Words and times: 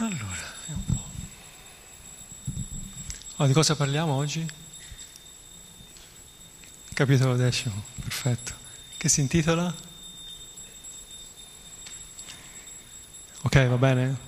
Allora, 0.00 0.54
un 0.66 0.84
po'. 0.84 1.06
Oh, 3.36 3.46
di 3.46 3.52
cosa 3.52 3.74
parliamo 3.74 4.12
oggi? 4.12 4.46
Capitolo 6.92 7.34
decimo, 7.34 7.82
perfetto. 8.00 8.52
Che 8.96 9.08
si 9.08 9.20
intitola? 9.20 9.74
Ok, 13.42 13.66
va 13.66 13.76
bene? 13.76 14.18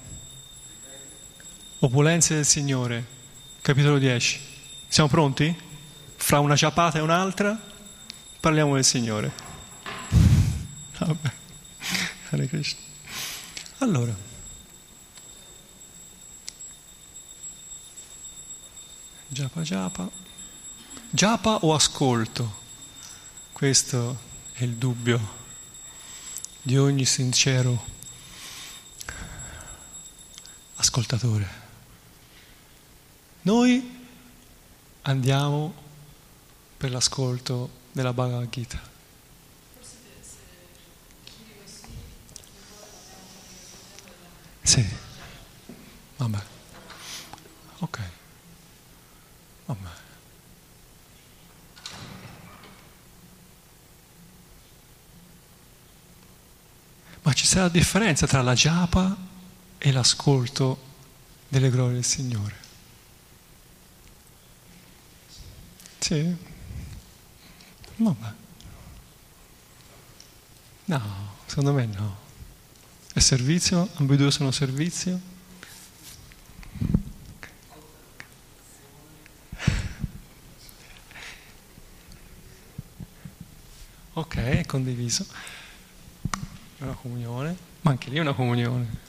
Opulenze 1.78 2.34
del 2.34 2.46
Signore, 2.46 3.06
capitolo 3.60 3.98
10. 3.98 4.40
Siamo 4.88 5.08
pronti? 5.08 5.56
Fra 6.16 6.40
una 6.40 6.56
ciapata 6.56 6.98
e 6.98 7.00
un'altra 7.00 7.56
parliamo 8.40 8.74
del 8.74 8.84
Signore. 8.84 9.32
Vabbè. 10.98 11.32
Hare 12.30 12.48
Krishna. 12.48 12.80
Allora, 13.78 14.29
Giapa 19.40 19.62
Giapa. 19.62 20.10
Giapa 21.08 21.64
o 21.64 21.72
ascolto? 21.72 22.58
Questo 23.52 24.20
è 24.52 24.64
il 24.64 24.74
dubbio 24.74 25.18
di 26.60 26.76
ogni 26.76 27.06
sincero 27.06 27.82
ascoltatore. 30.74 31.48
Noi 33.40 34.06
andiamo 35.00 35.72
per 36.76 36.90
l'ascolto 36.90 37.70
della 37.92 38.12
Bhagavad 38.12 38.50
Gita. 38.50 38.78
Sì, 44.60 44.86
vabbè, 46.18 46.42
ok, 47.78 48.00
vabbè. 49.72 49.88
Ma 57.22 57.32
ci 57.32 57.46
sarà 57.46 57.68
differenza 57.68 58.26
tra 58.26 58.42
la 58.42 58.54
giapa 58.54 59.16
e 59.78 59.92
l'ascolto 59.92 60.88
delle 61.48 61.70
glorie 61.70 61.94
del 61.94 62.04
Signore. 62.04 62.56
Sì? 65.98 66.36
Vabbè. 67.96 68.32
No, 70.86 71.34
secondo 71.46 71.72
me 71.72 71.86
no. 71.86 72.18
È 73.12 73.20
servizio? 73.20 73.88
Ambedue 73.94 74.30
sono 74.30 74.50
servizio? 74.50 75.20
Ok, 84.12 84.36
è 84.36 84.59
condiviso. 84.70 85.26
Una 86.78 86.92
comunione, 86.92 87.56
ma 87.80 87.90
anche 87.90 88.08
lì 88.08 88.20
una 88.20 88.32
comunione. 88.32 89.08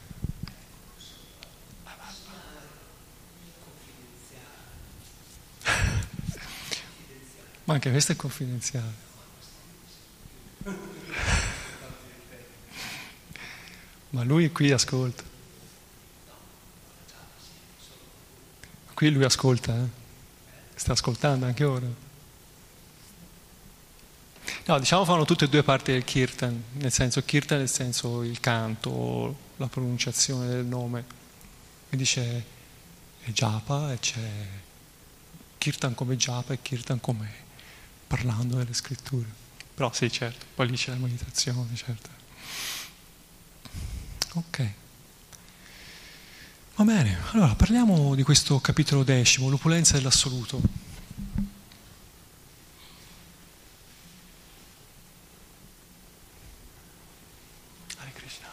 Ma 7.64 7.74
anche 7.76 7.92
questo 7.92 8.14
è 8.14 8.16
confidenziale. 8.16 8.94
Ma 14.10 14.24
lui 14.24 14.52
qui 14.52 14.72
ascolta. 14.72 15.24
Qui 18.96 19.12
lui 19.12 19.24
ascolta, 19.24 19.78
eh? 19.78 19.88
sta 20.74 20.94
ascoltando 20.94 21.46
anche 21.46 21.64
ora. 21.64 22.10
No, 24.66 24.80
diciamo 24.80 25.04
fanno 25.06 25.26
tutte 25.26 25.46
e 25.46 25.50
due 25.50 25.64
parti 25.64 25.92
del 25.92 26.04
kirtan, 26.04 26.64
nel 26.74 26.92
senso 26.92 27.24
kirtan 27.24 27.58
nel 27.58 27.70
senso 27.70 28.24
il 28.24 28.40
canto, 28.40 29.36
la 29.58 29.68
pronunciazione 29.68 30.48
del 30.48 30.66
nome. 30.66 31.04
Quindi 31.90 32.06
c'è 32.06 32.42
japa 33.26 33.92
e 33.92 34.00
c'è 34.00 34.48
kirtan 35.58 35.94
come 35.96 36.16
japa 36.16 36.54
e 36.54 36.62
kirtan 36.62 37.00
come 37.02 37.30
parlando 38.08 38.56
delle 38.58 38.74
scritture. 38.74 39.28
Però 39.74 39.92
sì, 39.94 40.12
certo, 40.12 40.46
poi 40.56 40.70
lì 40.70 40.76
c'è 40.76 40.92
la 40.92 40.98
meditazione, 40.98 41.76
certo. 41.76 42.10
Ok. 44.34 44.74
Va 46.76 46.84
bene, 46.84 47.18
allora 47.32 47.54
parliamo 47.56 48.16
di 48.16 48.24
questo 48.24 48.60
capitolo 48.60 49.04
decimo, 49.04 49.50
l'opulenza 49.50 49.94
dell'assoluto. 49.98 50.62
Hare 57.98 58.12
Krishna. 58.14 58.48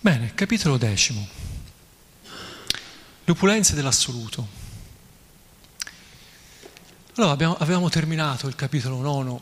Bene, 0.00 0.29
capitolo 0.40 0.78
decimo. 0.78 1.28
L'opulenza 3.24 3.74
dell'assoluto. 3.74 4.48
Allora, 7.16 7.32
abbiamo, 7.32 7.56
avevamo 7.58 7.90
terminato 7.90 8.48
il 8.48 8.54
capitolo 8.54 9.02
nono 9.02 9.38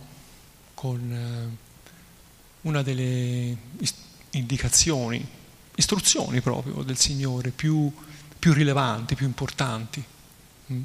con 0.75 0.99
eh, 1.13 1.57
una 2.63 2.83
delle 2.83 3.57
indicazioni, 4.31 5.25
istruzioni 5.77 6.41
proprio 6.41 6.83
del 6.83 6.99
Signore 6.99 7.51
più, 7.51 7.95
più 8.37 8.53
rilevanti, 8.53 9.15
più 9.15 9.27
importanti. 9.27 10.05
Mm. 10.73 10.83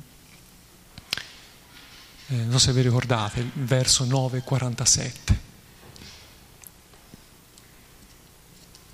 Eh, 2.27 2.35
non 2.35 2.59
so 2.59 2.67
se 2.67 2.73
vi 2.73 2.81
ricordate, 2.81 3.39
il 3.39 3.49
verso 3.65 4.05
9,47. 4.05 5.42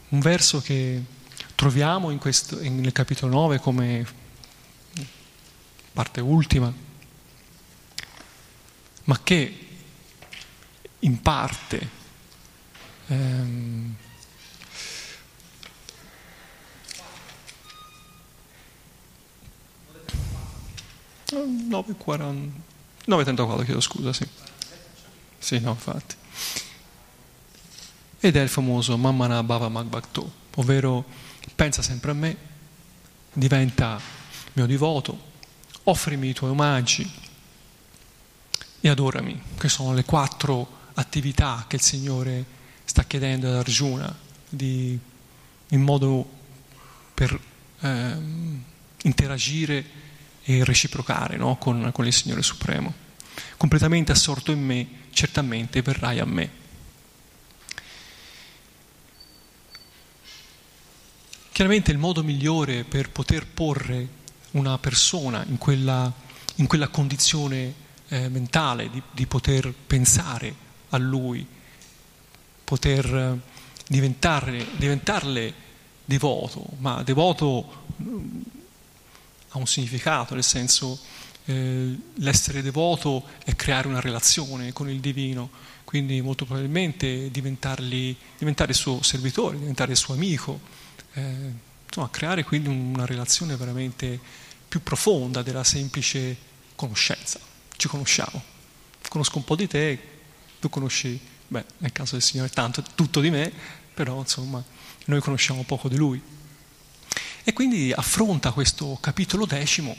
Un 0.09 0.19
verso 0.19 0.59
che 0.61 1.03
troviamo 1.55 2.09
questo, 2.17 2.59
nel 2.61 2.91
capitolo 2.91 3.31
9 3.33 3.59
come 3.59 4.05
parte 5.93 6.21
ultima, 6.21 6.73
ma 9.03 9.19
che 9.23 9.67
in 10.99 11.21
parte 11.21 11.89
ehm, 13.07 13.95
...9.40... 21.31 22.49
9.34 23.05 23.63
chiedo 23.63 23.79
scusa, 23.79 24.11
sì. 24.13 24.27
Sì, 25.37 25.59
no, 25.59 25.71
infatti. 25.71 26.18
Ed 28.19 28.35
è 28.35 28.41
il 28.41 28.49
famoso 28.49 28.97
Mammana 28.97 29.41
Bhava 29.43 29.69
Magbhakto, 29.69 30.31
ovvero 30.55 31.05
pensa 31.55 31.81
sempre 31.81 32.11
a 32.11 32.13
me, 32.13 32.37
diventa 33.31 33.99
mio 34.53 34.65
divoto, 34.65 35.27
offrimi 35.83 36.29
i 36.29 36.33
tuoi 36.33 36.49
omaggi 36.49 37.09
e 38.81 38.89
adorami, 38.89 39.41
che 39.57 39.69
sono 39.69 39.93
le 39.93 40.03
quattro 40.03 40.77
attività 40.95 41.65
che 41.67 41.77
il 41.77 41.81
Signore 41.81 42.45
sta 42.83 43.03
chiedendo 43.03 43.47
ad 43.47 43.55
Arjuna 43.55 44.13
di, 44.49 44.99
in 45.69 45.81
modo 45.81 46.29
per 47.13 47.39
eh, 47.79 48.17
interagire 49.03 49.85
e 50.43 50.63
reciprocare 50.63 51.37
no? 51.37 51.57
con, 51.57 51.89
con 51.93 52.05
il 52.05 52.13
Signore 52.13 52.41
Supremo. 52.41 52.93
Completamente 53.55 54.11
assorto 54.11 54.51
in 54.51 54.61
me, 54.61 54.87
certamente 55.11 55.81
verrai 55.81 56.19
a 56.19 56.25
me. 56.25 56.58
Chiaramente 61.59 61.91
il 61.91 61.97
modo 61.97 62.23
migliore 62.23 62.85
per 62.85 63.09
poter 63.09 63.45
porre 63.45 64.07
una 64.51 64.77
persona 64.77 65.43
in 65.49 65.57
quella, 65.57 66.09
in 66.55 66.67
quella 66.67 66.87
condizione 66.87 67.73
eh, 68.07 68.29
mentale 68.29 68.89
di, 68.89 69.01
di, 69.11 69.25
poter 69.25 69.73
pensare 69.73 70.55
a 70.87 70.97
lui, 70.97 71.45
poter 72.63 73.13
eh, 73.13 73.37
diventarle 73.89 75.53
devoto, 76.05 76.65
ma 76.77 77.03
devoto 77.03 77.83
ha 79.49 79.57
un 79.57 79.67
significato, 79.67 80.35
nel 80.35 80.45
senso 80.45 80.97
eh, 81.43 81.93
l'essere 82.13 82.61
devoto 82.61 83.25
è 83.43 83.53
creare 83.57 83.89
una 83.89 83.99
relazione 83.99 84.71
con 84.71 84.89
il 84.89 85.01
divino, 85.01 85.49
quindi 85.83 86.21
molto 86.21 86.45
probabilmente 86.45 87.29
diventare 87.29 87.83
il 87.83 88.75
suo 88.75 89.03
servitore, 89.03 89.59
diventare 89.59 89.93
suo 89.95 90.13
amico, 90.13 90.78
eh, 91.19 91.53
insomma, 91.85 92.09
creare 92.09 92.43
quindi 92.43 92.69
una 92.69 93.05
relazione 93.05 93.55
veramente 93.55 94.19
più 94.67 94.81
profonda 94.83 95.41
della 95.41 95.63
semplice 95.63 96.37
conoscenza. 96.75 97.39
Ci 97.75 97.87
conosciamo. 97.87 98.41
Conosco 99.07 99.37
un 99.37 99.43
po' 99.43 99.55
di 99.55 99.67
te, 99.67 99.99
tu 100.59 100.69
conosci, 100.69 101.19
beh, 101.47 101.65
nel 101.79 101.91
caso 101.91 102.13
del 102.13 102.21
Signore 102.21 102.49
tanto, 102.49 102.83
tutto 102.95 103.21
di 103.21 103.29
me, 103.29 103.51
però 103.93 104.19
insomma 104.19 104.63
noi 105.05 105.19
conosciamo 105.19 105.63
poco 105.63 105.89
di 105.89 105.95
Lui. 105.95 106.21
E 107.43 107.53
quindi 107.53 107.91
affronta 107.91 108.51
questo 108.51 108.97
capitolo 109.01 109.45
decimo 109.45 109.95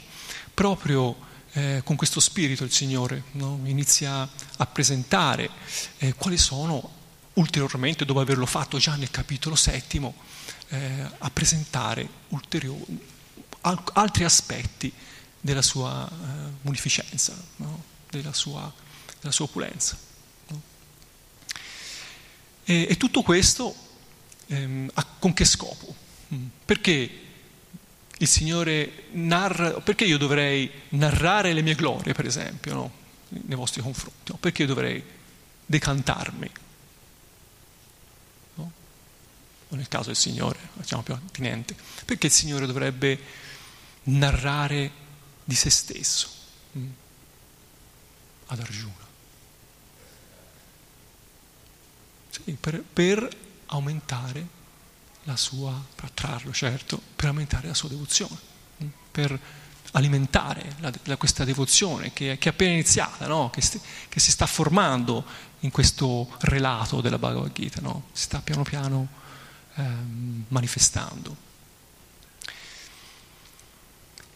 proprio 0.53 1.29
eh, 1.53 1.81
con 1.83 1.97
questo 1.97 2.19
spirito 2.19 2.63
il 2.63 2.71
Signore, 2.71 3.23
no? 3.31 3.59
inizia 3.65 4.27
a 4.57 4.65
presentare 4.65 5.49
eh, 5.97 6.13
quali 6.13 6.37
sono 6.37 6.99
ulteriormente, 7.33 8.05
dopo 8.05 8.19
averlo 8.19 8.45
fatto 8.45 8.77
già 8.77 8.95
nel 8.95 9.11
capitolo 9.11 9.55
settimo, 9.55 10.15
eh, 10.69 11.07
a 11.17 11.29
presentare 11.29 12.07
ulteriori, 12.29 12.99
altri 13.61 14.23
aspetti 14.23 14.91
della 15.39 15.61
sua 15.61 16.09
eh, 16.09 16.51
munificenza, 16.61 17.35
no? 17.57 17.83
della, 18.09 18.33
sua, 18.33 18.71
della, 19.19 19.31
sua, 19.31 19.45
opulenza. 19.45 19.97
No? 20.47 20.61
E, 22.63 22.87
e, 22.89 22.97
tutto 22.97 23.21
questo 23.21 23.75
ehm, 24.47 24.91
con 25.19 25.33
che 25.33 25.45
scopo? 25.45 25.95
Mm. 26.33 26.45
Perché 26.65 27.19
il 28.17 28.27
Signore 28.27 29.05
narra, 29.11 29.81
perché 29.81 30.05
io 30.05 30.17
dovrei 30.17 30.69
narrare 30.89 31.53
le 31.53 31.61
mie 31.61 31.75
glorie, 31.75 32.13
per 32.13 32.25
esempio, 32.25 32.73
no? 32.73 32.91
nei 33.29 33.57
vostri 33.57 33.81
confronti? 33.81 34.33
Perché 34.39 34.63
io 34.63 34.67
dovrei 34.67 35.03
decantarmi? 35.65 36.49
O 39.71 39.75
nel 39.75 39.87
caso 39.87 40.07
del 40.07 40.17
Signore, 40.17 40.59
facciamo 40.75 41.01
più 41.01 41.13
attinente, 41.13 41.75
perché 42.05 42.27
il 42.27 42.33
Signore 42.33 42.65
dovrebbe 42.65 43.19
narrare 44.03 44.91
di 45.45 45.55
se 45.55 45.69
stesso 45.69 46.29
mm, 46.77 46.89
ad 48.47 48.59
Arjuna? 48.59 49.07
Sì, 52.29 52.57
per, 52.59 52.83
per 52.83 53.29
aumentare 53.67 54.59
la 55.23 55.37
sua, 55.37 55.71
per 55.95 56.05
attrarlo 56.05 56.51
certo, 56.51 57.01
per 57.15 57.29
aumentare 57.29 57.67
la 57.67 57.73
sua 57.73 57.87
devozione, 57.87 58.37
mm, 58.83 58.87
per 59.09 59.39
alimentare 59.91 60.75
la, 60.79 60.91
la, 61.03 61.15
questa 61.15 61.45
devozione 61.45 62.11
che, 62.11 62.37
che, 62.37 62.49
è 62.49 62.51
appena 62.51 62.73
iniziata, 62.73 63.25
no? 63.25 63.49
che, 63.49 63.61
st- 63.61 63.79
che, 64.09 64.19
si 64.19 64.31
sta 64.31 64.45
formando 64.45 65.23
in 65.61 65.71
questo 65.71 66.27
relato 66.39 66.99
della 66.99 67.17
Bhagavad 67.17 67.53
Gita, 67.53 67.79
no? 67.79 68.07
si 68.11 68.23
sta 68.23 68.41
piano 68.41 68.63
piano 68.63 69.19
ehm, 69.75 70.45
manifestando. 70.49 71.35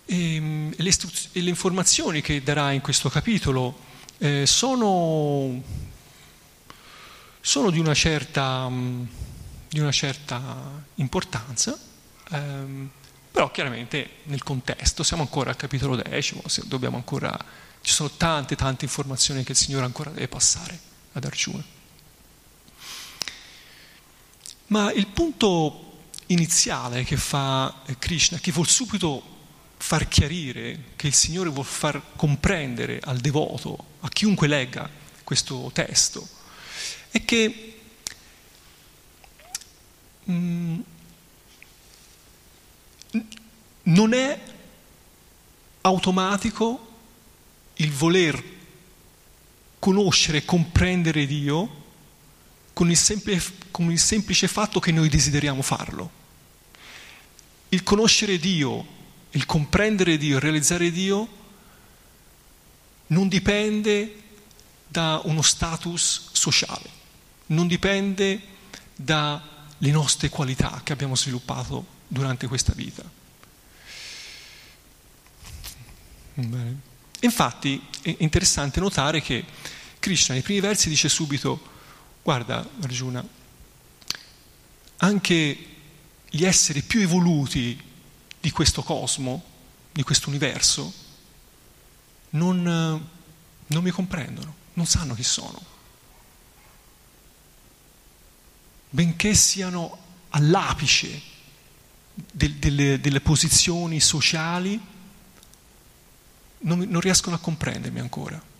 E, 0.05 0.35
ehm, 0.35 0.73
le, 0.77 0.89
istru- 0.89 1.29
le, 1.31 1.49
informazioni 1.49 2.21
che 2.21 2.41
darà 2.43 2.71
in 2.71 2.81
questo 2.81 3.09
capitolo 3.09 3.77
eh, 4.19 4.45
sono, 4.45 5.61
sono, 7.41 7.69
di 7.69 7.79
una 7.79 7.93
certa, 7.93 8.69
di 9.69 9.79
una 9.79 9.91
certa 9.91 10.83
importanza, 10.95 11.77
ehm, 12.31 12.89
però 13.31 13.51
chiaramente 13.51 14.09
nel 14.23 14.43
contesto, 14.43 15.03
siamo 15.03 15.23
ancora 15.23 15.49
al 15.49 15.57
capitolo 15.57 15.95
decimo, 15.97 16.41
ancora, 16.97 17.37
ci 17.81 17.91
sono 17.91 18.09
tante 18.15 18.55
tante 18.55 18.85
informazioni 18.85 19.43
che 19.43 19.51
il 19.51 19.57
Signore 19.57 19.85
ancora 19.85 20.09
deve 20.11 20.27
passare 20.29 20.79
ad 21.11 21.25
Arjuna. 21.25 21.75
Ma 24.67 24.91
il 24.91 25.07
punto 25.07 26.00
iniziale 26.27 27.03
che 27.03 27.17
fa 27.17 27.83
Krishna, 28.00 28.39
che 28.39 28.51
vuol 28.51 28.67
subito 28.67 29.33
far 29.77 30.07
chiarire, 30.07 30.91
che 30.95 31.07
il 31.07 31.13
Signore 31.13 31.50
vuol 31.50 31.65
far 31.65 32.01
comprendere 32.15 33.00
al 33.03 33.19
devoto, 33.19 33.77
a 34.00 34.09
chiunque 34.09 34.47
legga 34.47 34.89
questo 35.23 35.69
testo, 35.73 36.27
è 37.12 37.23
che 37.23 37.79
mm, 40.29 40.79
non 43.83 44.13
è 44.13 44.41
automatico 45.81 46.94
il 47.75 47.91
voler 47.91 48.44
conoscere 49.77 50.39
e 50.39 50.45
comprendere 50.45 51.27
Dio 51.27 51.83
con 52.75 52.92
il, 52.92 52.98
semplice, 52.98 53.54
con 53.72 53.89
il 53.89 53.98
semplice 53.98 54.50
fatto 54.50 54.81
che 54.81 54.92
noi 54.92 55.07
desideriamo 55.07 55.62
farlo. 55.62 56.12
Il 57.69 57.83
conoscere 57.83 58.38
Dio, 58.38 58.86
il 59.31 59.45
comprendere 59.45 60.18
Dio, 60.18 60.36
il 60.36 60.42
realizzare 60.42 60.92
Dio 60.92 61.27
non 63.07 63.30
dipende 63.30 64.24
da 64.89 65.22
uno 65.24 65.42
status 65.42 66.31
sociale, 66.33 66.89
non 67.48 67.66
dipende 67.68 68.42
dalle 68.94 69.42
nostre 69.80 70.28
qualità 70.28 70.81
che 70.83 70.92
abbiamo 70.92 71.16
sviluppato 71.16 71.86
durante 72.10 72.45
questa 72.48 72.74
vita. 72.74 73.10
Bene. 76.33 76.80
Infatti 77.21 77.81
è 78.01 78.18
interessante 78.19 78.81
notare 78.81 79.21
che 79.21 79.45
Krishna 79.98 80.33
nei 80.33 80.44
primi 80.44 80.60
versi 80.60 80.89
dice 80.89 81.07
subito 81.07 81.71
Guarda, 82.25 82.68
Arjuna, 82.81 83.24
anche 84.98 85.66
gli 86.27 86.44
esseri 86.44 86.81
più 86.81 87.01
evoluti 87.01 87.80
di 88.42 88.50
questo 88.50 88.81
cosmo, 88.81 89.44
di 89.92 90.01
questo 90.01 90.30
universo, 90.30 90.92
non, 92.31 92.63
non 92.63 93.83
mi 93.83 93.92
comprendono, 93.92 94.56
non 94.74 94.88
sanno 94.88 95.13
chi 95.13 95.22
sono. 95.22 95.62
Benché 98.89 99.36
siano 99.36 99.95
all'apice 100.30 101.21
del, 102.12 102.56
delle, 102.56 103.00
delle, 103.00 103.21
posizioni 103.21 104.00
sociali, 104.00 104.83
non, 106.62 106.80
non 106.80 107.01
riescono 107.01 107.36
a 107.36 107.39
comprendermi 107.39 108.00
ancora. 108.00 108.54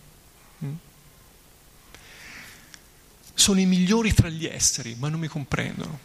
Sono 3.36 3.60
i 3.60 3.66
migliori 3.66 4.14
tra 4.14 4.30
gli 4.30 4.46
esseri, 4.46 4.96
ma 4.98 5.10
non 5.10 5.20
mi 5.20 5.28
comprendono. 5.28 6.00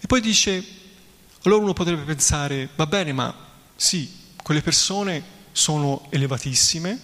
E 0.00 0.06
poi 0.06 0.20
dice, 0.20 0.62
allora 1.44 1.62
uno 1.62 1.72
potrebbe 1.72 2.02
pensare, 2.02 2.68
va 2.76 2.86
bene, 2.86 3.14
ma 3.14 3.34
sì, 3.74 4.12
quelle 4.42 4.60
persone 4.60 5.22
sono 5.52 6.06
elevatissime, 6.10 7.00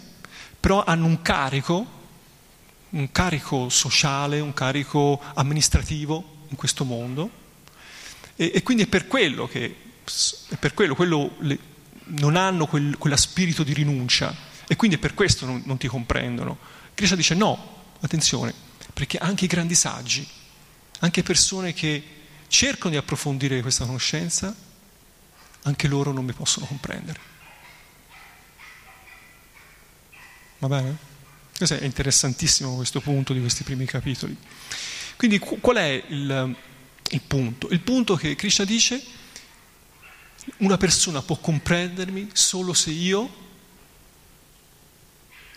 però 0.61 0.85
hanno 0.85 1.07
un 1.07 1.23
carico, 1.23 1.87
un 2.91 3.11
carico 3.13 3.71
sociale, 3.71 4.41
un 4.41 4.53
carico 4.53 5.19
amministrativo 5.35 6.45
in 6.49 6.57
questo 6.57 6.85
mondo, 6.85 7.31
e, 8.37 8.51
e 8.55 8.63
quindi 8.63 8.83
è 8.83 8.87
per 8.87 9.07
quello 9.07 9.47
che, 9.47 9.75
per 10.59 10.75
quello, 10.75 10.95
quello 10.95 11.37
le, 11.39 11.59
non 12.05 12.37
hanno 12.37 12.67
quel, 12.67 12.99
quella 12.99 13.17
spirito 13.17 13.63
di 13.63 13.73
rinuncia, 13.73 14.35
e 14.67 14.77
quindi 14.77 14.97
è 14.97 15.01
per 15.01 15.15
questo 15.15 15.47
non, 15.47 15.63
non 15.65 15.79
ti 15.79 15.87
comprendono. 15.87 16.59
Krishna 16.93 17.17
dice 17.17 17.35
no, 17.35 17.79
attenzione, 18.01 18.55
perché 18.93 19.19
anche 19.19 19.45
i 19.45 19.49
grandi 19.49 19.75
saggi, 19.75 20.27
anche 21.01 21.23
persone 21.23 21.73
che 21.73 22.03
cercano 22.49 22.91
di 22.91 22.97
approfondire 22.97 23.61
questa 23.63 23.85
conoscenza, 23.85 24.55
anche 25.63 25.89
loro 25.89 26.13
non 26.13 26.25
mi 26.25 26.33
possono 26.33 26.67
comprendere. 26.67 27.29
Va 30.59 30.69
bene? 30.69 31.09
Questo 31.57 31.77
è 31.77 31.85
interessantissimo 31.85 32.75
questo 32.77 33.01
punto 33.01 33.33
di 33.33 33.41
questi 33.41 33.65
primi 33.65 33.85
capitoli. 33.85 34.37
Quindi 35.17 35.39
qual 35.39 35.77
è 35.77 36.05
il, 36.09 36.57
il 37.11 37.21
punto? 37.21 37.69
Il 37.69 37.81
punto 37.81 38.17
che 38.17 38.35
Krishna 38.35 38.65
dice, 38.65 39.03
una 40.59 40.79
persona 40.79 41.23
può 41.23 41.37
comprendermi 41.37 42.31
solo 42.33 42.73
se 42.73 42.91
io 42.91 43.49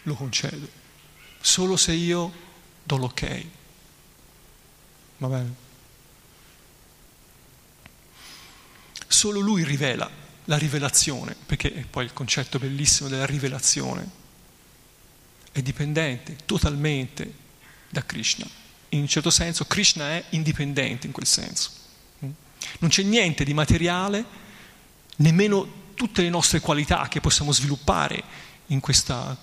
lo 0.04 0.14
concedo 0.16 0.82
solo 1.44 1.76
se 1.76 1.92
io 1.92 2.32
do 2.84 2.96
l'ok. 2.96 3.46
Va 5.18 5.28
bene? 5.28 5.54
Solo 9.08 9.42
lui 9.42 9.66
rivela 9.66 10.10
la 10.46 10.58
rivelazione, 10.58 11.36
perché 11.46 11.74
è 11.74 11.84
poi 11.84 12.06
il 12.06 12.14
concetto 12.14 12.60
bellissimo 12.60 13.10
della 13.10 13.26
rivelazione 13.26 14.22
è 15.52 15.62
dipendente 15.62 16.38
totalmente 16.46 17.32
da 17.90 18.04
Krishna. 18.06 18.48
In 18.90 19.02
un 19.02 19.08
certo 19.08 19.30
senso 19.30 19.66
Krishna 19.66 20.12
è 20.12 20.24
indipendente 20.30 21.08
in 21.08 21.14
quel 21.14 21.28
senso. 21.28 21.72
Non 22.20 22.90
c'è 22.90 23.04
niente 23.04 23.44
di 23.44 23.54
materiale, 23.54 24.24
nemmeno 25.18 25.92
tutte 25.94 26.22
le 26.22 26.30
nostre 26.30 26.62
qualità 26.62 27.10
che 27.10 27.20
possiamo 27.20 27.52
sviluppare 27.52 28.24
in 28.68 28.80
questa 28.80 29.38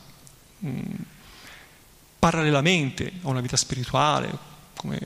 parallelamente 2.20 3.10
a 3.22 3.28
una 3.28 3.40
vita 3.40 3.56
spirituale, 3.56 4.30
come 4.76 5.00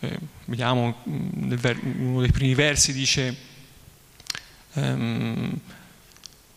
eh, 0.00 0.18
vediamo 0.44 0.98
mm, 1.08 1.52
in 1.52 2.06
uno 2.06 2.20
dei 2.20 2.30
primi 2.30 2.54
versi 2.54 2.92
dice 2.92 3.36
ehm, 4.74 5.58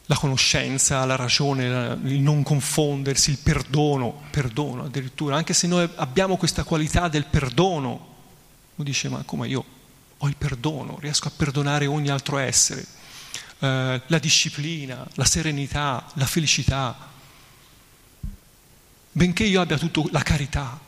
la 0.06 0.16
conoscenza, 0.16 1.06
la 1.06 1.16
ragione, 1.16 1.98
il 2.04 2.20
non 2.20 2.44
confondersi, 2.44 3.32
il 3.32 3.38
perdono, 3.38 4.24
perdono 4.30 4.84
addirittura, 4.84 5.38
anche 5.38 5.54
se 5.54 5.68
noi 5.68 5.90
abbiamo 5.96 6.36
questa 6.36 6.64
qualità 6.66 7.08
del 7.08 7.26
perdono, 7.26 7.90
uno 8.76 8.88
dice 8.88 9.08
ma 9.08 9.24
come 9.26 9.48
io 9.48 9.64
ho 10.18 10.28
il 10.28 10.36
perdono, 10.36 10.98
riesco 11.00 11.30
a 11.30 11.32
perdonare 11.36 11.86
ogni 11.88 12.10
altro 12.10 12.38
essere, 12.38 12.86
eh, 13.60 14.02
la 14.06 14.20
disciplina, 14.20 15.08
la 15.14 15.26
serenità, 15.26 16.06
la 16.16 16.26
felicità, 16.26 17.11
benché 19.12 19.44
io 19.44 19.62
abbia 19.62 19.78
tutta 19.78 20.02
la 20.12 20.24
carità, 20.24 20.80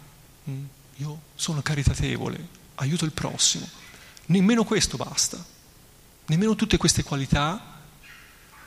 mm, 0.49 0.65
io 0.97 1.21
sono 1.35 1.61
caritatevole, 1.61 2.47
aiuto 2.75 3.05
il 3.05 3.11
prossimo, 3.11 3.67
nemmeno 4.27 4.63
questo 4.63 4.97
basta, 4.97 5.43
nemmeno 6.27 6.55
tutte 6.55 6.77
queste 6.77 7.03
qualità 7.03 7.81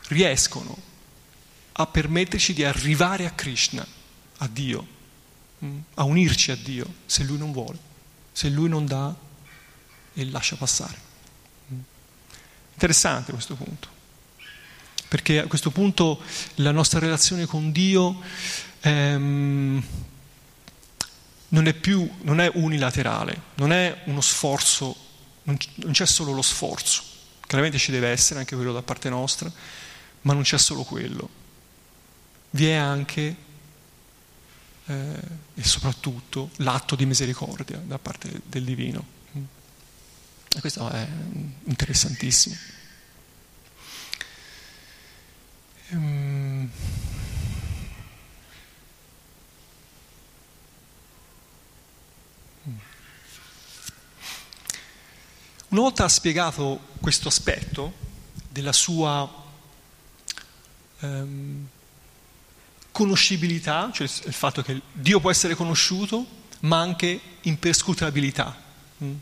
riescono 0.08 0.94
a 1.72 1.86
permetterci 1.86 2.52
di 2.52 2.64
arrivare 2.64 3.26
a 3.26 3.30
Krishna, 3.30 3.86
a 4.38 4.48
Dio, 4.48 4.86
mm, 5.64 5.78
a 5.94 6.04
unirci 6.04 6.50
a 6.50 6.56
Dio, 6.56 6.94
se 7.06 7.22
Lui 7.24 7.38
non 7.38 7.52
vuole, 7.52 7.78
se 8.32 8.48
Lui 8.48 8.68
non 8.68 8.86
dà 8.86 9.14
e 10.14 10.24
lascia 10.26 10.56
passare. 10.56 10.98
Mm. 11.72 11.78
Interessante 12.72 13.32
questo 13.32 13.54
punto, 13.54 13.88
perché 15.08 15.40
a 15.40 15.46
questo 15.46 15.70
punto 15.70 16.20
la 16.56 16.72
nostra 16.72 16.98
relazione 16.98 17.46
con 17.46 17.72
Dio 17.72 18.20
ehm, 18.80 19.84
non 21.48 21.66
è 21.66 21.74
più, 21.74 22.08
non 22.22 22.40
è 22.40 22.50
unilaterale, 22.54 23.40
non 23.54 23.72
è 23.72 24.02
uno 24.04 24.20
sforzo, 24.20 24.94
non 25.44 25.56
c'è 25.92 26.06
solo 26.06 26.32
lo 26.32 26.42
sforzo, 26.42 27.02
chiaramente 27.46 27.78
ci 27.78 27.90
deve 27.90 28.08
essere 28.08 28.40
anche 28.40 28.56
quello 28.56 28.72
da 28.72 28.82
parte 28.82 29.08
nostra, 29.08 29.50
ma 30.22 30.32
non 30.32 30.42
c'è 30.42 30.58
solo 30.58 30.82
quello, 30.82 31.28
vi 32.50 32.66
è 32.66 32.74
anche 32.74 33.36
eh, 34.86 34.94
e 35.54 35.64
soprattutto 35.64 36.50
l'atto 36.56 36.96
di 36.96 37.06
misericordia 37.06 37.78
da 37.78 37.98
parte 37.98 38.40
del 38.44 38.64
divino. 38.64 39.14
E 40.48 40.60
questo 40.60 40.88
è 40.88 41.06
interessantissimo. 41.64 42.56
Ehm... 45.90 46.70
Una 55.68 55.80
volta 55.80 56.04
ha 56.04 56.08
spiegato 56.08 56.80
questo 57.00 57.26
aspetto 57.26 57.92
della 58.48 58.72
sua 58.72 59.28
ehm, 61.00 61.66
conoscibilità, 62.92 63.90
cioè 63.92 64.08
il 64.26 64.32
fatto 64.32 64.62
che 64.62 64.80
Dio 64.92 65.18
può 65.18 65.30
essere 65.30 65.56
conosciuto, 65.56 66.24
ma 66.60 66.78
anche 66.78 67.20
imperscrutabilità, 67.42 68.56
mm? 69.02 69.14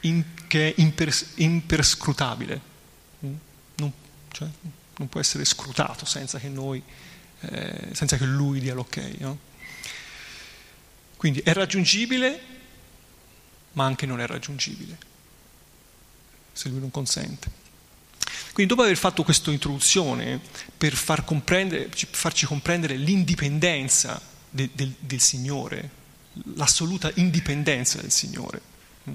in, 0.00 0.24
che 0.48 0.68
è 0.68 0.74
impers, 0.80 1.34
imperscrutabile, 1.36 2.60
mm? 3.24 3.34
non, 3.76 3.92
cioè, 4.32 4.48
non, 4.96 5.08
può 5.08 5.20
essere 5.20 5.44
scrutato 5.44 6.04
senza 6.04 6.38
che 6.38 6.48
noi, 6.48 6.82
eh, 7.40 7.88
senza 7.92 8.16
che 8.16 8.24
lui 8.24 8.58
dia 8.58 8.74
l'ok. 8.74 8.96
No? 9.18 9.38
Quindi 11.16 11.38
è 11.40 11.52
raggiungibile, 11.52 12.40
ma 13.72 13.84
anche 13.84 14.06
non 14.06 14.20
è 14.20 14.26
raggiungibile, 14.26 14.98
se 16.52 16.68
lui 16.68 16.80
non 16.80 16.90
consente. 16.90 17.60
Quindi 18.52 18.72
dopo 18.72 18.84
aver 18.84 18.98
fatto 18.98 19.22
questa 19.22 19.50
introduzione 19.50 20.40
per 20.76 20.94
far 20.94 21.24
comprendere, 21.24 21.88
farci 22.10 22.44
comprendere 22.44 22.96
l'indipendenza 22.96 24.20
de, 24.50 24.68
del, 24.72 24.94
del 24.98 25.20
Signore, 25.20 25.90
l'assoluta 26.54 27.10
indipendenza 27.14 28.00
del 28.00 28.10
Signore, 28.10 28.60
mm, 29.08 29.14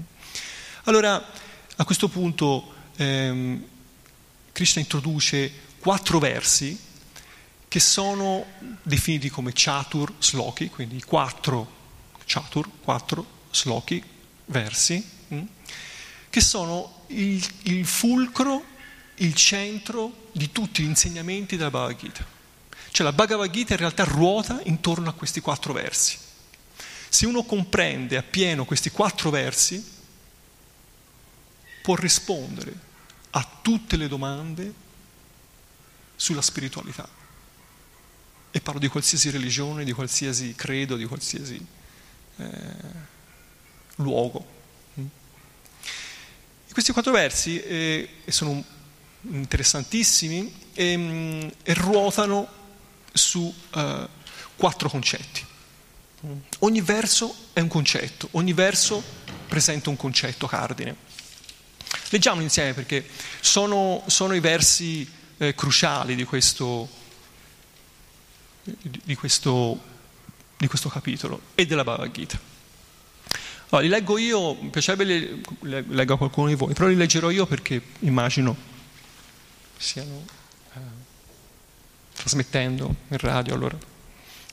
allora 0.84 1.24
a 1.76 1.84
questo 1.84 2.08
punto 2.08 2.74
ehm, 2.96 3.64
Krishna 4.52 4.80
introduce 4.80 5.52
quattro 5.78 6.18
versi 6.18 6.76
che 7.68 7.80
sono 7.80 8.44
definiti 8.82 9.28
come 9.28 9.52
chatur 9.54 10.14
sloki, 10.18 10.68
quindi 10.68 11.00
quattro 11.02 11.76
chatur, 12.24 12.68
quattro 12.82 13.24
sloki, 13.50 14.02
versi, 14.48 15.02
mm, 15.32 15.42
che 16.28 16.40
sono 16.40 17.04
il, 17.08 17.46
il 17.62 17.86
fulcro 17.86 18.76
il 19.18 19.34
centro 19.34 20.28
di 20.32 20.52
tutti 20.52 20.82
gli 20.82 20.86
insegnamenti 20.86 21.56
della 21.56 21.70
Bhagavad 21.70 21.96
Gita. 21.96 22.26
Cioè 22.90 23.06
la 23.06 23.12
Bhagavad 23.12 23.50
Gita 23.50 23.72
in 23.72 23.78
realtà 23.78 24.04
ruota 24.04 24.60
intorno 24.64 25.08
a 25.08 25.12
questi 25.12 25.40
quattro 25.40 25.72
versi. 25.72 26.18
Se 27.08 27.26
uno 27.26 27.44
comprende 27.44 28.16
appieno 28.16 28.64
questi 28.64 28.90
quattro 28.90 29.30
versi, 29.30 29.96
può 31.82 31.94
rispondere 31.94 32.86
a 33.30 33.48
tutte 33.62 33.96
le 33.96 34.08
domande 34.08 34.74
sulla 36.16 36.42
spiritualità. 36.42 37.08
E 38.50 38.60
parlo 38.60 38.80
di 38.80 38.88
qualsiasi 38.88 39.30
religione, 39.30 39.84
di 39.84 39.92
qualsiasi 39.92 40.54
credo, 40.54 40.96
di 40.96 41.04
qualsiasi 41.04 41.66
eh, 42.36 43.16
luogo. 43.98 44.56
Mm. 44.98 45.06
questi 46.72 46.92
quattro 46.92 47.12
versi 47.12 47.60
eh, 47.60 48.08
sono 48.26 48.64
interessantissimi 49.22 50.54
e, 50.74 50.96
mm, 50.96 51.48
e 51.62 51.74
ruotano 51.74 52.48
su 53.12 53.40
uh, 53.42 54.08
quattro 54.56 54.88
concetti. 54.88 55.44
Ogni 56.60 56.80
verso 56.80 57.34
è 57.52 57.60
un 57.60 57.68
concetto, 57.68 58.28
ogni 58.32 58.52
verso 58.52 59.02
presenta 59.46 59.88
un 59.88 59.96
concetto 59.96 60.46
cardine. 60.46 61.06
Leggiamolo 62.10 62.42
insieme 62.42 62.74
perché 62.74 63.06
sono, 63.40 64.02
sono 64.06 64.34
i 64.34 64.40
versi 64.40 65.08
eh, 65.38 65.54
cruciali 65.54 66.16
di 66.16 66.24
questo, 66.24 66.88
di, 68.62 69.14
questo, 69.14 69.80
di 70.56 70.66
questo, 70.66 70.88
capitolo 70.88 71.40
e 71.54 71.66
della 71.66 71.84
Bhagavad 71.84 72.10
Gita. 72.10 72.57
Allora, 73.70 73.86
li 73.86 73.88
leggo 73.88 74.16
io, 74.16 74.54
piacerebbe 74.70 75.04
li 75.04 75.44
leggo 75.88 76.14
a 76.14 76.16
qualcuno 76.16 76.48
di 76.48 76.54
voi, 76.54 76.72
però 76.72 76.88
li 76.88 76.96
leggerò 76.96 77.30
io 77.30 77.44
perché 77.44 77.80
immagino 78.00 78.56
stiano 79.76 80.24
eh, 80.72 80.78
trasmettendo 82.14 82.94
in 83.08 83.18
radio 83.18 83.54
allora. 83.54 83.76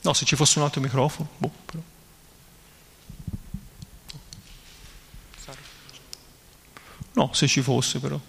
No, 0.02 0.12
se 0.12 0.24
ci 0.26 0.36
fosse 0.36 0.58
un 0.58 0.64
altro 0.64 0.80
microfono, 0.80 1.28
boh, 1.38 1.50
però. 1.64 1.82
No, 7.14 7.32
se 7.32 7.48
ci 7.48 7.62
fosse 7.62 7.98
però. 7.98 8.20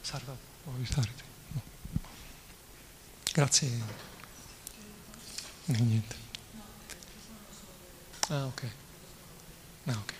Salva, 0.00 0.36
può 0.62 0.72
aiutarti? 0.76 1.22
No. 1.48 1.62
Grazie. 3.32 3.82
Niente. 5.64 6.16
Ah, 8.28 8.46
ok. 8.46 8.62
Ah, 9.88 9.96
ok. 9.96 10.12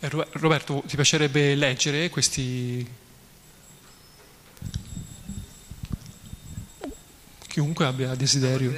Eh, 0.00 0.08
Roberto, 0.32 0.82
ti 0.86 0.94
piacerebbe 0.94 1.54
leggere 1.54 2.08
questi... 2.10 2.86
Chiunque 7.48 7.86
abbia 7.86 8.14
desiderio. 8.14 8.72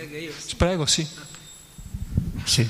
Prego, 0.56 0.86
sì. 0.86 1.06
Sì. 2.44 2.68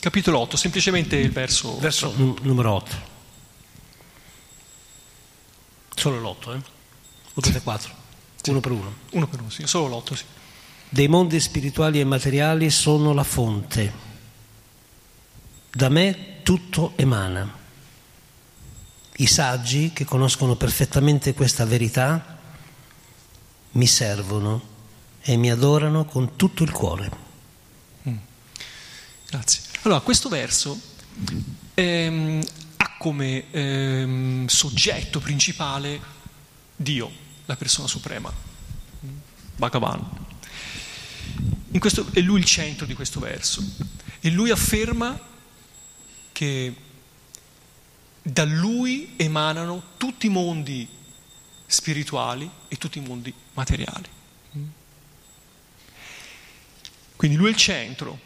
Capitolo 0.00 0.38
8, 0.40 0.56
semplicemente 0.56 1.16
il 1.16 1.30
verso... 1.30 1.78
Verso 1.78 2.12
numero 2.16 2.72
8. 2.72 3.15
Solo 5.96 6.20
l'8, 6.20 6.54
eh? 6.54 6.62
O 7.34 7.40
tutte 7.40 7.56
e 7.56 7.62
quattro? 7.62 7.92
Sì. 8.40 8.50
Uno 8.50 8.60
per 8.60 8.72
uno. 8.72 8.94
Uno 9.12 9.26
per 9.26 9.40
uno, 9.40 9.50
sì, 9.50 9.66
solo 9.66 9.96
l'8, 9.96 10.14
sì. 10.14 10.24
Dei 10.88 11.08
mondi 11.08 11.40
spirituali 11.40 11.98
e 11.98 12.04
materiali 12.04 12.70
sono 12.70 13.12
la 13.12 13.24
fonte. 13.24 13.92
Da 15.72 15.88
me 15.88 16.42
tutto 16.42 16.92
emana. 16.96 17.64
I 19.16 19.26
saggi 19.26 19.92
che 19.92 20.04
conoscono 20.04 20.54
perfettamente 20.54 21.32
questa 21.34 21.64
verità 21.64 22.38
mi 23.72 23.86
servono 23.86 24.74
e 25.22 25.36
mi 25.36 25.50
adorano 25.50 26.04
con 26.04 26.36
tutto 26.36 26.62
il 26.62 26.70
cuore. 26.70 27.10
Mm. 28.08 28.16
Grazie. 29.28 29.62
Allora, 29.82 30.00
questo 30.00 30.28
verso 30.28 30.78
ehm, 31.74 32.44
come 32.98 33.50
ehm, 33.50 34.46
soggetto 34.46 35.20
principale 35.20 36.00
Dio, 36.76 37.10
la 37.46 37.56
persona 37.56 37.88
suprema, 37.88 38.32
Bhagavan. 39.56 40.24
questo, 41.78 42.06
è 42.12 42.20
lui 42.20 42.40
il 42.40 42.44
centro 42.44 42.86
di 42.86 42.94
questo 42.94 43.20
verso. 43.20 43.62
E 44.20 44.30
lui 44.30 44.50
afferma 44.50 45.18
che 46.32 46.74
da 48.22 48.44
lui 48.44 49.14
emanano 49.16 49.82
tutti 49.96 50.26
i 50.26 50.30
mondi 50.30 50.88
spirituali 51.66 52.50
e 52.68 52.76
tutti 52.76 52.98
i 52.98 53.02
mondi 53.02 53.32
materiali. 53.54 54.08
Quindi 57.16 57.36
lui 57.36 57.46
è 57.46 57.50
il 57.50 57.56
centro. 57.56 58.18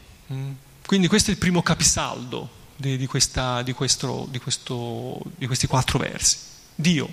Quindi 0.87 1.07
questo 1.07 1.31
è 1.31 1.35
il 1.35 1.39
primo 1.39 1.63
capisaldo 1.63 2.59
di, 2.81 2.97
di, 2.97 3.07
questa, 3.07 3.63
di, 3.63 3.73
questo, 3.73 4.29
questo, 4.43 5.21
di 5.37 5.47
questi 5.47 5.67
quattro 5.67 5.99
versi. 5.99 6.37
Dio. 6.75 7.09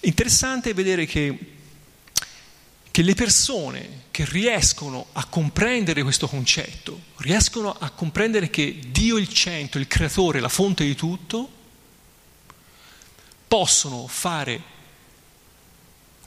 Interessante 0.00 0.74
vedere 0.74 1.06
che 1.06 1.54
che 2.96 3.02
le 3.02 3.12
persone 3.12 4.04
che 4.10 4.24
riescono 4.24 5.08
a 5.12 5.26
comprendere 5.26 6.02
questo 6.02 6.26
concetto, 6.26 6.98
riescono 7.16 7.70
a 7.70 7.90
comprendere 7.90 8.48
che 8.48 8.78
Dio 8.88 9.18
è 9.18 9.20
il 9.20 9.28
centro, 9.28 9.78
il 9.78 9.86
creatore, 9.86 10.40
la 10.40 10.48
fonte 10.48 10.82
di 10.82 10.94
tutto, 10.94 11.46
possono 13.46 14.06
fare 14.06 14.62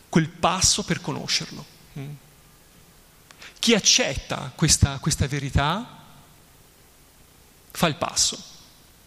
quel 0.10 0.30
passo 0.30 0.84
per 0.84 1.02
conoscerlo. 1.02 1.66
Chi 3.58 3.74
accetta 3.74 4.52
questa, 4.56 5.00
questa 5.00 5.26
verità 5.26 5.99
fa 7.72 7.88
il 7.88 7.96
passo, 7.96 8.38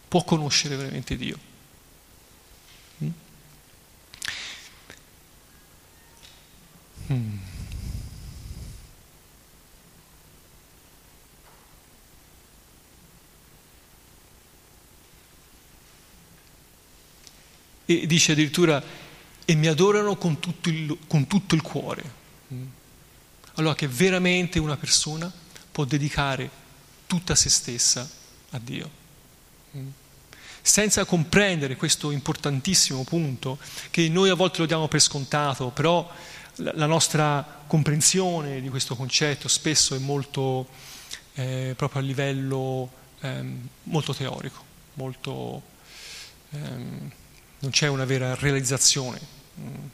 può 0.08 0.24
conoscere 0.24 0.76
veramente 0.76 1.16
Dio. 1.16 1.50
Mm. 7.12 7.50
e 17.84 18.06
dice 18.06 18.32
addirittura 18.32 18.82
e 19.44 19.54
mi 19.54 19.66
adorano 19.66 20.16
con 20.16 20.38
tutto 20.38 20.68
il, 20.68 20.96
con 21.06 21.26
tutto 21.26 21.54
il 21.54 21.62
cuore. 21.62 22.20
Allora 23.54 23.74
che 23.74 23.88
veramente 23.88 24.58
una 24.58 24.76
persona 24.76 25.30
può 25.70 25.84
dedicare 25.84 26.48
tutta 27.06 27.34
se 27.34 27.50
stessa 27.50 28.08
a 28.52 28.58
Dio. 28.58 29.00
Senza 30.62 31.04
comprendere 31.04 31.76
questo 31.76 32.10
importantissimo 32.10 33.04
punto, 33.04 33.58
che 33.90 34.08
noi 34.08 34.30
a 34.30 34.34
volte 34.34 34.58
lo 34.58 34.66
diamo 34.66 34.88
per 34.88 35.00
scontato, 35.00 35.68
però 35.68 36.08
la 36.56 36.86
nostra 36.86 37.64
comprensione 37.66 38.60
di 38.60 38.68
questo 38.68 38.94
concetto 38.94 39.48
spesso 39.48 39.94
è 39.94 39.98
molto 39.98 40.68
eh, 41.34 41.74
proprio 41.76 42.02
a 42.02 42.04
livello 42.04 42.90
eh, 43.20 43.44
molto 43.84 44.14
teorico, 44.14 44.64
molto... 44.94 45.62
Ehm, 46.50 47.10
non 47.62 47.70
c'è 47.70 47.86
una 47.86 48.04
vera 48.04 48.34
realizzazione 48.34 49.20
mh, 49.54 49.62
mm, 49.62 49.86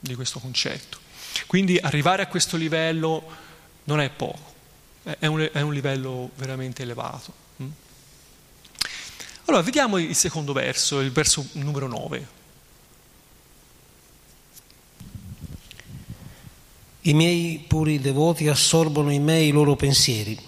di 0.00 0.14
questo 0.14 0.38
concetto. 0.38 0.98
Quindi 1.46 1.78
arrivare 1.78 2.22
a 2.22 2.26
questo 2.26 2.56
livello 2.56 3.22
non 3.84 4.00
è 4.00 4.08
poco, 4.10 4.54
è 5.02 5.26
un, 5.26 5.48
è 5.52 5.60
un 5.60 5.72
livello 5.72 6.30
veramente 6.36 6.82
elevato. 6.82 7.48
Allora, 9.50 9.64
vediamo 9.64 9.98
il 9.98 10.14
secondo 10.14 10.52
verso, 10.52 11.00
il 11.00 11.10
verso 11.10 11.44
numero 11.54 11.88
9. 11.88 12.28
I 17.00 17.14
miei 17.14 17.64
puri 17.66 17.98
devoti 17.98 18.46
assorbono 18.46 19.10
in 19.10 19.24
me 19.24 19.40
i 19.40 19.50
loro 19.50 19.74
pensieri, 19.74 20.38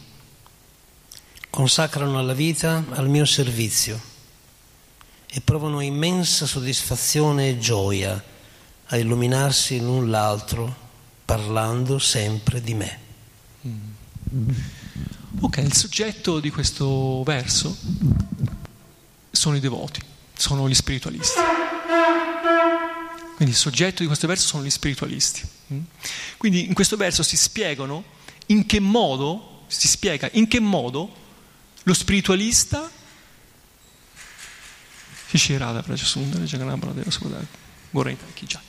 consacrano 1.50 2.22
la 2.22 2.32
vita 2.32 2.84
al 2.90 3.08
mio 3.08 3.24
servizio 3.24 4.00
e 5.26 5.40
provano 5.40 5.80
immensa 5.80 6.46
soddisfazione 6.46 7.48
e 7.48 7.58
gioia 7.58 8.22
a 8.84 8.96
illuminarsi 8.96 9.80
l'un 9.80 10.10
l'altro 10.10 10.76
parlando 11.24 11.98
sempre 11.98 12.60
di 12.60 12.74
me. 12.74 12.98
Mm. 13.66 14.50
Ok, 15.40 15.56
il 15.56 15.74
soggetto 15.74 16.38
di 16.38 16.50
questo 16.50 17.24
verso 17.24 17.76
sono 19.42 19.56
i 19.56 19.60
devoti, 19.60 20.00
sono 20.36 20.68
gli 20.68 20.74
spiritualisti. 20.74 21.40
Quindi 23.34 23.52
il 23.52 23.56
soggetto 23.56 24.02
di 24.02 24.06
questo 24.06 24.28
verso 24.28 24.46
sono 24.46 24.62
gli 24.62 24.70
spiritualisti. 24.70 25.42
Mm. 25.72 25.80
Quindi 26.36 26.66
in 26.66 26.74
questo 26.74 26.96
verso 26.96 27.24
si 27.24 27.36
spiegano 27.36 28.04
in 28.46 28.66
che 28.66 28.78
modo, 28.78 29.64
si 29.66 29.88
spiega 29.88 30.28
in 30.34 30.46
che 30.46 30.60
modo 30.60 31.16
lo 31.82 31.92
spiritualista 31.92 32.88
Hishirada 35.32 35.82
Prajasundara 35.82 36.44
Jagannabaladeva 36.44 37.10
Sudhara 37.10 37.44
Goraita 37.90 38.24
Kijai. 38.34 38.62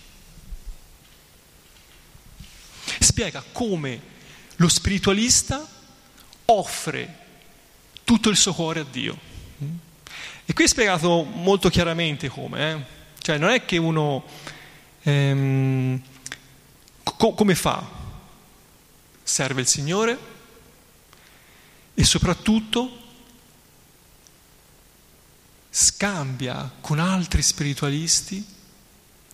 Spiega 2.97 3.43
come 3.51 4.01
lo 4.55 4.67
spiritualista 4.69 5.69
offre 6.45 7.17
tutto 8.03 8.29
il 8.29 8.37
suo 8.37 8.55
cuore 8.55 8.79
a 8.79 8.85
Dio. 8.89 9.31
E 10.53 10.55
qui 10.55 10.65
è 10.65 10.67
spiegato 10.67 11.23
molto 11.23 11.67
chiaramente 11.69 12.29
come. 12.29 12.71
Eh? 12.71 12.83
Cioè 13.17 13.39
non 13.39 13.49
è 13.49 13.65
che 13.65 13.77
uno... 13.77 14.23
Ehm, 15.01 15.99
co- 17.01 17.33
come 17.33 17.55
fa? 17.55 17.83
Serve 19.23 19.61
il 19.61 19.67
Signore 19.67 20.15
e 21.95 22.03
soprattutto 22.03 23.01
scambia 25.71 26.71
con 26.81 26.99
altri 26.99 27.41
spiritualisti 27.41 28.45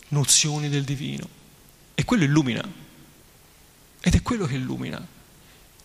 nozioni 0.10 0.69
del 0.69 0.86
divino 0.86 1.27
e 1.95 2.05
quello 2.05 2.23
illumina 2.23 2.63
ed 3.99 4.15
è 4.15 4.21
quello 4.21 4.45
che 4.45 4.55
illumina 4.55 4.97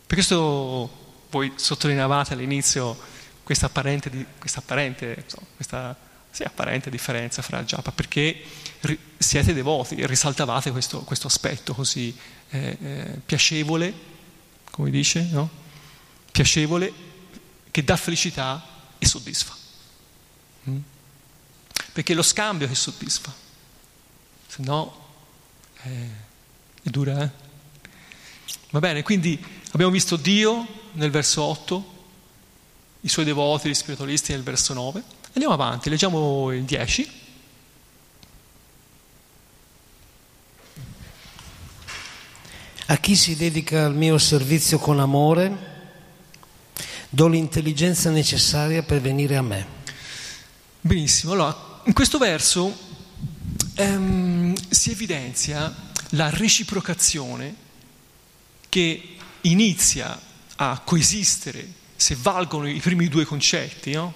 per 0.07 0.15
questo 0.15 1.27
voi 1.31 1.53
sottolineavate 1.57 2.35
all'inizio 2.35 2.97
questa 3.45 3.67
apparente, 3.67 4.11
questa, 4.39 4.59
apparente, 4.59 5.25
questa 5.55 5.97
sì, 6.31 6.43
apparente 6.43 6.91
differenza 6.91 7.43
fra 7.43 7.63
Japa 7.63 7.93
perché 7.93 8.43
siete 9.17 9.55
devoti 9.55 10.05
risaltavate 10.07 10.73
questo, 10.73 11.03
questo 11.03 11.29
aspetto 11.29 11.75
così 11.75 12.15
eh, 12.51 12.77
eh, 12.81 13.21
piacevole 13.25 14.13
come 14.71 14.91
dice 14.91 15.29
no? 15.31 15.49
piacevole 16.33 16.93
che 17.71 17.85
dà 17.85 17.97
felicità 17.97 18.67
e 18.99 19.07
soddisfa 19.07 19.63
Mm? 20.71 20.79
Perché 21.93 22.13
è 22.13 22.17
lo 22.17 22.23
scambio 22.23 22.67
che 22.67 22.75
soddisfa, 22.75 23.33
se 24.47 24.63
no 24.63 25.09
eh, 25.83 26.09
è 26.83 26.91
dura. 26.91 27.23
Eh? 27.23 27.31
Va 28.71 28.81
bene, 28.81 29.03
quindi 29.03 29.43
abbiamo 29.73 29.93
visto 29.93 30.17
Dio 30.17 30.67
nel 30.93 31.11
verso 31.11 31.43
8, 31.43 31.94
i 33.05 33.09
suoi 33.09 33.27
devoti, 33.27 33.69
gli 33.69 33.75
spiritualisti 33.75 34.33
nel 34.33 34.43
verso 34.43 34.73
9. 34.73 35.03
Andiamo 35.35 35.53
avanti, 35.53 35.91
leggiamo 35.91 36.51
il 36.53 36.65
10. 36.65 37.11
A 42.87 42.97
chi 42.97 43.15
si 43.15 43.37
dedica 43.37 43.85
al 43.85 43.95
mio 43.95 44.17
servizio 44.17 44.79
con 44.79 45.01
amore, 45.01 45.73
do 47.11 47.27
l'intelligenza 47.27 48.11
necessaria 48.11 48.83
per 48.83 49.03
venire 49.03 49.37
a 49.37 49.43
me. 49.43 49.67
Benissimo, 50.81 51.33
allora 51.33 51.83
in 51.85 51.93
questo 51.93 52.17
verso 52.17 52.75
ehm, 53.75 54.55
si 54.71 54.91
evidenzia 54.91 55.75
la 56.11 56.31
reciprocazione 56.31 57.55
che 58.71 59.17
inizia 59.43 60.19
a 60.57 60.81
coesistere 60.83 61.83
se 61.97 62.17
valgono 62.17 62.69
i 62.69 62.81
primi 62.81 63.09
due 63.09 63.25
concetti, 63.25 63.93
no? 63.93 64.13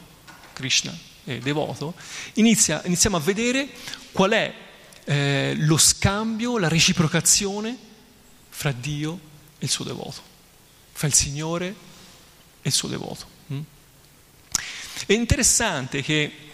Krishna 0.52 0.96
e 1.24 1.38
devoto, 1.38 1.94
inizia, 2.34 2.82
iniziamo 2.84 3.16
a 3.16 3.20
vedere 3.20 3.68
qual 4.12 4.30
è 4.32 4.54
eh, 5.04 5.54
lo 5.58 5.76
scambio, 5.76 6.58
la 6.58 6.68
reciprocazione 6.68 7.76
fra 8.48 8.72
Dio 8.72 9.20
e 9.58 9.64
il 9.64 9.70
suo 9.70 9.84
devoto, 9.84 10.22
fra 10.92 11.06
il 11.06 11.14
Signore 11.14 11.66
e 11.66 12.68
il 12.68 12.72
suo 12.72 12.88
devoto. 12.88 13.26
Mm? 13.52 13.60
È 15.06 15.12
interessante 15.12 16.02
che 16.02 16.46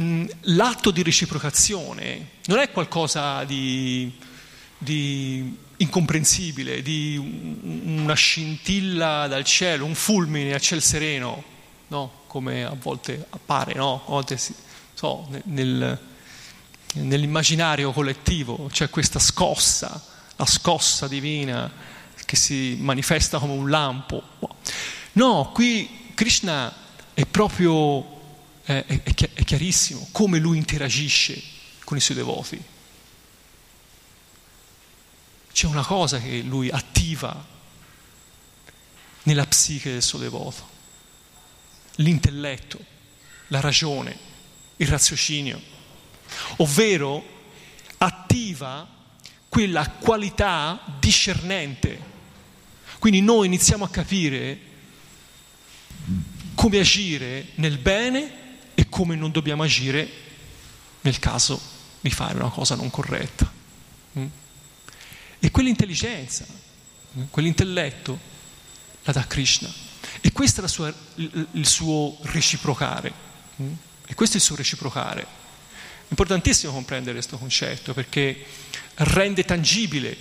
Mm, 0.00 0.24
l'atto 0.42 0.90
di 0.90 1.02
reciprocazione 1.02 2.30
non 2.46 2.58
è 2.58 2.70
qualcosa 2.70 3.44
di, 3.44 4.10
di 4.78 5.54
incomprensibile, 5.82 6.82
di 6.82 7.16
una 7.84 8.14
scintilla 8.14 9.26
dal 9.26 9.44
cielo, 9.44 9.84
un 9.84 9.94
fulmine 9.94 10.54
a 10.54 10.58
ciel 10.58 10.80
sereno, 10.80 11.42
no? 11.88 12.20
come 12.26 12.64
a 12.64 12.74
volte 12.78 13.26
appare, 13.30 13.74
no? 13.74 14.02
a 14.06 14.10
volte 14.10 14.36
si, 14.36 14.54
so, 14.94 15.28
nel, 15.44 15.98
nell'immaginario 16.94 17.92
collettivo 17.92 18.68
c'è 18.70 18.88
questa 18.90 19.18
scossa, 19.18 20.02
la 20.36 20.46
scossa 20.46 21.08
divina 21.08 21.70
che 22.24 22.36
si 22.36 22.76
manifesta 22.80 23.38
come 23.38 23.52
un 23.52 23.68
lampo. 23.68 24.22
No, 25.12 25.50
qui 25.52 26.12
Krishna 26.14 26.72
è 27.12 27.26
proprio, 27.26 28.04
è, 28.62 28.84
è, 28.86 29.44
chiarissimo 29.44 30.08
come 30.12 30.38
lui 30.38 30.56
interagisce 30.56 31.40
con 31.84 31.96
i 31.96 32.00
suoi 32.00 32.16
devoti. 32.16 32.62
C'è 35.52 35.66
una 35.66 35.84
cosa 35.84 36.18
che 36.18 36.40
lui 36.40 36.68
attiva 36.70 37.50
nella 39.24 39.46
psiche 39.46 39.92
del 39.92 40.02
suo 40.02 40.18
devoto, 40.18 40.68
l'intelletto, 41.96 42.78
la 43.48 43.60
ragione, 43.60 44.16
il 44.76 44.88
raziocinio, 44.88 45.60
ovvero 46.56 47.22
attiva 47.98 48.88
quella 49.48 49.88
qualità 49.88 50.80
discernente. 50.98 52.10
Quindi 52.98 53.20
noi 53.20 53.46
iniziamo 53.46 53.84
a 53.84 53.90
capire 53.90 54.58
come 56.54 56.78
agire 56.78 57.48
nel 57.56 57.78
bene 57.78 58.40
e 58.74 58.88
come 58.88 59.14
non 59.14 59.30
dobbiamo 59.30 59.62
agire 59.62 60.10
nel 61.02 61.18
caso 61.18 61.60
di 62.00 62.10
fare 62.10 62.38
una 62.38 62.48
cosa 62.48 62.74
non 62.74 62.90
corretta. 62.90 63.60
E 65.44 65.50
quell'intelligenza, 65.50 66.46
mm, 67.18 67.24
quell'intelletto 67.30 68.16
la 69.02 69.12
dà 69.12 69.26
Krishna. 69.26 69.68
E 70.20 70.30
questo 70.30 70.62
è 70.62 70.68
sua, 70.68 70.94
il, 71.16 71.66
suo 71.66 72.16
reciprocare. 72.22 73.12
Mm? 73.60 73.72
E 74.06 74.14
questo 74.14 74.36
è 74.36 74.38
il 74.38 74.46
suo 74.46 74.54
reciprocare. 74.54 75.26
Importantissimo 76.06 76.72
comprendere 76.72 77.14
questo 77.14 77.38
concetto 77.38 77.92
perché 77.92 78.46
rende 78.94 79.44
tangibile 79.44 80.16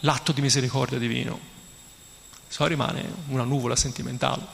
l'atto 0.00 0.32
di 0.32 0.42
misericordia 0.42 0.98
divino. 0.98 1.40
Se 2.46 2.58
no 2.60 2.66
rimane 2.66 3.02
una 3.28 3.44
nuvola 3.44 3.76
sentimentale. 3.76 4.44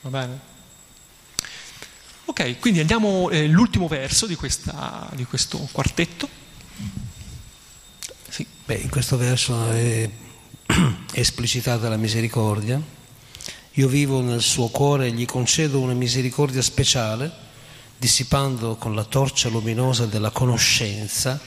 Va 0.00 0.08
bene? 0.08 0.40
Ok, 2.24 2.58
quindi 2.60 2.80
andiamo 2.80 3.28
all'ultimo 3.28 3.84
eh, 3.84 3.98
verso 3.98 4.24
di, 4.26 4.36
questa, 4.36 5.06
di, 5.12 5.24
questo 5.24 5.58
quartetto. 5.70 6.26
Sì. 8.30 8.46
Beh, 8.64 8.76
in 8.76 8.88
questo 8.88 9.16
verso 9.16 9.70
è 9.70 10.08
esplicitata 11.12 11.88
la 11.88 11.96
misericordia. 11.96 12.80
Io 13.72 13.88
vivo 13.88 14.20
nel 14.20 14.40
suo 14.40 14.68
cuore 14.68 15.08
e 15.08 15.12
gli 15.12 15.26
concedo 15.26 15.80
una 15.80 15.94
misericordia 15.94 16.62
speciale, 16.62 17.30
dissipando 17.96 18.76
con 18.76 18.94
la 18.94 19.04
torcia 19.04 19.48
luminosa 19.48 20.06
della 20.06 20.30
conoscenza 20.30 21.40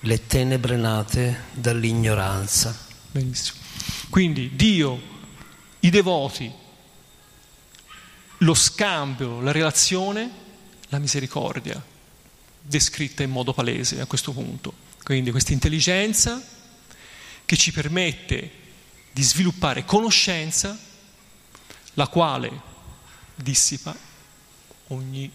le 0.00 0.26
tenebre 0.26 0.76
nate 0.76 1.44
dall'ignoranza. 1.52 2.76
Benissimo. 3.10 3.60
Quindi 4.10 4.54
Dio, 4.54 5.00
i 5.80 5.88
devoti, 5.88 6.52
lo 8.38 8.54
scambio, 8.54 9.40
la 9.40 9.52
relazione, 9.52 10.30
la 10.88 10.98
misericordia, 10.98 11.82
descritta 12.60 13.22
in 13.22 13.30
modo 13.30 13.54
palese 13.54 14.00
a 14.00 14.06
questo 14.06 14.32
punto. 14.32 14.81
Quindi 15.02 15.30
questa 15.30 15.52
intelligenza 15.52 16.42
che 17.44 17.56
ci 17.56 17.72
permette 17.72 18.50
di 19.12 19.22
sviluppare 19.22 19.84
conoscenza, 19.84 20.78
la 21.94 22.08
quale 22.08 22.50
dissipa 23.34 23.94
ogni, 24.88 25.30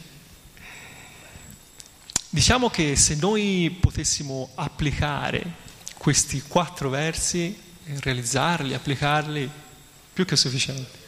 Diciamo 2.31 2.70
che 2.70 2.97
se 2.97 3.14
noi 3.16 3.77
potessimo 3.79 4.51
applicare 4.55 5.62
questi 5.99 6.42
quattro 6.42 6.88
versi, 6.88 7.57
realizzarli, 7.85 8.75
applicarli, 8.75 9.51
più 10.12 10.25
che 10.25 10.37
sufficienti. 10.37 11.03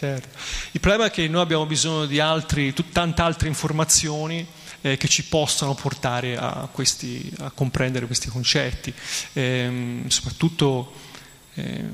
Certo. 0.00 0.38
Il 0.70 0.80
problema 0.80 1.08
è 1.08 1.10
che 1.10 1.28
noi 1.28 1.42
abbiamo 1.42 1.66
bisogno 1.66 2.06
di 2.06 2.20
altri, 2.20 2.72
tante 2.90 3.20
altre 3.20 3.48
informazioni 3.48 4.46
eh, 4.80 4.96
che 4.96 5.08
ci 5.08 5.24
possano 5.24 5.74
portare 5.74 6.38
a, 6.38 6.66
questi, 6.72 7.30
a 7.40 7.50
comprendere 7.50 8.06
questi 8.06 8.30
concetti. 8.30 8.94
Eh, 9.34 10.04
soprattutto, 10.06 10.90
eh, 11.52 11.84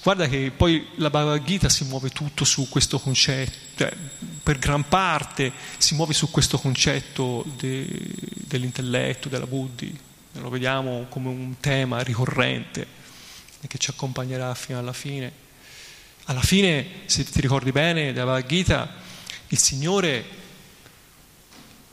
guarda 0.00 0.28
che 0.28 0.52
poi 0.56 0.90
la 0.98 1.10
Bhagavad 1.10 1.42
Gita 1.42 1.68
si 1.68 1.82
muove 1.86 2.10
tutto 2.10 2.44
su 2.44 2.68
questo 2.68 3.00
concetto, 3.00 3.58
cioè, 3.74 3.92
per 4.40 4.60
gran 4.60 4.86
parte 4.86 5.50
si 5.76 5.96
muove 5.96 6.12
su 6.12 6.30
questo 6.30 6.56
concetto 6.56 7.44
de, 7.56 8.14
dell'intelletto, 8.46 9.28
della 9.28 9.48
buddhi, 9.48 9.92
lo 10.34 10.50
vediamo 10.50 11.06
come 11.08 11.30
un 11.30 11.56
tema 11.58 12.00
ricorrente 12.00 12.86
che 13.66 13.78
ci 13.78 13.90
accompagnerà 13.90 14.54
fino 14.54 14.78
alla 14.78 14.92
fine. 14.92 15.46
Alla 16.28 16.42
fine, 16.42 16.86
se 17.06 17.24
ti 17.24 17.40
ricordi 17.40 17.72
bene, 17.72 18.12
della 18.12 18.44
Gita, 18.44 18.86
il 19.48 19.58
Signore 19.58 20.36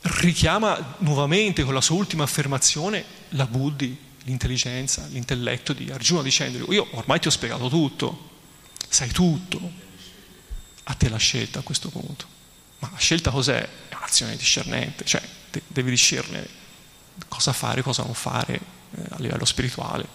richiama 0.02 0.96
nuovamente 0.98 1.64
con 1.64 1.72
la 1.72 1.80
sua 1.80 1.96
ultima 1.96 2.24
affermazione 2.24 3.02
la 3.30 3.46
buddhi, 3.46 3.96
l'intelligenza, 4.24 5.06
l'intelletto 5.06 5.72
di 5.72 5.90
Arjuna 5.90 6.20
dicendogli 6.22 6.74
io 6.74 6.86
ormai 6.92 7.18
ti 7.18 7.28
ho 7.28 7.30
spiegato 7.30 7.70
tutto, 7.70 8.30
sai 8.86 9.10
tutto, 9.10 9.58
a 10.84 10.92
te 10.92 11.08
la 11.08 11.16
scelta 11.16 11.60
a 11.60 11.62
questo 11.62 11.88
punto. 11.88 12.26
Ma 12.80 12.90
la 12.92 12.98
scelta 12.98 13.30
cos'è? 13.30 13.66
È 13.88 13.94
un'azione 13.94 14.36
discernente, 14.36 15.06
cioè 15.06 15.22
devi 15.66 15.88
discernere 15.88 16.46
cosa 17.26 17.54
fare, 17.54 17.80
cosa 17.80 18.02
non 18.02 18.12
fare 18.12 18.54
eh, 18.54 19.02
a 19.08 19.16
livello 19.16 19.46
spirituale. 19.46 20.06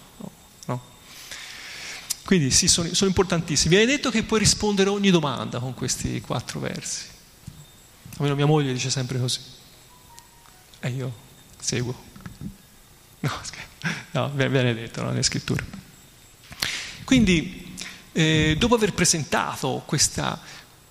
No? 2.22 2.28
No? 2.28 2.28
Quindi 2.28 2.50
sì, 2.50 2.68
sono, 2.68 2.92
sono 2.94 3.08
importantissimi. 3.08 3.76
Viene 3.76 3.90
detto 3.90 4.10
che 4.10 4.22
puoi 4.22 4.38
rispondere 4.38 4.88
a 4.88 4.92
ogni 4.92 5.10
domanda 5.10 5.58
con 5.58 5.74
questi 5.74 6.20
quattro 6.20 6.60
versi. 6.60 7.06
Almeno 8.16 8.34
mia 8.34 8.46
moglie 8.46 8.72
dice 8.72 8.90
sempre 8.90 9.18
così 9.18 9.40
e 10.82 10.88
io 10.90 11.12
seguo. 11.58 12.10
No, 13.20 13.30
no 14.12 14.28
viene 14.34 14.74
detto 14.74 15.02
no, 15.02 15.10
nelle 15.10 15.22
scritture. 15.22 15.64
Quindi, 17.04 17.74
eh, 18.12 18.56
dopo 18.58 18.74
aver 18.74 18.92
presentato 18.92 19.82
questa, 19.86 20.40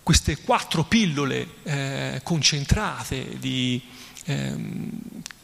queste 0.01 0.37
quattro 0.37 0.85
pillole 0.85 1.47
eh, 1.63 2.21
concentrate 2.23 3.37
di, 3.37 3.81
ehm, 4.25 4.89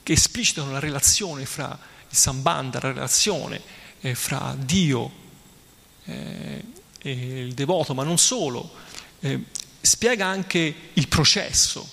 che 0.01 0.13
esplicitano 0.13 0.71
la 0.71 0.79
relazione 0.79 1.45
fra 1.45 1.77
il 2.09 2.15
Sambandha, 2.15 2.79
la 2.81 2.93
relazione 2.93 3.61
eh, 3.99 4.15
fra 4.15 4.55
Dio 4.57 5.25
eh, 6.07 6.63
il 7.01 7.53
devoto, 7.53 7.93
ma 7.93 8.03
non 8.03 8.17
solo, 8.17 8.71
eh, 9.19 9.39
spiega 9.81 10.25
anche 10.25 10.75
il 10.93 11.07
processo. 11.07 11.87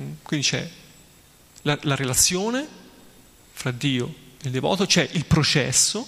Mm, 0.00 0.12
quindi 0.22 0.46
c'è 0.46 0.68
la, 1.62 1.78
la 1.82 1.94
relazione 1.94 2.66
fra 3.52 3.70
Dio 3.70 4.06
e 4.40 4.46
il 4.46 4.50
devoto, 4.50 4.86
c'è 4.86 5.08
il 5.12 5.24
processo 5.24 6.06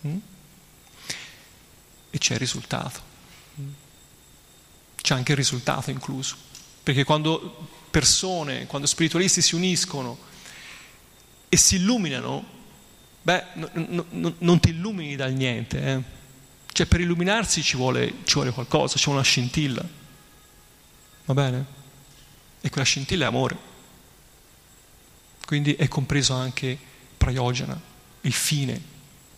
mh? 0.00 0.08
Mm, 0.08 0.18
e 2.10 2.18
c'è 2.18 2.34
il 2.34 2.38
risultato. 2.38 3.00
Mm. 3.60 3.68
C'è 5.00 5.14
anche 5.14 5.32
il 5.32 5.38
risultato 5.38 5.90
incluso. 5.90 6.36
Perché 6.82 7.04
quando 7.04 7.68
persone, 7.90 8.66
quando 8.66 8.86
spiritualisti 8.86 9.40
si 9.40 9.54
uniscono 9.54 10.18
e 11.48 11.56
si 11.56 11.76
illuminano, 11.76 12.44
beh, 13.22 13.44
no, 13.54 13.70
no, 13.72 14.06
no, 14.10 14.34
non 14.38 14.60
ti 14.60 14.70
illumini 14.70 15.14
dal 15.14 15.32
niente. 15.32 15.82
Eh? 15.82 16.20
Cioè 16.82 16.90
per 16.90 17.00
illuminarsi 17.00 17.62
ci 17.62 17.76
vuole, 17.76 18.12
ci 18.24 18.34
vuole 18.34 18.50
qualcosa, 18.50 18.96
c'è 18.96 19.08
una 19.08 19.22
scintilla. 19.22 19.88
Va 21.26 21.32
bene? 21.32 21.64
E 22.60 22.70
quella 22.70 22.84
scintilla 22.84 23.26
è 23.26 23.28
amore. 23.28 23.56
Quindi 25.46 25.74
è 25.74 25.86
compreso 25.86 26.32
anche 26.34 26.76
Prayojana, 27.16 27.80
il 28.22 28.32
fine, 28.32 28.80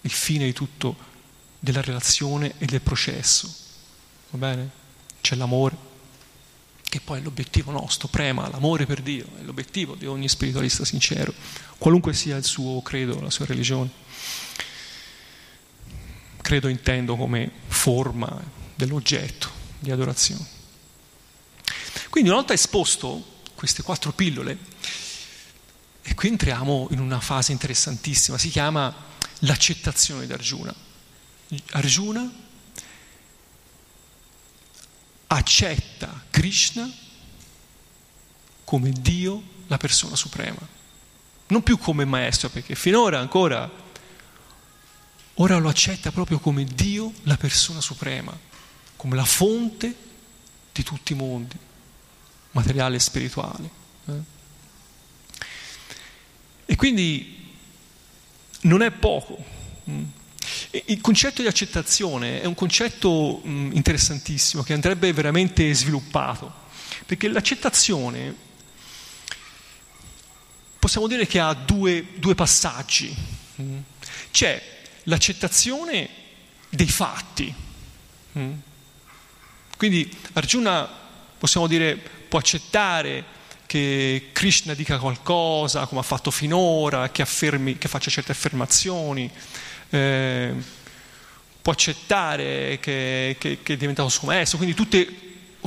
il 0.00 0.10
fine 0.10 0.46
di 0.46 0.54
tutto, 0.54 0.96
della 1.58 1.82
relazione 1.82 2.54
e 2.56 2.64
del 2.64 2.80
processo. 2.80 3.54
Va 4.30 4.38
bene? 4.38 4.70
C'è 5.20 5.34
l'amore, 5.34 5.76
che 6.80 7.02
poi 7.02 7.18
è 7.18 7.22
l'obiettivo 7.22 7.72
nostro, 7.72 8.08
prema 8.08 8.48
l'amore 8.48 8.86
per 8.86 9.02
Dio, 9.02 9.26
è 9.38 9.42
l'obiettivo 9.42 9.96
di 9.96 10.06
ogni 10.06 10.30
spiritualista 10.30 10.86
sincero, 10.86 11.34
qualunque 11.76 12.14
sia 12.14 12.38
il 12.38 12.44
suo 12.44 12.80
credo, 12.80 13.20
la 13.20 13.28
sua 13.28 13.44
religione. 13.44 13.90
Credo 16.44 16.68
intendo 16.68 17.16
come 17.16 17.50
forma 17.68 18.38
dell'oggetto 18.74 19.50
di 19.78 19.90
adorazione. 19.90 20.46
Quindi 22.10 22.28
una 22.28 22.40
volta 22.40 22.52
esposto 22.52 23.40
queste 23.54 23.82
quattro 23.82 24.12
pillole, 24.12 24.58
e 26.02 26.14
qui 26.14 26.28
entriamo 26.28 26.88
in 26.90 27.00
una 27.00 27.18
fase 27.18 27.52
interessantissima, 27.52 28.36
si 28.36 28.50
chiama 28.50 28.94
l'accettazione 29.38 30.26
di 30.26 30.34
Arjuna. 30.34 30.74
Arjuna 31.70 32.30
accetta 35.28 36.24
Krishna 36.28 36.92
come 38.64 38.90
Dio, 38.90 39.42
la 39.68 39.78
persona 39.78 40.14
suprema, 40.14 40.60
non 41.46 41.62
più 41.62 41.78
come 41.78 42.04
maestro, 42.04 42.50
perché 42.50 42.74
finora 42.74 43.18
ancora, 43.18 43.82
ora 45.34 45.56
lo 45.58 45.68
accetta 45.68 46.12
proprio 46.12 46.38
come 46.38 46.64
Dio, 46.64 47.12
la 47.22 47.36
persona 47.36 47.80
suprema, 47.80 48.36
come 48.96 49.16
la 49.16 49.24
fonte 49.24 49.94
di 50.72 50.82
tutti 50.82 51.12
i 51.12 51.16
mondi, 51.16 51.56
materiale 52.52 52.96
e 52.96 53.00
spirituale. 53.00 53.70
Eh? 54.06 54.32
E 56.66 56.76
quindi 56.76 57.52
non 58.62 58.82
è 58.82 58.90
poco. 58.90 59.42
Mm. 59.88 60.04
Il 60.86 61.00
concetto 61.00 61.42
di 61.42 61.48
accettazione 61.48 62.40
è 62.40 62.46
un 62.46 62.54
concetto 62.54 63.42
mm, 63.46 63.72
interessantissimo 63.72 64.62
che 64.62 64.72
andrebbe 64.72 65.12
veramente 65.12 65.72
sviluppato, 65.72 66.52
perché 67.06 67.28
l'accettazione 67.28 68.34
possiamo 70.78 71.06
dire 71.06 71.26
che 71.26 71.38
ha 71.38 71.54
due, 71.54 72.06
due 72.16 72.34
passaggi. 72.34 73.14
Mm. 73.60 73.78
C'è 74.30 74.73
l'accettazione 75.04 76.08
dei 76.68 76.88
fatti. 76.88 77.54
Quindi 79.76 80.16
Arjuna, 80.32 80.88
possiamo 81.38 81.66
dire, 81.66 81.96
può 82.28 82.38
accettare 82.38 83.32
che 83.66 84.30
Krishna 84.32 84.74
dica 84.74 84.98
qualcosa 84.98 85.86
come 85.86 86.00
ha 86.00 86.04
fatto 86.04 86.30
finora, 86.30 87.10
che, 87.10 87.22
affermi, 87.22 87.78
che 87.78 87.88
faccia 87.88 88.10
certe 88.10 88.32
affermazioni, 88.32 89.30
eh, 89.90 90.54
può 91.60 91.72
accettare 91.72 92.78
che, 92.80 93.36
che, 93.38 93.58
che, 93.62 93.72
è 93.72 93.76
diventato 93.76 94.08
suo 94.08 94.28
maestro, 94.28 94.58
quindi 94.58 94.76
tutte, 94.76 95.08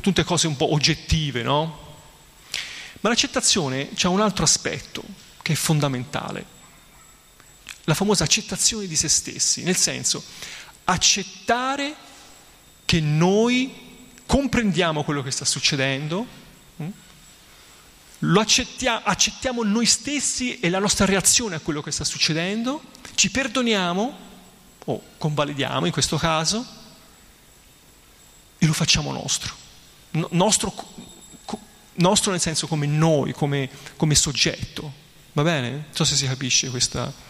tutte 0.02 0.24
cose 0.24 0.48
un 0.48 0.56
po' 0.56 0.74
oggettive, 0.74 1.42
no? 1.42 1.86
Ma 3.00 3.10
l'accettazione 3.10 3.90
ha 4.02 4.10
un 4.10 4.22
altro 4.22 4.44
aspetto 4.44 5.04
che 5.42 5.54
è 5.54 5.56
fondamentale, 5.56 6.46
la 7.88 7.94
famosa 7.94 8.26
accettazione 8.26 8.86
di 8.86 8.98
se 8.98 9.08
stessi, 9.08 9.64
nel 9.64 9.78
senso 9.78 10.22
accettare 10.84 11.96
che 12.84 13.00
noi 13.00 13.74
comprendiamo 14.26 15.04
quello 15.04 15.24
che 15.24 15.32
sta 15.32 15.46
succedendo, 15.46 16.46
lo 18.20 18.40
accettiamo, 18.42 19.02
accettiamo 19.04 19.64
noi 19.64 19.86
stessi 19.86 20.60
e 20.60 20.70
la 20.70 20.80
nostra 20.80 21.06
reazione 21.06 21.56
a 21.56 21.60
quello 21.60 21.82
che 21.82 21.92
sta 21.92 22.04
succedendo, 22.04 22.82
ci 23.16 23.32
perdoniamo 23.32 24.18
o 24.84 25.02
convalidiamo 25.18 25.86
in 25.86 25.92
questo 25.92 26.18
caso 26.18 26.66
e 28.58 28.66
lo 28.66 28.74
facciamo 28.74 29.14
nostro. 29.14 29.56
No, 30.12 30.28
nostro, 30.32 30.74
nostro, 31.94 32.32
nel 32.32 32.42
senso 32.42 32.68
come 32.68 32.86
noi, 32.86 33.32
come, 33.32 33.70
come, 33.96 34.16
soggetto. 34.16 34.92
Va 35.32 35.44
bene? 35.44 35.70
Non 35.70 35.86
so 35.92 36.04
se 36.04 36.16
si 36.16 36.26
capisce 36.26 36.70
questa. 36.70 37.27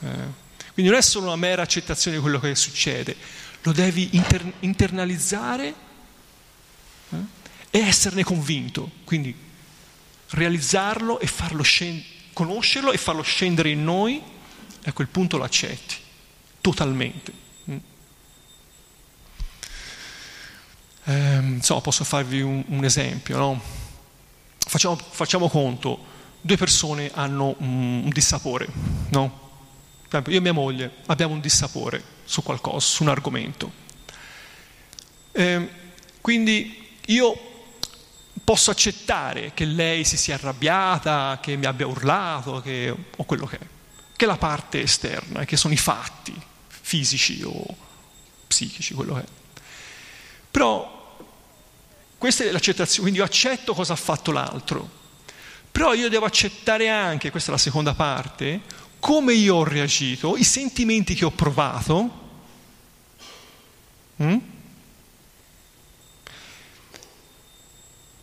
Eh. 0.00 0.46
Quindi 0.72 0.92
non 0.92 1.00
è 1.00 1.02
solo 1.02 1.26
una 1.26 1.36
mera 1.36 1.62
accettazione 1.62 2.16
di 2.16 2.22
quello 2.22 2.38
che 2.38 2.54
succede, 2.54 3.16
lo 3.62 3.72
devi 3.72 4.10
inter, 4.12 4.52
internalizzare 4.60 5.74
eh, 7.10 7.16
e 7.70 7.78
esserne 7.80 8.22
convinto. 8.22 8.90
Quindi 9.04 9.34
realizzarlo 10.30 11.18
e 11.20 11.26
farlo 11.26 11.62
scendere, 11.62 12.06
conoscerlo 12.32 12.92
e 12.92 12.96
farlo 12.96 13.22
scendere 13.22 13.70
in 13.70 13.82
noi, 13.82 14.22
e 14.82 14.88
a 14.88 14.92
quel 14.92 15.08
punto 15.08 15.36
lo 15.36 15.44
accetti, 15.44 15.96
totalmente. 16.60 17.32
Mm. 17.70 17.76
Eh, 21.04 21.58
so, 21.60 21.80
posso 21.80 22.04
farvi 22.04 22.40
un, 22.40 22.62
un 22.68 22.84
esempio, 22.84 23.36
no? 23.36 23.60
facciamo, 24.68 24.96
facciamo, 24.96 25.48
conto, 25.48 25.98
due 26.40 26.56
persone 26.56 27.10
hanno 27.12 27.56
un, 27.58 28.02
un 28.04 28.10
dissapore, 28.10 28.68
no? 29.10 29.46
Io 30.10 30.22
e 30.24 30.40
mia 30.40 30.52
moglie 30.52 30.90
abbiamo 31.06 31.34
un 31.34 31.40
dissapore 31.40 32.02
su 32.24 32.42
qualcosa, 32.42 32.86
su 32.86 33.02
un 33.02 33.10
argomento. 33.10 33.70
Eh, 35.32 35.68
quindi 36.20 36.96
io 37.06 37.48
posso 38.42 38.70
accettare 38.70 39.52
che 39.52 39.66
lei 39.66 40.04
si 40.04 40.16
sia 40.16 40.34
arrabbiata, 40.34 41.38
che 41.42 41.56
mi 41.56 41.66
abbia 41.66 41.86
urlato, 41.86 42.62
che, 42.62 42.94
o 43.16 43.24
quello 43.24 43.44
che 43.44 43.58
è, 43.58 43.66
che 44.16 44.24
è 44.24 44.28
la 44.28 44.38
parte 44.38 44.80
esterna, 44.80 45.44
che 45.44 45.56
sono 45.56 45.74
i 45.74 45.78
fatti 45.78 46.34
fisici 46.66 47.42
o 47.44 47.66
psichici, 48.46 48.94
quello 48.94 49.14
che 49.14 49.20
è. 49.20 49.26
Però 50.50 51.16
questa 52.16 52.44
è 52.44 52.50
l'accettazione, 52.50 53.02
quindi 53.02 53.18
io 53.18 53.24
accetto 53.24 53.74
cosa 53.74 53.92
ha 53.92 53.96
fatto 53.96 54.32
l'altro, 54.32 54.96
però 55.70 55.92
io 55.92 56.08
devo 56.08 56.24
accettare 56.24 56.88
anche, 56.88 57.30
questa 57.30 57.50
è 57.50 57.52
la 57.52 57.60
seconda 57.60 57.92
parte, 57.92 58.60
come 58.98 59.34
io 59.34 59.56
ho 59.56 59.64
reagito, 59.64 60.36
i 60.36 60.44
sentimenti 60.44 61.14
che 61.14 61.24
ho 61.24 61.30
provato. 61.30 62.26
Mm? 64.22 64.38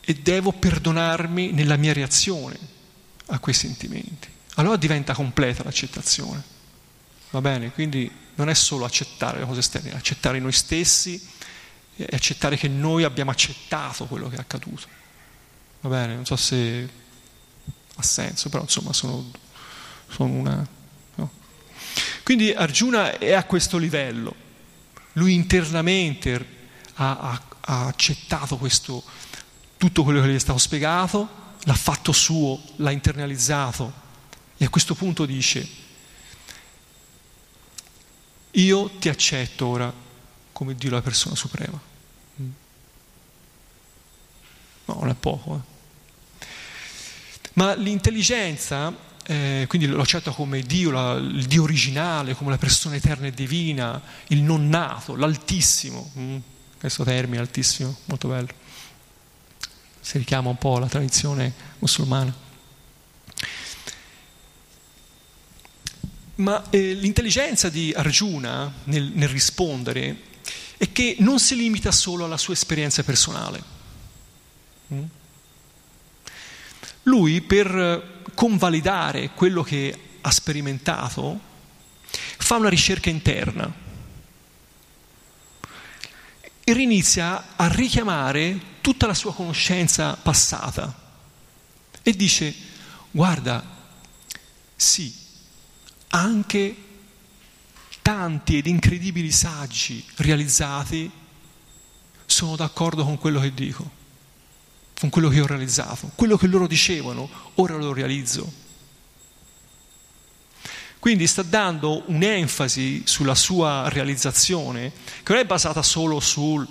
e 0.08 0.14
devo 0.14 0.52
perdonarmi 0.52 1.52
nella 1.52 1.78
mia 1.78 1.92
reazione 1.92 2.58
a 3.28 3.40
quei 3.40 3.56
sentimenti. 3.56 4.30
Allora 4.56 4.78
diventa 4.78 5.16
completa 5.16 5.64
l'accettazione. 5.64 6.44
Va 7.32 7.42
bene? 7.42 7.72
Quindi 7.72 8.10
non 8.36 8.48
è 8.48 8.54
solo 8.54 8.86
accettare 8.86 9.40
le 9.40 9.46
cose 9.46 9.62
esterne, 9.62 9.90
è 9.90 9.96
accettare 9.96 10.40
noi 10.40 10.52
stessi 10.52 11.20
e 11.96 12.08
accettare 12.12 12.56
che 12.56 12.68
noi 12.68 13.04
abbiamo 13.04 13.32
accettato 13.32 14.06
quello 14.06 14.30
che 14.30 14.36
è 14.36 14.40
accaduto. 14.40 14.88
Va 15.82 15.90
bene? 15.90 16.14
Non 16.14 16.26
so 16.26 16.36
se 16.36 16.88
ha 17.96 18.04
senso, 18.04 18.50
però 18.50 18.62
insomma 18.62 18.94
sono, 18.94 19.32
sono 20.08 20.34
una... 20.34 20.68
No? 21.15 21.32
Quindi 22.24 22.52
Arjuna 22.52 23.18
è 23.18 23.34
a 23.34 23.44
questo 23.44 23.78
livello. 23.78 24.36
Lui 25.13 25.34
internamente 25.34 26.54
ha, 26.96 27.18
ha, 27.18 27.41
ha 27.62 27.86
accettato 27.88 28.58
questo, 28.58 29.04
tutto 29.78 30.04
quello 30.04 30.22
che 30.22 30.30
gli 30.30 30.36
è 30.36 30.39
stato 30.39 30.60
spiegato, 30.60 31.44
l'ha 31.63 31.74
fatto 31.74 32.12
suo, 32.12 32.62
l'ha 32.78 32.91
internalizzato 32.91 34.04
e 34.58 34.65
a 34.65 34.70
questo 34.70 34.96
punto 34.96 35.26
dice, 35.26 35.68
io 38.52 38.89
ti 39.00 39.10
accetto 39.10 39.65
ora 39.65 39.94
come 40.52 40.76
Dio 40.76 40.89
la 40.89 41.02
persona 41.02 41.36
suprema. 41.36 41.80
Mm. 42.41 42.50
No, 44.86 44.94
non 45.00 45.10
è 45.10 45.15
poco. 45.15 45.56
Eh. 45.56 46.46
Ma 47.54 47.74
l'intelligenza, 47.76 48.96
eh, 49.26 49.66
quindi 49.68 49.88
lo 49.88 50.02
accetta 50.02 50.32
come 50.32 50.62
Dio, 50.62 50.92
la, 50.92 51.14
il 51.14 51.46
Dio 51.46 51.64
originale, 51.64 52.36
come 52.36 52.52
la 52.52 52.58
persona 52.58 52.96
eterna 52.96 53.28
e 53.28 53.32
divina, 53.32 54.02
il 54.28 54.42
non 54.42 54.70
nato, 54.70 55.16
l'altissimo. 55.16 56.12
Mm. 56.18 56.38
Questo 56.80 57.04
termine, 57.04 57.42
altissimo, 57.42 57.98
molto 58.06 58.28
bello 58.28 58.64
si 60.06 60.20
richiama 60.20 60.50
un 60.50 60.58
po' 60.60 60.76
alla 60.76 60.86
tradizione 60.86 61.52
musulmana. 61.80 62.32
Ma 66.36 66.70
eh, 66.70 66.94
l'intelligenza 66.94 67.70
di 67.70 67.92
Arjuna 67.92 68.72
nel, 68.84 69.12
nel 69.16 69.30
rispondere 69.30 70.22
è 70.78 70.92
che 70.92 71.16
non 71.20 71.40
si 71.40 71.56
limita 71.56 71.92
solo 71.92 72.26
alla 72.26 72.38
sua 72.38 72.54
esperienza 72.54 73.02
personale. 73.02 73.64
Mm? 74.94 75.04
Lui, 77.04 77.42
per 77.42 78.14
convalidare 78.36 79.32
quello 79.32 79.63
che 79.63 79.98
ha 80.21 80.32
sperimentato, 80.32 81.39
fa 82.38 82.58
una 82.58 82.69
ricerca 82.69 83.10
interna 83.10 83.84
e 86.63 86.71
inizia 86.71 87.56
a 87.56 87.67
richiamare 87.67 88.74
tutta 88.82 89.08
la 89.08 89.13
sua 89.13 89.34
conoscenza 89.34 90.15
passata 90.15 91.04
e 92.02 92.12
dice, 92.15 92.54
guarda, 93.12 93.63
sì, 94.76 95.13
anche 96.10 96.76
tanti 98.02 98.58
ed 98.58 98.67
incredibili 98.67 99.32
saggi 99.32 100.06
realizzati 100.17 101.10
sono 102.26 102.56
d'accordo 102.56 103.04
con 103.04 103.17
quello 103.17 103.39
che 103.39 103.54
dico. 103.54 103.94
Con 104.99 105.10
quello 105.10 105.29
che 105.29 105.41
ho 105.41 105.47
realizzato, 105.47 106.12
quello 106.15 106.38
che 106.38 106.47
loro 106.47 106.67
dicevano, 106.67 107.29
ora 107.55 107.75
lo 107.75 107.93
realizzo. 107.93 108.63
Quindi 110.99 111.27
sta 111.27 111.43
dando 111.43 112.03
un'enfasi 112.08 113.03
sulla 113.05 113.36
sua 113.36 113.88
realizzazione 113.89 114.91
che 115.21 115.34
non 115.34 115.41
è 115.41 115.45
basata 115.45 115.84
solo 115.84 116.19
su 116.19 116.65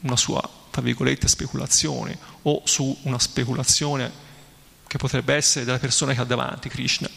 una 0.00 0.16
sua, 0.16 0.48
tra 0.70 0.80
virgolette, 0.80 1.28
speculazione 1.28 2.18
o 2.42 2.62
su 2.64 2.96
una 3.02 3.18
speculazione 3.18 4.10
che 4.86 4.96
potrebbe 4.96 5.34
essere 5.34 5.64
della 5.64 5.78
persona 5.78 6.14
che 6.14 6.20
ha 6.20 6.24
davanti, 6.24 6.68
Krishna, 6.68 7.10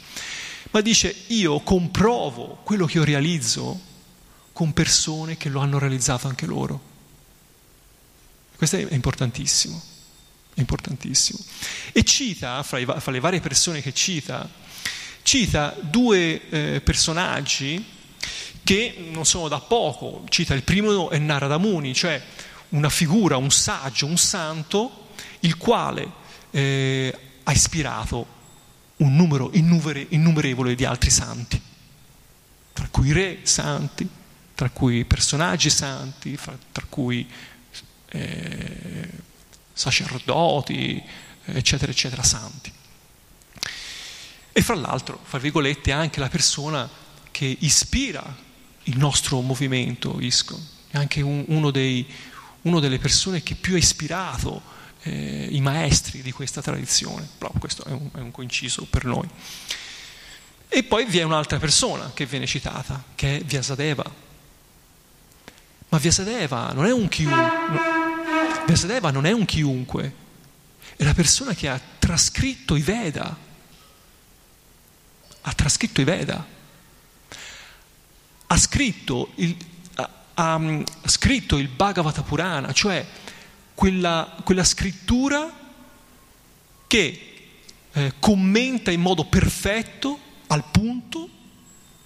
ma 0.71 0.81
dice 0.81 1.15
io 1.27 1.61
comprovo 1.61 2.59
quello 2.63 2.85
che 2.85 2.97
io 2.97 3.03
realizzo 3.03 3.79
con 4.51 4.73
persone 4.73 5.37
che 5.37 5.47
lo 5.47 5.61
hanno 5.61 5.79
realizzato 5.79 6.27
anche 6.27 6.45
loro. 6.45 6.81
Questo 8.57 8.75
è 8.75 8.87
importantissimo, 8.89 9.81
importantissimo. 10.59 11.39
E 11.91 12.03
cita, 12.03 12.63
fra, 12.63 12.79
i, 12.79 12.85
fra 12.85 13.11
le 13.11 13.19
varie 13.19 13.39
persone 13.39 13.81
che 13.81 13.93
cita, 13.93 14.47
cita 15.23 15.75
due 15.79 16.49
eh, 16.49 16.81
personaggi 16.81 17.83
che 18.63 19.09
non 19.11 19.25
sono 19.25 19.47
da 19.47 19.59
poco, 19.59 20.23
cita 20.29 20.53
il 20.53 20.63
primo 20.63 21.09
è 21.09 21.17
Narada 21.17 21.57
Muni, 21.57 21.93
cioè 21.93 22.21
una 22.69 22.89
figura, 22.89 23.37
un 23.37 23.51
saggio, 23.51 24.05
un 24.05 24.17
santo, 24.17 25.07
il 25.41 25.57
quale 25.57 26.07
eh, 26.51 27.17
ha 27.43 27.51
ispirato 27.51 28.37
un 28.97 29.15
numero 29.15 29.49
innumerevole 29.53 30.75
di 30.75 30.85
altri 30.85 31.09
santi, 31.09 31.59
tra 32.73 32.87
cui 32.91 33.11
re 33.11 33.39
santi, 33.43 34.07
tra 34.53 34.69
cui 34.69 35.05
personaggi 35.05 35.69
santi, 35.69 36.37
tra 36.71 36.85
cui 36.89 37.27
eh, 38.09 39.09
sacerdoti, 39.79 41.01
eccetera, 41.45 41.89
eccetera, 41.89 42.21
santi. 42.21 42.71
E 44.51 44.61
fra 44.61 44.75
l'altro, 44.75 45.19
fra 45.23 45.39
virgolette, 45.39 45.93
anche 45.93 46.19
la 46.19 46.27
persona 46.27 46.89
che 47.31 47.55
ispira 47.61 48.35
il 48.83 48.97
nostro 48.97 49.39
movimento 49.39 50.19
ISCO, 50.19 50.59
è 50.89 50.97
anche 50.97 51.21
un, 51.21 51.45
uno, 51.47 51.71
dei, 51.71 52.05
uno 52.63 52.81
delle 52.81 52.99
persone 52.99 53.41
che 53.41 53.55
più 53.55 53.75
ha 53.75 53.77
ispirato 53.77 54.61
eh, 55.03 55.47
i 55.49 55.61
maestri 55.61 56.21
di 56.21 56.33
questa 56.33 56.61
tradizione, 56.61 57.25
però 57.37 57.53
questo 57.57 57.85
è 57.85 57.91
un, 57.91 58.09
è 58.13 58.19
un 58.19 58.31
coinciso 58.31 58.85
per 58.89 59.05
noi. 59.05 59.29
E 60.67 60.83
poi 60.83 61.05
vi 61.05 61.19
è 61.19 61.23
un'altra 61.23 61.57
persona 61.57 62.11
che 62.13 62.25
viene 62.25 62.45
citata, 62.45 63.01
che 63.15 63.37
è 63.37 63.43
Vyasadeva. 63.43 64.03
Ma 65.87 65.97
Vyasadeva 65.97 66.73
non 66.73 66.85
è 66.85 66.91
un 66.91 67.07
chiunque, 67.07 68.08
Vyasadeva 68.69 69.09
non 69.09 69.25
è 69.25 69.31
un 69.31 69.45
chiunque, 69.45 70.13
è 70.95 71.03
la 71.03 71.15
persona 71.15 71.55
che 71.55 71.67
ha 71.67 71.81
trascritto 71.97 72.75
i 72.75 72.81
Veda, 72.81 73.35
ha 75.41 75.53
trascritto 75.53 76.01
i 76.01 76.03
Veda, 76.03 76.45
ha 78.45 78.57
scritto 78.57 79.31
il, 79.37 79.57
ha, 79.95 80.09
ha 80.35 80.59
scritto 81.07 81.57
il 81.57 81.67
Bhagavata 81.67 82.21
Purana, 82.21 82.71
cioè 82.71 83.03
quella, 83.73 84.37
quella 84.43 84.63
scrittura 84.63 85.51
che 86.85 87.51
eh, 87.91 88.13
commenta 88.19 88.91
in 88.91 89.01
modo 89.01 89.25
perfetto, 89.25 90.19
al 90.45 90.63
punto, 90.69 91.27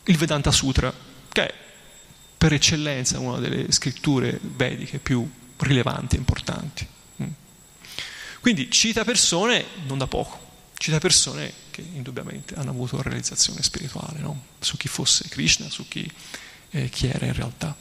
il 0.06 0.15
Vedanta 0.15 0.52
Sutra, 0.52 0.93
che 1.28 1.45
è 1.45 1.54
per 2.38 2.54
eccellenza 2.54 3.19
una 3.19 3.39
delle 3.39 3.69
scritture 3.73 4.39
vediche 4.41 4.99
più 4.99 5.30
rilevanti 5.63 6.15
e 6.15 6.19
importanti. 6.19 6.88
Mm. 7.21 7.28
Quindi 8.39 8.69
cita 8.69 9.04
persone 9.04 9.65
non 9.86 9.97
da 9.97 10.08
poco, 10.08 10.39
cita 10.78 10.99
persone 10.99 11.52
che 11.71 11.82
indubbiamente 11.82 12.54
hanno 12.56 12.69
avuto 12.71 13.02
realizzazione 13.02 13.63
spirituale, 13.63 14.19
no? 14.19 14.45
su 14.60 14.78
chi 14.78 14.88
fosse 14.88 15.28
Krishna, 15.28 15.69
su 15.69 15.88
chi, 15.88 16.10
eh, 16.71 16.89
chi 16.89 17.08
era 17.08 17.26
in 17.26 17.34
realtà. 17.34 17.76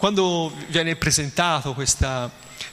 Quando 0.00 0.50
viene 0.68 0.96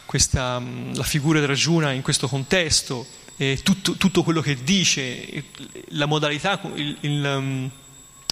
questa, 0.05 0.59
mm, 0.61 0.93
la 0.95 1.03
figura 1.03 1.41
della 1.41 1.51
Rajuna 1.51 1.91
in 1.91 2.01
questo 2.01 2.29
contesto, 2.29 3.05
eh, 3.37 3.59
tutto, 3.63 3.93
tutto, 3.93 4.23
quello 4.23 4.41
che 4.41 4.63
dice, 4.63 5.43
la 5.89 6.05
modalità, 6.05 6.59
il, 6.75 6.97
il, 7.01 7.37
mm, 7.39 7.65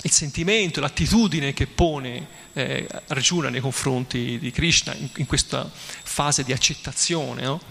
il 0.02 0.12
sentimento, 0.12 0.80
l'attitudine 0.80 1.54
che 1.54 1.68
pone 1.68 2.28
eh, 2.54 2.88
Arjuna 3.08 3.50
nei 3.50 3.62
confronti 3.62 4.38
di 4.40 4.52
Krishna 4.52 4.94
in, 4.96 5.10
in 5.18 5.26
questa 5.26 5.70
fase 5.72 6.44
di 6.44 6.52
accettazione. 6.52 7.44
No? 7.44 7.62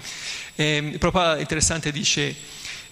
Eh, 0.55 0.97
proprio 0.99 1.37
interessante 1.38 1.90
dice 1.90 2.35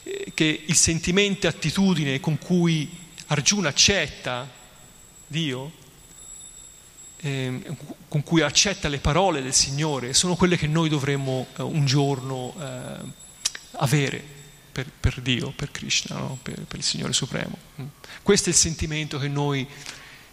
eh, 0.02 0.32
che 0.34 0.64
il 0.66 0.74
sentimento 0.74 1.46
e 1.46 1.50
attitudine 1.50 2.20
con 2.20 2.38
cui 2.38 2.90
Arjuna 3.26 3.68
accetta 3.68 4.48
Dio 5.26 5.80
eh, 7.22 7.62
con 8.08 8.22
cui 8.22 8.42
accetta 8.42 8.88
le 8.88 8.98
parole 8.98 9.42
del 9.42 9.54
Signore 9.54 10.12
sono 10.12 10.34
quelle 10.34 10.56
che 10.56 10.66
noi 10.66 10.88
dovremmo 10.88 11.46
eh, 11.56 11.62
un 11.62 11.86
giorno 11.86 12.54
eh, 12.58 13.20
avere 13.82 14.22
per, 14.72 14.90
per, 14.90 15.20
Dio, 15.20 15.50
per 15.50 15.70
Krishna, 15.70 16.16
no? 16.16 16.38
per, 16.42 16.60
per, 16.62 16.78
il 16.78 16.84
Signore 16.84 17.12
Supremo. 17.12 17.56
Mm. 17.80 17.86
Questo 18.22 18.48
è 18.48 18.52
il 18.52 18.58
sentimento 18.58 19.18
che 19.18 19.28
noi, 19.28 19.68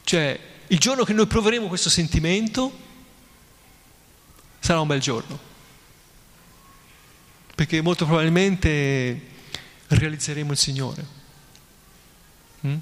cioè 0.03 0.39
il 0.67 0.79
giorno 0.79 1.03
che 1.03 1.13
noi 1.13 1.27
proveremo 1.27 1.67
questo 1.67 1.89
sentimento 1.89 2.87
sarà 4.59 4.79
un 4.79 4.87
bel 4.87 5.01
giorno, 5.01 5.37
perché 7.55 7.81
molto 7.81 8.05
probabilmente 8.05 9.27
realizzeremo 9.87 10.51
il 10.51 10.57
Signore. 10.57 11.17
Mm? 12.65 12.77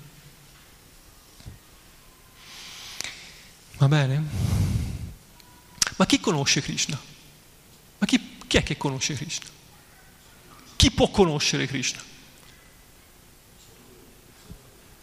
Va 3.78 3.88
bene? 3.88 4.24
Ma 5.96 6.06
chi 6.06 6.20
conosce 6.20 6.62
Krishna? 6.62 7.00
Ma 8.00 8.06
chi, 8.06 8.38
chi 8.46 8.58
è 8.58 8.64
che 8.64 8.76
conosce 8.76 9.16
Krishna? 9.16 9.56
Chi 10.78 10.92
può 10.92 11.10
conoscere 11.10 11.68
Krishna? 11.68 12.02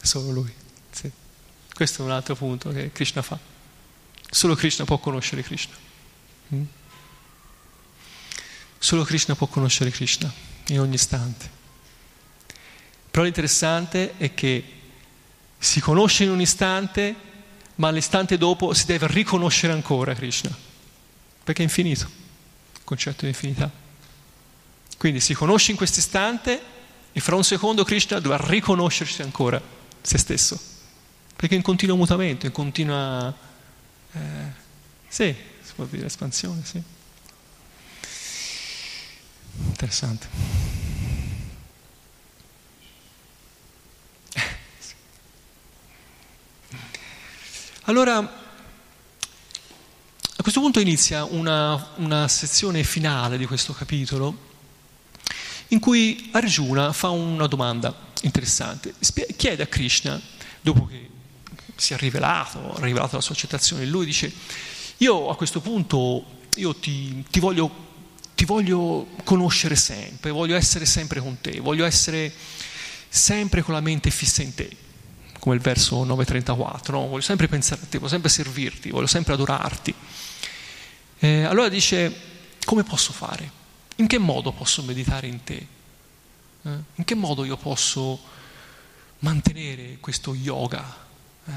Solo 0.01 0.31
lui. 0.31 0.53
Sì. 0.91 1.11
Questo 1.75 2.03
è 2.03 2.05
un 2.07 2.13
altro 2.13 2.35
punto 2.35 2.71
che 2.71 2.91
Krishna 2.93 3.21
fa. 3.21 3.39
Solo 4.31 4.55
Krishna 4.55 4.87
può 4.87 4.99
conoscere 4.99 5.43
Krishna. 5.43 5.75
Mm? 6.55 6.63
Solo 8.79 9.05
Krishna 9.05 9.35
può 9.35 9.47
conoscere 9.47 9.91
Krishna 9.91 10.33
in 10.69 10.81
ogni 10.81 10.95
istante. 10.95 11.51
Però 13.11 13.23
l'interessante 13.23 14.17
è 14.17 14.33
che 14.33 14.65
si 15.59 15.81
conosce 15.81 16.25
in 16.25 16.31
un 16.31 16.41
istante 16.41 17.33
ma 17.77 17.89
all'istante 17.89 18.39
dopo 18.39 18.73
si 18.73 18.87
deve 18.87 19.07
riconoscere 19.09 19.73
ancora 19.73 20.15
Krishna, 20.15 20.57
perché 21.43 21.63
è 21.63 21.65
infinito, 21.65 22.09
il 22.75 22.81
concetto 22.85 23.23
di 23.23 23.29
infinità. 23.29 23.83
Quindi 24.97 25.21
si 25.21 25.35
conosce 25.35 25.71
in 25.71 25.77
questo 25.77 25.99
istante 25.99 26.63
e 27.13 27.21
fra 27.21 27.37
un 27.37 27.45
secondo 27.45 27.85
Krishna 27.85 28.19
dovrà 28.19 28.45
riconoscersi 28.45 29.23
ancora 29.23 29.61
se 30.01 30.19
stesso, 30.19 30.61
perché 31.37 31.55
è 31.55 31.59
in 31.59 31.63
continuo 31.63 31.97
mutamento, 31.97 32.47
in 32.47 32.53
continua, 32.53 33.33
eh, 34.13 34.19
sì, 35.09 35.35
si 35.63 35.73
può 35.75 35.85
dire 35.85 36.07
espansione, 36.07 36.65
sì. 36.65 36.83
Interessante. 39.67 40.27
Allora, 47.87 48.17
a 48.17 48.33
questo 50.43 50.61
punto 50.61 50.81
inizia 50.81 51.25
una, 51.25 51.93
una 51.97 52.27
sezione 52.29 52.83
finale 52.83 53.37
di 53.37 53.45
questo 53.45 53.75
capitolo 53.75 54.53
in 55.75 55.81
cui 55.81 56.31
Arjuna 56.31 56.93
fa 56.93 57.11
una 57.11 57.47
domanda 57.49 57.95
interessante. 58.23 58.95
Chiede 59.37 59.65
a 59.65 59.67
Krishna, 59.67 60.21
dopo 60.61 60.87
che 60.87 61.11
si 61.75 61.93
è 61.93 61.97
rivelato, 61.97 62.75
ha 62.75 62.81
rivelato 62.81 63.17
la 63.17 63.23
sua 63.23 63.35
accettazione, 63.35 63.85
lui 63.85 64.07
dice, 64.07 64.33
io 64.99 65.29
a 65.29 65.37
questo 65.37 65.61
punto 65.61 66.25
io 66.57 66.77
ti, 66.77 67.25
ti, 67.29 67.41
voglio, 67.41 67.71
ti 68.37 68.45
voglio 68.45 69.09
conoscere 69.25 69.75
sempre, 69.75 70.31
voglio 70.31 70.55
essere 70.55 70.87
sempre 70.87 71.21
con 71.21 71.41
te, 71.41 71.59
voglio 71.59 71.85
essere 71.85 72.33
sempre 73.09 73.63
con 73.63 73.75
la 73.75 73.81
mente 73.81 74.11
fissa 74.11 74.43
in 74.43 74.55
te 74.55 74.83
come 75.41 75.57
il 75.57 75.61
verso 75.61 76.07
9.34, 76.07 76.93
no? 76.93 77.07
voglio 77.07 77.21
sempre 77.21 77.49
pensare 77.49 77.83
a 77.83 77.87
te, 77.87 77.99
voglio 77.99 78.09
sempre 78.09 78.31
servirti, 78.31 78.89
voglio 78.89 79.07
sempre 79.07 79.35
adorarti. 79.35 79.95
Eh, 81.19 81.43
allora 81.43 81.69
dice, 81.69 82.11
come 82.65 82.83
posso 82.83 83.13
fare? 83.13 83.64
In 83.97 84.07
che 84.07 84.19
modo 84.19 84.53
posso 84.53 84.83
meditare 84.83 85.27
in 85.29 85.45
te? 85.45 85.67
Eh? 86.63 86.79
In 86.95 87.05
che 87.05 87.15
modo 87.15 87.45
io 87.45 87.57
posso 87.57 88.21
mantenere 89.21 89.99
questo 90.01 90.35
yoga, 90.35 90.85
eh? 91.47 91.53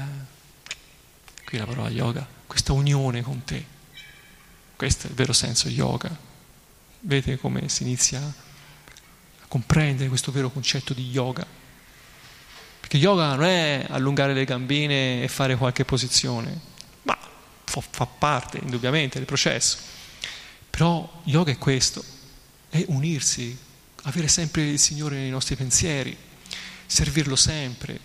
qui 1.44 1.58
la 1.58 1.66
parola 1.66 1.90
yoga, 1.90 2.26
questa 2.46 2.72
unione 2.72 3.22
con 3.22 3.42
te. 3.44 3.76
Questo 4.76 5.06
è 5.06 5.10
il 5.10 5.16
vero 5.16 5.32
senso 5.32 5.68
yoga. 5.68 6.16
Vedete 7.00 7.38
come 7.38 7.68
si 7.68 7.82
inizia 7.82 8.20
a 8.20 9.46
comprendere 9.48 10.08
questo 10.08 10.30
vero 10.30 10.50
concetto 10.50 10.94
di 10.94 11.10
yoga. 11.10 11.44
Perché 12.80 12.96
yoga 12.96 13.34
non 13.34 13.44
è 13.44 13.86
allungare 13.88 14.32
le 14.32 14.44
gambine 14.44 15.22
e 15.24 15.28
fare 15.28 15.56
qualche 15.56 15.84
posizione, 15.84 16.60
ma 17.02 17.18
fa 17.64 18.06
parte 18.06 18.58
indubbiamente 18.58 19.18
del 19.18 19.26
processo. 19.26 19.78
Però 20.70 21.20
yoga 21.24 21.50
è 21.50 21.58
questo, 21.58 22.04
è 22.68 22.84
unirsi, 22.88 23.56
avere 24.02 24.28
sempre 24.28 24.62
il 24.62 24.78
Signore 24.78 25.16
nei 25.16 25.30
nostri 25.30 25.56
pensieri, 25.56 26.16
servirlo 26.86 27.36
sempre. 27.36 28.00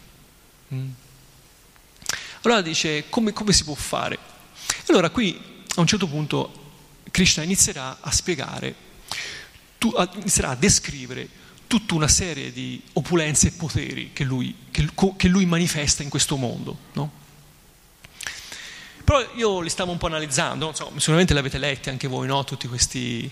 Mm. 0.74 0.90
Allora 2.42 2.62
dice 2.62 3.06
come, 3.10 3.32
come 3.32 3.54
si 3.54 3.64
può 3.64 3.74
fare? 3.76 4.18
Allora 4.88 5.10
qui 5.10 5.40
a 5.76 5.80
un 5.80 5.88
certo 5.88 6.08
punto 6.08 6.62
Krishna 7.10 7.44
inizierà 7.44 7.98
a 8.02 8.12
spiegare, 8.12 8.76
tu, 9.78 9.94
inizierà 10.16 10.50
a 10.50 10.56
descrivere 10.56 11.28
tutta 11.68 11.96
una 11.96 12.08
serie 12.08 12.52
di 12.52 12.82
opulenze 12.94 13.48
e 13.48 13.52
poteri 13.52 14.12
che 14.14 14.24
lui, 14.24 14.56
che, 14.72 14.88
che 15.16 15.28
lui 15.28 15.46
manifesta 15.46 16.04
in 16.04 16.10
questo 16.10 16.38
mondo. 16.38 16.78
No? 16.94 17.12
Però 19.04 19.26
io 19.36 19.60
li 19.60 19.70
stavo 19.70 19.92
un 19.92 19.98
po' 19.98 20.06
analizzando, 20.08 20.72
so, 20.74 20.92
sicuramente 20.98 21.34
li 21.34 21.40
avete 21.40 21.58
letti 21.58 21.90
anche 21.90 22.08
voi, 22.08 22.28
no? 22.28 22.44
tutti 22.44 22.68
questi, 22.68 23.30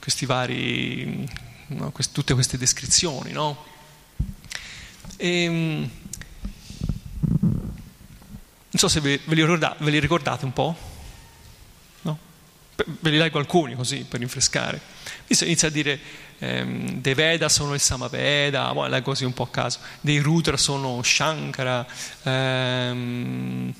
questi 0.00 0.26
vari, 0.26 1.28
no? 1.68 1.92
Quest, 1.92 2.12
tutte 2.12 2.34
queste 2.34 2.58
descrizioni. 2.58 3.32
No? 3.32 3.64
E, 5.16 5.42
ehm, 5.44 5.90
non 8.72 8.78
so 8.78 8.88
se 8.88 9.00
ve, 9.00 9.20
ve, 9.24 9.34
li 9.34 9.42
ricordate, 9.42 9.84
ve 9.84 9.90
li 9.90 9.98
ricordate 9.98 10.44
un 10.44 10.52
po'? 10.52 10.76
No? 12.02 12.18
Ve 12.74 13.10
li 13.10 13.18
leggo 13.18 13.38
alcuni 13.38 13.74
così 13.74 14.04
per 14.08 14.20
rinfrescare. 14.20 14.80
Inizia 15.26 15.68
a 15.68 15.70
dire 15.70 16.00
ehm, 16.38 17.00
dei 17.00 17.14
Veda 17.14 17.48
sono 17.48 17.74
il 17.74 17.80
Samaveda, 17.80 18.72
boh, 18.72 18.86
leggo 18.86 19.10
così 19.10 19.24
un 19.24 19.34
po' 19.34 19.44
a 19.44 19.48
caso, 19.48 19.80
dei 20.00 20.18
Rudra 20.18 20.56
sono 20.56 21.02
Shankara, 21.02 21.86
ehm, 22.22 23.74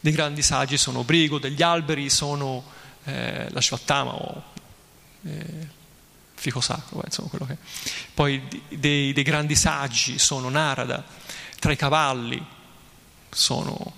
dei 0.00 0.12
grandi 0.12 0.42
saggi 0.42 0.76
sono 0.76 1.02
Brigo, 1.02 1.38
degli 1.38 1.62
alberi 1.62 2.10
sono 2.10 2.64
eh, 3.04 3.46
la 3.50 3.60
Shvattama 3.60 4.12
o 4.14 4.54
eh, 5.26 5.68
fico 6.34 6.60
sacro, 6.60 7.02
eh, 7.02 7.06
insomma 7.06 7.28
quello 7.28 7.46
che. 7.46 7.56
Poi 8.14 8.42
dei, 8.68 9.12
dei, 9.12 9.24
grandi 9.24 9.54
saggi 9.54 10.18
sono 10.18 10.48
Narada, 10.48 11.04
tra 11.58 11.72
i 11.72 11.76
cavalli 11.76 12.44
sono 13.30 13.94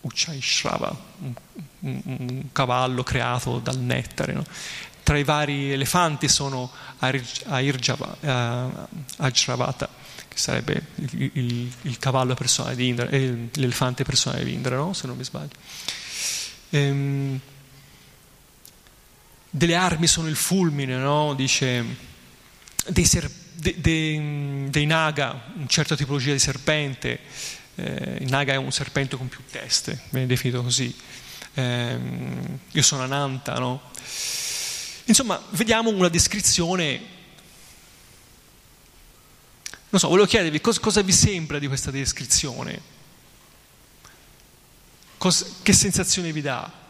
Ucciaishrava, 0.00 0.96
un, 1.20 1.32
un, 1.80 2.02
un, 2.04 2.44
cavallo 2.52 3.02
creato 3.02 3.58
dal 3.58 3.78
nettare, 3.78 4.32
no? 4.32 4.44
tra 5.02 5.18
i 5.18 5.24
vari 5.24 5.72
elefanti 5.72 6.28
sono 6.28 6.70
Ajravata 9.18 9.88
che 10.32 10.38
sarebbe 10.38 10.86
il, 10.94 11.30
il, 11.34 11.72
il 11.82 11.98
cavallo 11.98 12.34
personale 12.34 12.74
di 12.74 12.88
Indra, 12.88 13.08
eh, 13.08 13.48
l'elefante 13.52 14.02
personale 14.02 14.44
di 14.44 14.54
Indra, 14.54 14.76
no? 14.76 14.92
se 14.94 15.06
non 15.06 15.16
mi 15.16 15.24
sbaglio. 15.24 15.50
Ehm, 16.70 17.38
delle 19.54 19.74
armi 19.74 20.06
sono 20.06 20.28
il 20.28 20.36
fulmine, 20.36 20.96
no? 20.96 21.34
dice, 21.34 21.84
dei, 22.86 23.04
ser, 23.04 23.30
de, 23.52 23.74
de, 23.78 24.66
dei, 24.70 24.86
naga, 24.86 25.52
una 25.54 25.66
certa 25.66 25.94
tipologia 25.94 26.32
di 26.32 26.38
serpente, 26.38 27.20
eh, 27.74 28.18
il 28.20 28.30
naga 28.30 28.54
è 28.54 28.56
un 28.56 28.72
serpente 28.72 29.16
con 29.16 29.28
più 29.28 29.40
teste, 29.50 30.04
viene 30.08 30.26
definito 30.26 30.62
così. 30.62 30.94
Eh, 31.54 31.98
io 32.70 32.82
sono 32.82 33.02
Ananta, 33.02 33.58
no? 33.58 33.82
Insomma, 35.04 35.38
vediamo 35.50 35.90
una 35.90 36.08
descrizione 36.08 37.20
non 39.92 40.00
so, 40.00 40.08
volevo 40.08 40.26
chiedervi 40.26 40.58
cosa, 40.62 40.80
cosa 40.80 41.02
vi 41.02 41.12
sembra 41.12 41.58
di 41.58 41.66
questa 41.66 41.90
descrizione? 41.90 42.80
Cos, 45.18 45.56
che 45.60 45.74
sensazione 45.74 46.32
vi 46.32 46.40
dà? 46.40 46.81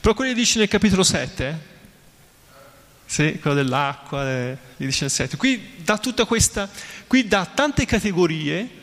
Però 0.00 0.14
quello 0.14 0.32
che 0.32 0.36
dice 0.36 0.58
nel 0.58 0.68
capitolo 0.68 1.02
7, 1.02 1.48
eh? 1.48 1.54
sì, 3.04 3.38
quello 3.40 3.56
dell'acqua, 3.56 4.28
eh, 4.28 4.56
dice 4.76 5.02
nel 5.02 5.10
7, 5.10 5.36
qui 5.36 5.74
dà 5.84 5.98
tutta 5.98 6.24
questa, 6.24 6.68
qui 7.06 7.28
dà 7.28 7.44
tante 7.46 7.84
categorie 7.84 8.80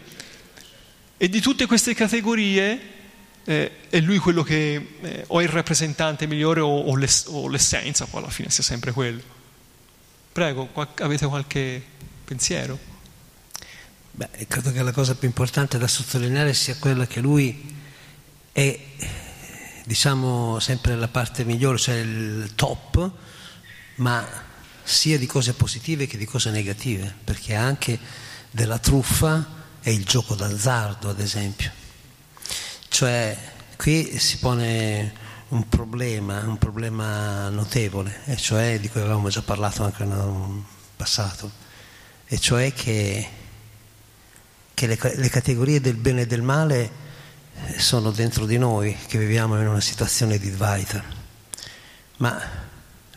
e 1.17 1.29
di 1.29 1.41
tutte 1.41 1.65
queste 1.65 1.93
categorie 1.93 2.97
eh, 3.43 3.71
è 3.89 3.99
lui 3.99 4.19
quello 4.19 4.43
che 4.43 4.97
eh, 5.01 5.23
o 5.27 5.41
il 5.41 5.47
rappresentante 5.47 6.27
migliore 6.27 6.59
o, 6.59 6.67
o, 6.67 6.95
l'ess- 6.95 7.25
o, 7.27 7.47
l'essenza, 7.47 8.05
poi 8.05 8.21
alla 8.21 8.31
fine 8.31 8.49
sia 8.49 8.63
sempre 8.63 8.91
quello. 8.91 9.21
Prego, 10.31 10.67
qual- 10.67 10.89
avete 10.99 11.25
qualche 11.25 11.83
pensiero? 12.23 12.77
Beh, 14.11 14.29
credo 14.47 14.71
che 14.71 14.83
la 14.83 14.91
cosa 14.91 15.15
più 15.15 15.27
importante 15.27 15.77
da 15.77 15.87
sottolineare 15.87 16.53
sia 16.53 16.75
quella 16.77 17.07
che 17.07 17.19
lui 17.19 17.75
è, 18.51 18.79
diciamo, 19.89 20.59
sempre 20.59 20.95
la 20.95 21.07
parte 21.07 21.43
migliore, 21.43 21.79
cioè 21.79 21.95
il 21.95 22.51
top, 22.53 23.09
ma 23.95 24.23
sia 24.83 25.17
di 25.17 25.25
cose 25.25 25.53
positive 25.53 26.05
che 26.05 26.15
di 26.15 26.25
cose 26.25 26.51
negative, 26.51 27.11
perché 27.23 27.55
anche 27.55 27.97
della 28.51 28.77
truffa 28.77 29.43
è 29.81 29.89
il 29.89 30.05
gioco 30.05 30.35
d'azzardo, 30.35 31.09
ad 31.09 31.19
esempio. 31.19 31.71
Cioè, 32.87 33.35
qui 33.77 34.19
si 34.19 34.37
pone 34.37 35.11
un 35.47 35.67
problema, 35.67 36.41
un 36.41 36.59
problema 36.59 37.49
notevole, 37.49 38.21
e 38.25 38.37
cioè 38.37 38.79
di 38.79 38.89
cui 38.89 38.99
avevamo 38.99 39.29
già 39.29 39.41
parlato 39.41 39.83
anche 39.83 40.03
nel 40.03 40.65
passato, 40.95 41.51
e 42.27 42.37
cioè 42.37 42.71
che, 42.73 43.27
che 44.71 44.85
le, 44.85 44.99
le 45.15 45.29
categorie 45.29 45.81
del 45.81 45.95
bene 45.95 46.21
e 46.21 46.27
del 46.27 46.43
male 46.43 47.07
sono 47.77 48.11
dentro 48.11 48.45
di 48.45 48.57
noi, 48.57 48.95
che 49.07 49.17
viviamo 49.17 49.59
in 49.59 49.67
una 49.67 49.81
situazione 49.81 50.37
di 50.37 50.51
Dvaita, 50.51 51.03
ma 52.17 52.39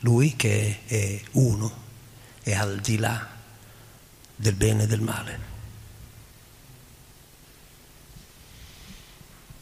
lui 0.01 0.37
che 0.37 0.81
è 0.87 1.21
uno 1.33 1.81
è 2.43 2.55
al 2.55 2.81
di 2.81 2.99
là 2.99 3.29
del 4.35 4.55
bene 4.55 4.85
e 4.85 4.87
del 4.87 5.01
male. 5.01 5.51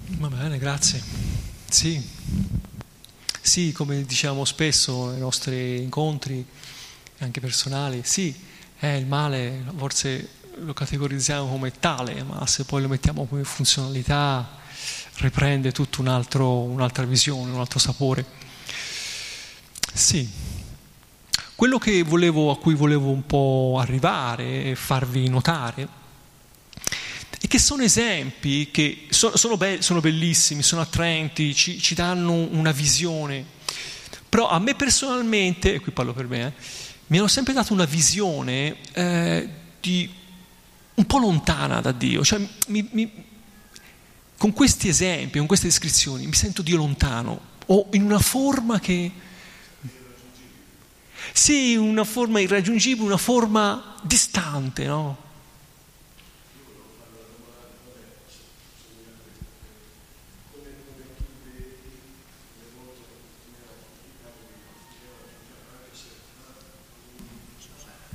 Va 0.07 0.28
bene, 0.28 0.59
grazie. 0.59 1.03
Sì, 1.68 2.03
sì, 3.41 3.72
come 3.72 4.05
diciamo 4.05 4.45
spesso 4.45 5.11
nei 5.11 5.20
nostri 5.20 5.83
incontri, 5.83 6.45
anche 7.18 7.41
personali, 7.41 8.03
sì, 8.05 8.35
è 8.76 8.87
il 8.89 9.07
male, 9.07 9.64
forse 9.76 10.28
lo 10.57 10.72
categorizziamo 10.72 11.49
come 11.49 11.72
tale, 11.78 12.22
ma 12.22 12.47
se 12.47 12.64
poi 12.64 12.83
lo 12.83 12.89
mettiamo 12.89 13.26
come 13.26 13.45
funzionalità 13.45 14.59
riprende 15.20 15.72
tutta 15.72 16.00
un 16.00 16.08
un'altra 16.46 17.04
visione, 17.04 17.52
un 17.52 17.60
altro 17.60 17.78
sapore. 17.78 18.24
Sì, 19.92 20.28
quello 21.54 21.78
volevo, 22.02 22.50
a 22.50 22.58
cui 22.58 22.74
volevo 22.74 23.10
un 23.10 23.26
po' 23.26 23.78
arrivare 23.80 24.64
e 24.64 24.74
farvi 24.74 25.28
notare 25.28 25.98
e 27.42 27.48
che 27.48 27.58
sono 27.58 27.82
esempi 27.82 28.70
che 28.70 29.06
sono, 29.08 29.36
sono, 29.36 29.56
be- 29.56 29.80
sono 29.80 30.00
bellissimi, 30.00 30.62
sono 30.62 30.82
attraenti, 30.82 31.54
ci, 31.54 31.80
ci, 31.80 31.94
danno 31.94 32.32
una 32.32 32.70
visione. 32.70 33.44
Però 34.28 34.48
a 34.48 34.58
me 34.58 34.74
personalmente, 34.74 35.74
e 35.74 35.80
qui 35.80 35.90
parlo 35.92 36.12
per 36.12 36.26
me, 36.26 36.46
eh, 36.46 36.52
mi 37.06 37.18
hanno 37.18 37.28
sempre 37.28 37.54
dato 37.54 37.72
una 37.72 37.86
visione 37.86 38.76
eh, 38.92 39.48
di, 39.80 40.08
un 40.94 41.06
po' 41.06 41.18
lontana 41.18 41.80
da 41.80 41.92
Dio. 41.92 42.22
Cioè, 42.22 42.46
mi, 42.68 42.88
mi, 42.92 43.10
con 44.41 44.55
questi 44.55 44.88
esempi, 44.88 45.36
con 45.36 45.47
queste 45.47 45.66
descrizioni, 45.66 46.24
mi 46.24 46.32
sento 46.32 46.62
Dio 46.62 46.78
lontano 46.78 47.38
o 47.66 47.88
in 47.93 48.05
una 48.05 48.18
forma 48.18 48.80
che... 48.80 49.12
Sì, 51.34 51.76
una 51.76 52.05
forma 52.05 52.41
irraggiungibile, 52.41 53.05
una 53.05 53.18
forma 53.18 53.97
distante, 54.03 54.86
no? 54.86 55.28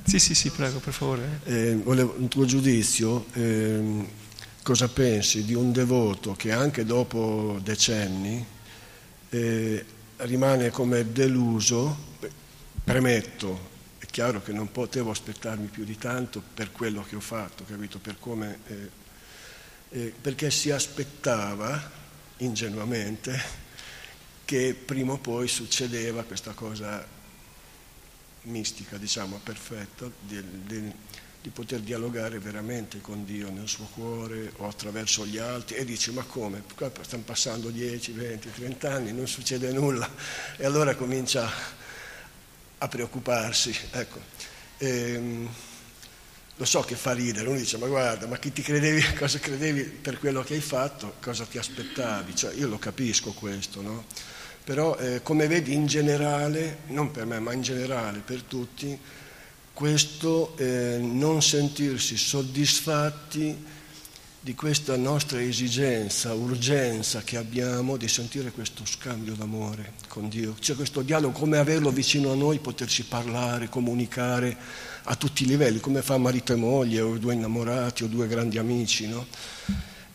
Sì, 0.02 0.18
sì, 0.18 0.34
sì, 0.34 0.50
prego, 0.50 0.80
per 0.80 0.92
favore. 0.92 1.40
Eh, 1.44 1.76
volevo, 1.76 2.16
un 2.18 2.26
tuo 2.26 2.44
giudizio, 2.44 3.26
eh, 3.34 4.24
cosa 4.66 4.88
pensi 4.88 5.44
di 5.44 5.54
un 5.54 5.70
devoto 5.70 6.34
che 6.34 6.50
anche 6.50 6.84
dopo 6.84 7.60
decenni 7.62 8.44
eh, 9.28 9.84
rimane 10.16 10.70
come 10.70 11.12
deluso, 11.12 11.96
premetto, 12.82 13.74
è 13.98 14.06
chiaro 14.06 14.42
che 14.42 14.50
non 14.50 14.72
potevo 14.72 15.12
aspettarmi 15.12 15.68
più 15.68 15.84
di 15.84 15.96
tanto 15.96 16.42
per 16.52 16.72
quello 16.72 17.04
che 17.04 17.14
ho 17.14 17.20
fatto, 17.20 17.62
capito? 17.62 18.00
Per 18.00 18.18
come, 18.18 18.58
eh, 18.66 18.90
eh, 19.90 20.12
perché 20.20 20.50
si 20.50 20.72
aspettava 20.72 21.88
ingenuamente 22.38 23.40
che 24.44 24.74
prima 24.74 25.12
o 25.12 25.18
poi 25.18 25.46
succedeva 25.46 26.24
questa 26.24 26.54
cosa 26.54 27.06
mistica, 28.42 28.96
diciamo, 28.96 29.38
perfetta, 29.44 30.10
di, 30.22 30.42
di, 30.64 30.92
di, 31.46 31.50
poter 31.50 31.80
dialogare 31.80 32.40
veramente 32.40 33.00
con 33.00 33.24
Dio 33.24 33.50
nel 33.50 33.68
suo 33.68 33.86
cuore 33.94 34.52
o 34.56 34.66
attraverso 34.66 35.24
gli 35.24 35.38
altri 35.38 35.76
e 35.76 35.84
dici 35.84 36.10
ma 36.10 36.24
come? 36.24 36.64
Stanno 37.02 37.22
passando 37.22 37.70
10, 37.70 38.12
20, 38.12 38.52
30 38.52 38.92
anni, 38.92 39.12
non 39.12 39.28
succede 39.28 39.70
nulla 39.70 40.10
e 40.56 40.64
allora 40.64 40.96
comincia 40.96 41.48
a 42.78 42.88
preoccuparsi. 42.88 43.74
Ecco. 43.92 44.20
Ehm, 44.78 45.48
lo 46.58 46.64
so 46.64 46.80
che 46.80 46.96
fa 46.96 47.12
ridere, 47.12 47.48
uno 47.48 47.58
dice 47.58 47.76
ma 47.76 47.86
guarda, 47.86 48.26
ma 48.26 48.38
chi 48.38 48.50
ti 48.52 48.62
credevi, 48.62 49.12
cosa 49.14 49.38
credevi 49.38 49.82
per 49.84 50.18
quello 50.18 50.42
che 50.42 50.54
hai 50.54 50.60
fatto, 50.60 51.14
cosa 51.20 51.44
ti 51.44 51.58
aspettavi? 51.58 52.34
Cioè, 52.34 52.54
io 52.54 52.66
lo 52.66 52.78
capisco 52.78 53.32
questo, 53.32 53.82
no? 53.82 54.04
Però 54.64 54.96
eh, 54.96 55.22
come 55.22 55.46
vedi 55.46 55.74
in 55.74 55.86
generale, 55.86 56.78
non 56.86 57.12
per 57.12 57.24
me 57.24 57.38
ma 57.38 57.52
in 57.52 57.62
generale 57.62 58.18
per 58.18 58.42
tutti, 58.42 58.98
questo 59.76 60.56
eh, 60.56 60.96
non 61.02 61.42
sentirsi 61.42 62.16
soddisfatti 62.16 63.54
di 64.40 64.54
questa 64.54 64.96
nostra 64.96 65.42
esigenza, 65.42 66.32
urgenza 66.32 67.20
che 67.20 67.36
abbiamo 67.36 67.98
di 67.98 68.08
sentire 68.08 68.52
questo 68.52 68.86
scambio 68.86 69.34
d'amore 69.34 69.92
con 70.08 70.30
Dio. 70.30 70.54
C'è 70.58 70.74
questo 70.76 71.02
dialogo, 71.02 71.38
come 71.38 71.58
averlo 71.58 71.90
vicino 71.90 72.32
a 72.32 72.34
noi, 72.34 72.58
poterci 72.58 73.04
parlare, 73.04 73.68
comunicare 73.68 74.56
a 75.02 75.14
tutti 75.14 75.42
i 75.42 75.46
livelli, 75.46 75.78
come 75.78 76.00
fa 76.00 76.16
marito 76.16 76.54
e 76.54 76.56
moglie, 76.56 77.02
o 77.02 77.18
due 77.18 77.34
innamorati, 77.34 78.04
o 78.04 78.06
due 78.06 78.28
grandi 78.28 78.56
amici, 78.56 79.06
no? 79.06 79.26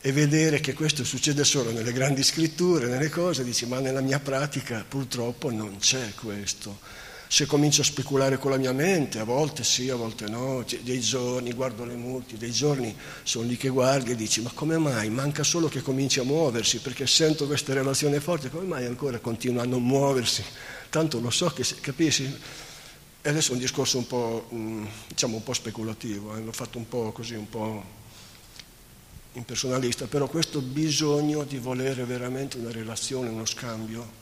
e 0.02 0.12
vedere 0.12 0.60
che 0.60 0.74
questo 0.74 1.04
succede 1.04 1.44
solo 1.44 1.72
nelle 1.72 1.94
grandi 1.94 2.24
scritture, 2.24 2.88
nelle 2.88 3.10
cose, 3.10 3.44
dici 3.44 3.68
ma 3.68 3.80
nella 3.80 4.02
mia 4.02 4.20
pratica 4.20 4.84
purtroppo 4.88 5.52
non 5.52 5.78
c'è 5.78 6.16
questo. 6.16 6.80
Se 7.34 7.46
comincio 7.46 7.80
a 7.80 7.86
speculare 7.86 8.38
con 8.38 8.52
la 8.52 8.58
mia 8.58 8.74
mente, 8.74 9.18
a 9.18 9.24
volte 9.24 9.64
sì, 9.64 9.90
a 9.90 9.96
volte 9.96 10.28
no, 10.28 10.66
dei 10.82 11.00
giorni 11.00 11.54
guardo 11.54 11.86
le 11.86 11.96
multi, 11.96 12.36
dei 12.36 12.52
giorni 12.52 12.94
sono 13.24 13.48
lì 13.48 13.56
che 13.56 13.70
guardi 13.70 14.12
e 14.12 14.16
dici 14.18 14.42
ma 14.42 14.52
come 14.54 14.78
mai? 14.78 15.10
Manca 15.10 15.42
solo 15.42 15.70
che 15.70 15.82
cominci 15.82 16.20
a 16.20 16.24
muoversi 16.24 16.80
perché 16.80 17.08
sento 17.08 17.48
questa 17.48 17.74
relazione 17.74 18.20
forte, 18.20 18.50
come 18.50 18.66
mai 18.66 18.86
ancora 18.86 19.20
continua 19.20 19.64
a 19.64 19.66
non 19.66 19.82
muoversi? 19.82 20.44
Tanto 20.90 21.22
lo 21.22 21.30
so 21.30 21.48
che, 21.52 21.66
capisci? 21.80 22.38
E 23.22 23.30
adesso 23.30 23.52
è 23.52 23.54
un 23.54 23.60
discorso 23.60 23.98
un 23.98 24.08
po', 24.08 24.50
diciamo, 25.08 25.38
un 25.38 25.44
po 25.44 25.54
speculativo, 25.54 26.36
eh? 26.36 26.42
l'ho 26.42 26.52
fatto 26.52 26.78
un 26.80 26.90
po' 26.90 27.14
così, 27.14 27.36
un 27.36 27.48
po' 27.48 27.82
impersonalista, 29.32 30.06
però 30.06 30.28
questo 30.28 30.60
bisogno 30.60 31.46
di 31.46 31.60
volere 31.60 32.04
veramente 32.04 32.58
una 32.58 32.72
relazione, 32.72 33.30
uno 33.30 33.46
scambio 33.46 34.20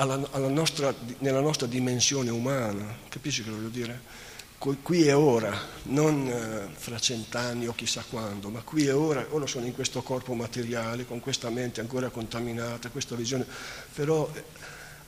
alla, 0.00 0.18
alla 0.30 0.48
nostra, 0.48 0.94
nella 1.18 1.40
nostra 1.40 1.66
dimensione 1.66 2.30
umana, 2.30 2.96
capisci 3.08 3.44
che 3.44 3.50
voglio 3.50 3.68
dire? 3.68 4.28
Qui 4.56 5.06
e 5.06 5.12
ora, 5.12 5.58
non 5.84 6.26
eh, 6.26 6.68
fra 6.74 6.98
cent'anni 6.98 7.66
o 7.66 7.74
chissà 7.74 8.04
quando, 8.08 8.50
ma 8.50 8.60
qui 8.60 8.86
e 8.86 8.92
ora, 8.92 9.26
ora 9.30 9.46
sono 9.46 9.64
in 9.64 9.74
questo 9.74 10.02
corpo 10.02 10.34
materiale, 10.34 11.06
con 11.06 11.20
questa 11.20 11.48
mente 11.48 11.80
ancora 11.80 12.10
contaminata, 12.10 12.90
questa 12.90 13.14
visione, 13.14 13.46
però 13.94 14.30
eh, 14.34 14.42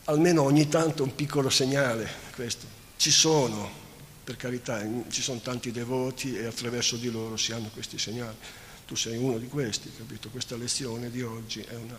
almeno 0.05 0.43
ogni 0.43 0.69
tanto 0.69 1.03
un 1.03 1.15
piccolo 1.15 1.51
segnale, 1.51 2.09
questo. 2.35 2.67
Ci 2.97 3.11
sono, 3.11 3.71
per 4.25 4.37
carità, 4.37 4.83
ci 5.09 5.21
sono 5.21 5.41
tanti 5.41 5.71
devoti 5.71 6.35
e 6.35 6.47
attraverso 6.47 6.97
di 6.97 7.11
loro 7.11 7.37
si 7.37 7.53
hanno 7.53 7.69
questi 7.75 7.99
segnali. 7.99 8.37
Tu 8.87 8.95
sei 8.95 9.17
uno 9.19 9.39
di 9.39 9.49
questi, 9.49 9.91
capito? 9.97 10.29
Questa 10.31 10.57
lezione 10.57 11.11
di 11.11 11.21
oggi 11.23 11.61
è 11.61 11.75
una, 11.75 11.99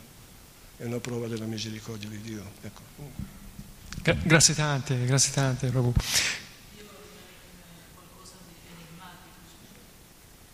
è 0.77 0.85
una 0.85 0.99
prova 0.99 1.27
della 1.27 1.45
misericordia 1.45 2.09
di 2.09 2.21
Dio. 2.21 2.43
Ecco. 2.61 2.81
Gra- 4.01 4.17
grazie 4.23 4.53
tante, 4.53 5.05
grazie 5.05 5.31
tante, 5.31 5.67
Prabhu. 5.69 5.93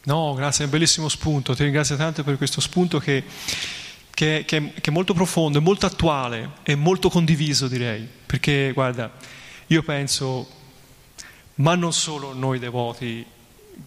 No, 0.03 0.34
grazie, 0.34 0.63
è 0.63 0.65
un 0.65 0.72
bellissimo 0.72 1.07
spunto, 1.09 1.55
ti 1.55 1.63
ringrazio 1.63 1.95
tanto 1.95 2.24
per 2.24 2.38
questo 2.38 2.61
spunto 2.61 2.99
che, 2.99 3.24
che, 4.09 4.43
che, 4.47 4.74
che 4.74 4.89
è 4.89 4.91
molto 4.91 5.13
profondo, 5.13 5.59
è 5.59 5.61
molto 5.61 5.86
attuale, 5.86 6.51
è 6.63 6.74
molto 6.74 7.09
condiviso 7.09 7.67
direi, 7.67 8.07
perché 8.26 8.72
guarda, 8.74 9.11
io 9.67 9.84
penso 9.84 10.57
ma 11.59 11.76
non 11.76 11.93
solo 11.93 12.34
noi 12.34 12.59
devoti 12.59 13.26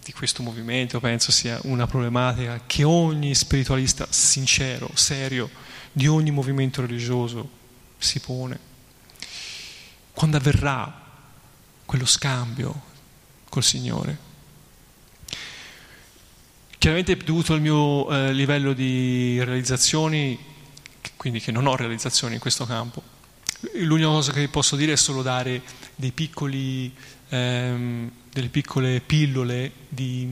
di 0.03 0.13
questo 0.13 0.43
movimento, 0.43 1.01
penso 1.01 1.33
sia 1.33 1.59
una 1.63 1.87
problematica 1.87 2.61
che 2.67 2.85
ogni 2.85 3.35
spiritualista 3.35 4.07
sincero, 4.11 4.91
serio, 4.95 5.51
di 5.93 6.07
ogni 6.07 6.31
movimento 6.31 6.81
religioso 6.81 7.49
si 7.99 8.21
pone. 8.21 8.59
Quando 10.13 10.37
avverrà 10.37 11.01
quello 11.85 12.07
scambio 12.07 12.83
col 13.49 13.63
Signore? 13.63 14.31
Chiaramente 16.79 17.17
dovuto 17.17 17.53
al 17.53 17.61
mio 17.61 18.11
eh, 18.11 18.33
livello 18.33 18.73
di 18.73 19.43
realizzazioni, 19.45 20.39
quindi 21.17 21.41
che 21.41 21.53
non 21.53 21.67
ho 21.67 21.77
realizzazioni 21.77 22.35
in 22.35 22.41
questo 22.41 22.67
campo, 22.67 23.03
l'unica 23.75 24.09
cosa 24.09 24.33
che 24.33 24.49
posso 24.49 24.75
dire 24.75 24.93
è 24.93 24.97
solo 24.97 25.23
dare 25.23 25.63
piccoli 26.13 26.93
ehm, 27.29 28.11
delle 28.33 28.49
piccole 28.49 29.01
pillole 29.01 29.73
di, 29.89 30.27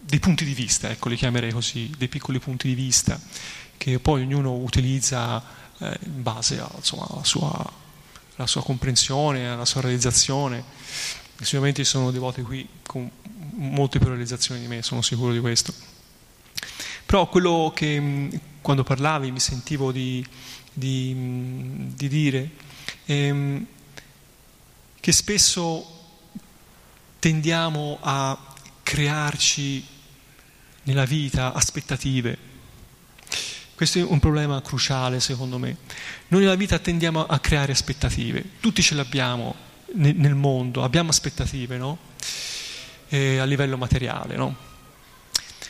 dei 0.00 0.18
punti 0.20 0.44
di 0.44 0.54
vista, 0.54 0.88
ecco, 0.88 1.08
li 1.08 1.16
chiamerei 1.16 1.52
così, 1.52 1.90
dei 1.98 2.08
piccoli 2.08 2.38
punti 2.38 2.68
di 2.68 2.74
vista 2.74 3.20
che 3.78 3.98
poi 3.98 4.22
ognuno 4.22 4.52
utilizza 4.52 5.42
eh, 5.78 5.98
in 6.04 6.22
base 6.22 6.60
a, 6.60 6.68
insomma, 6.76 7.06
alla, 7.08 7.24
sua, 7.24 7.72
alla, 8.36 8.46
sua, 8.46 8.62
comprensione, 8.62 9.48
alla 9.48 9.64
sua 9.64 9.80
realizzazione. 9.80 10.62
Sicuramente 11.40 11.84
ci 11.84 11.90
sono 11.90 12.10
devoti 12.10 12.42
qui 12.42 12.68
con 12.82 13.08
molte 13.54 13.98
più 13.98 14.08
realizzazioni 14.08 14.60
di 14.60 14.66
me, 14.66 14.82
sono 14.82 15.00
sicuro 15.00 15.32
di 15.32 15.40
questo. 15.40 15.72
Però 17.06 17.28
quello 17.28 17.72
che 17.74 18.40
quando 18.60 18.82
parlavi 18.82 19.30
mi 19.30 19.40
sentivo 19.40 19.92
di, 19.92 20.22
di, 20.72 21.14
di 21.94 22.08
dire 22.08 22.50
ehm, 23.06 23.66
che 25.00 25.12
spesso 25.12 25.96
tendiamo 27.18 27.98
a 28.00 28.36
crearci 28.82 29.84
nella 30.84 31.04
vita 31.04 31.52
aspettative. 31.52 32.47
Questo 33.78 34.00
è 34.00 34.02
un 34.02 34.18
problema 34.18 34.60
cruciale 34.60 35.20
secondo 35.20 35.56
me. 35.56 35.76
Noi 36.26 36.40
nella 36.40 36.56
vita 36.56 36.80
tendiamo 36.80 37.24
a 37.24 37.38
creare 37.38 37.70
aspettative, 37.70 38.44
tutti 38.58 38.82
ce 38.82 38.96
le 38.96 39.02
abbiamo 39.02 39.54
nel 39.92 40.34
mondo, 40.34 40.82
abbiamo 40.82 41.10
aspettative 41.10 41.76
no? 41.78 41.96
eh, 43.08 43.38
a 43.38 43.44
livello 43.44 43.76
materiale. 43.76 44.34
No? 44.34 44.56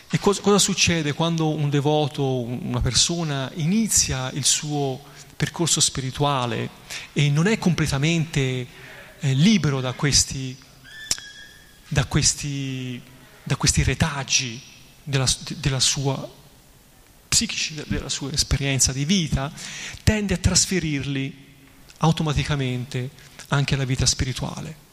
E 0.09 0.19
cosa, 0.19 0.41
cosa 0.41 0.59
succede 0.59 1.13
quando 1.13 1.51
un 1.51 1.69
devoto, 1.69 2.45
una 2.45 2.81
persona 2.81 3.51
inizia 3.57 4.31
il 4.31 4.47
suo 4.47 5.03
percorso 5.37 5.79
spirituale 5.83 6.71
e 7.13 7.29
non 7.29 7.47
è 7.47 7.59
completamente 7.59 8.41
eh, 9.21 9.35
libero 9.35 9.83
da 9.83 9.93
questi 9.93 10.57
da 11.89 12.07
questi, 12.07 12.99
da 13.43 13.57
questi 13.57 13.83
retaggi 13.83 14.59
della, 15.03 15.29
della 15.59 15.81
sua 15.81 16.37
psichici, 17.39 17.80
della 17.86 18.09
sua 18.09 18.32
esperienza 18.32 18.93
di 18.93 19.05
vita, 19.05 19.53
tende 20.03 20.34
a 20.34 20.39
trasferirli 20.39 21.47
automaticamente 21.99 23.11
anche 23.49 23.74
alla 23.74 23.84
vita 23.84 24.07
spirituale. 24.07 24.86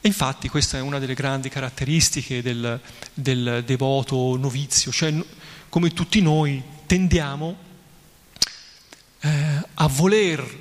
E 0.00 0.06
infatti 0.06 0.48
questa 0.48 0.78
è 0.78 0.80
una 0.80 1.00
delle 1.00 1.14
grandi 1.14 1.48
caratteristiche 1.48 2.40
del, 2.40 2.80
del 3.12 3.64
devoto 3.66 4.36
novizio, 4.36 4.92
cioè 4.92 5.12
come 5.68 5.92
tutti 5.92 6.20
noi 6.20 6.62
tendiamo 6.86 7.56
eh, 9.18 9.62
a 9.74 9.86
voler, 9.88 10.58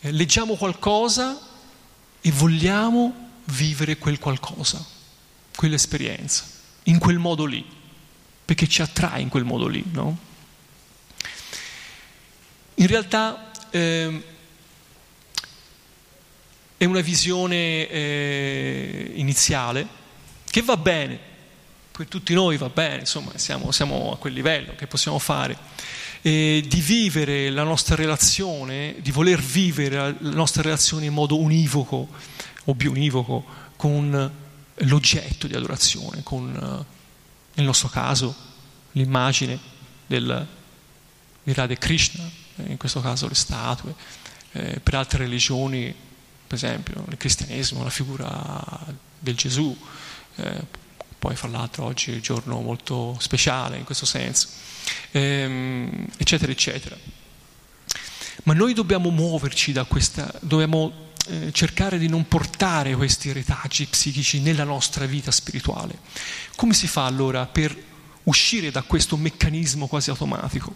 eh, 0.00 0.10
leggiamo 0.10 0.56
qualcosa 0.56 1.38
e 2.20 2.32
vogliamo 2.32 3.28
vivere 3.44 3.98
quel 3.98 4.18
qualcosa, 4.18 4.84
quell'esperienza, 5.54 6.44
in 6.84 6.98
quel 6.98 7.18
modo 7.18 7.44
lì, 7.44 7.78
perché 8.50 8.66
ci 8.66 8.82
attrae 8.82 9.20
in 9.20 9.28
quel 9.28 9.44
modo 9.44 9.68
lì, 9.68 9.84
no? 9.92 10.18
In 12.74 12.86
realtà 12.88 13.52
eh, 13.70 14.24
è 16.76 16.84
una 16.84 17.00
visione 17.00 17.88
eh, 17.88 19.12
iniziale 19.14 19.86
che 20.50 20.62
va 20.62 20.76
bene, 20.76 21.16
per 21.92 22.08
tutti 22.08 22.34
noi 22.34 22.56
va 22.56 22.68
bene, 22.68 22.98
insomma 22.98 23.30
siamo, 23.38 23.70
siamo 23.70 24.14
a 24.14 24.16
quel 24.16 24.32
livello 24.32 24.74
che 24.74 24.88
possiamo 24.88 25.20
fare, 25.20 25.56
e 26.20 26.64
di 26.66 26.80
vivere 26.80 27.50
la 27.50 27.62
nostra 27.62 27.94
relazione, 27.94 28.96
di 28.98 29.12
voler 29.12 29.40
vivere 29.40 30.16
la 30.18 30.32
nostra 30.32 30.62
relazione 30.62 31.06
in 31.06 31.12
modo 31.12 31.38
univoco 31.38 32.08
o 32.64 32.74
bionivoco 32.74 33.44
con 33.76 34.32
l'oggetto 34.74 35.46
di 35.46 35.54
adorazione, 35.54 36.24
con 36.24 36.98
nel 37.60 37.68
nostro 37.68 37.88
caso 37.88 38.34
l'immagine 38.92 39.58
del, 40.06 40.46
Radha 41.44 41.74
Krishna, 41.74 42.28
in 42.66 42.76
questo 42.76 43.00
caso 43.00 43.28
le 43.28 43.34
statue, 43.34 43.94
eh, 44.52 44.80
per 44.80 44.94
altre 44.94 45.18
religioni, 45.18 45.94
per 46.46 46.56
esempio 46.56 47.04
nel 47.06 47.16
cristianesimo, 47.16 47.84
la 47.84 47.90
figura 47.90 48.86
del 49.18 49.36
Gesù, 49.36 49.76
eh, 50.36 50.78
poi 51.18 51.36
fra 51.36 51.48
l'altro 51.48 51.84
oggi 51.84 52.10
è 52.10 52.14
un 52.14 52.20
giorno 52.20 52.60
molto 52.60 53.16
speciale 53.20 53.76
in 53.76 53.84
questo 53.84 54.06
senso, 54.06 54.48
ehm, 55.10 56.06
eccetera, 56.16 56.50
eccetera. 56.50 56.96
Ma 58.44 58.54
noi 58.54 58.72
dobbiamo 58.72 59.10
muoverci 59.10 59.72
da 59.72 59.84
questa, 59.84 60.32
dobbiamo 60.40 61.09
eh, 61.30 61.52
cercare 61.52 61.96
di 61.98 62.08
non 62.08 62.26
portare 62.26 62.96
questi 62.96 63.30
retaggi 63.32 63.86
psichici 63.86 64.40
nella 64.40 64.64
nostra 64.64 65.06
vita 65.06 65.30
spirituale. 65.30 65.98
Come 66.56 66.74
si 66.74 66.88
fa 66.88 67.06
allora 67.06 67.46
per 67.46 67.76
uscire 68.24 68.70
da 68.70 68.82
questo 68.82 69.16
meccanismo 69.16 69.86
quasi 69.86 70.10
automatico? 70.10 70.74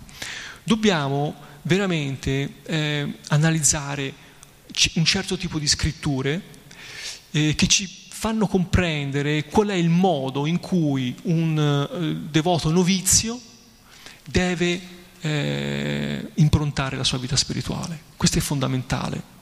Dobbiamo 0.62 1.34
veramente 1.62 2.60
eh, 2.62 3.18
analizzare 3.28 4.14
un 4.94 5.04
certo 5.04 5.36
tipo 5.36 5.58
di 5.58 5.66
scritture 5.66 6.40
eh, 7.32 7.54
che 7.54 7.66
ci 7.66 8.02
fanno 8.08 8.46
comprendere 8.46 9.44
qual 9.46 9.68
è 9.68 9.74
il 9.74 9.90
modo 9.90 10.46
in 10.46 10.60
cui 10.60 11.14
un 11.24 11.58
eh, 11.58 12.30
devoto 12.30 12.70
novizio 12.70 13.38
deve 14.24 14.80
eh, 15.20 16.30
improntare 16.34 16.96
la 16.96 17.04
sua 17.04 17.18
vita 17.18 17.36
spirituale. 17.36 18.00
Questo 18.16 18.38
è 18.38 18.40
fondamentale. 18.40 19.32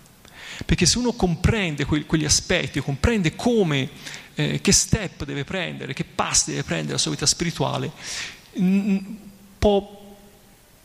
Perché 0.64 0.86
se 0.86 0.98
uno 0.98 1.12
comprende 1.12 1.84
que- 1.84 2.06
quegli 2.06 2.24
aspetti, 2.24 2.80
comprende 2.80 3.34
come, 3.34 3.88
eh, 4.34 4.60
che 4.60 4.72
step 4.72 5.24
deve 5.24 5.44
prendere, 5.44 5.92
che 5.92 6.04
passi 6.04 6.50
deve 6.50 6.62
prendere 6.62 6.92
la 6.92 6.98
sua 6.98 7.10
vita 7.10 7.26
spirituale, 7.26 7.90
mh, 8.54 8.98
può 9.58 10.00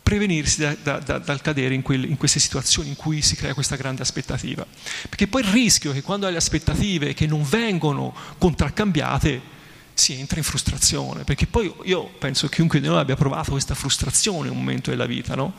prevenirsi 0.07 0.61
da, 0.61 0.75
da, 0.81 0.99
da, 0.99 1.17
dal 1.17 1.41
cadere 1.41 1.73
in, 1.73 1.81
quel, 1.81 2.05
in, 2.05 2.15
queste 2.15 2.39
situazioni 2.39 2.87
in 2.87 2.95
cui 2.95 3.21
si 3.21 3.35
crea 3.35 3.53
questa 3.53 3.75
grande 3.75 4.01
aspettativa. 4.03 4.65
Perché 5.09 5.27
poi 5.27 5.41
il 5.41 5.49
rischio 5.49 5.91
è 5.91 5.93
che 5.93 6.01
quando 6.01 6.25
hai 6.25 6.31
le 6.31 6.37
aspettative 6.37 7.13
che 7.13 7.27
non 7.27 7.43
vengono 7.43 8.15
contraccambiate, 8.37 9.55
si 9.93 10.13
entra 10.13 10.37
in 10.37 10.43
frustrazione, 10.43 11.23
perché 11.23 11.47
poi 11.47 11.73
io 11.83 12.05
penso 12.19 12.47
che 12.47 12.55
chiunque 12.55 12.79
di 12.79 12.87
noi 12.87 12.99
abbia 12.99 13.15
provato 13.15 13.51
questa 13.51 13.73
frustrazione 13.73 14.47
in 14.47 14.53
un 14.53 14.59
momento 14.59 14.91
della 14.91 15.07
vita, 15.07 15.35
no? 15.35 15.53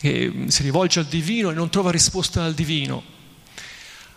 Che 0.00 0.32
si 0.46 0.62
rivolge 0.62 0.98
al 0.98 1.06
divino 1.06 1.50
e 1.50 1.54
non 1.54 1.68
trova 1.68 1.90
risposta 1.90 2.40
dal 2.40 2.54
divino. 2.54 3.02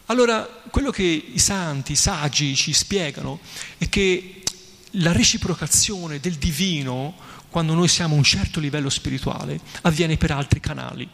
Allora, 0.05 0.43
quello 0.69 0.91
che 0.91 1.03
i 1.03 1.39
santi, 1.39 1.91
i 1.91 1.97
saggi 1.97 2.55
ci 2.55 2.71
spiegano 2.71 3.41
è 3.77 3.89
che 3.89 4.43
la 4.91 5.11
reciprocazione 5.11 6.21
del 6.21 6.36
divino, 6.36 7.15
quando 7.49 7.73
noi 7.73 7.89
siamo 7.89 8.15
a 8.15 8.17
un 8.17 8.23
certo 8.23 8.61
livello 8.61 8.89
spirituale, 8.89 9.59
avviene 9.81 10.15
per 10.15 10.31
altri 10.31 10.61
canali. 10.61 11.09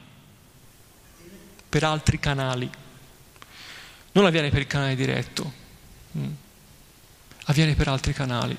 Per 1.68 1.84
altri 1.84 2.20
canali. 2.20 2.70
Non 4.12 4.26
avviene 4.26 4.50
per 4.50 4.60
il 4.60 4.68
canale 4.68 4.96
diretto, 4.96 5.54
mm. 6.16 6.32
avviene 7.46 7.74
per 7.74 7.88
altri 7.88 8.14
canali. 8.14 8.56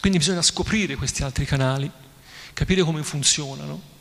Quindi 0.00 0.18
bisogna 0.18 0.42
scoprire 0.42 0.96
questi 0.96 1.22
altri 1.22 1.44
canali, 1.44 1.90
capire 2.54 2.82
come 2.82 3.02
funzionano. 3.02 3.96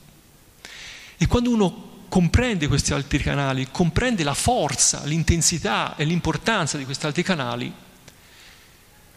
E 1.18 1.28
quando 1.28 1.50
uno 1.50 1.88
comprende 2.10 2.68
questi 2.68 2.94
altri 2.94 3.20
canali, 3.20 3.68
comprende 3.72 4.24
la 4.24 4.34
forza, 4.34 5.04
l'intensità 5.04 5.96
e 5.96 6.06
l'importanza 6.06 6.78
di 6.78 6.86
questi 6.86 7.06
altri 7.06 7.24
canali, 7.24 7.72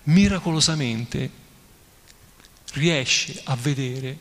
miracolosamente 0.05 1.39
riesce 2.73 3.41
a 3.45 3.57
vedere 3.57 4.17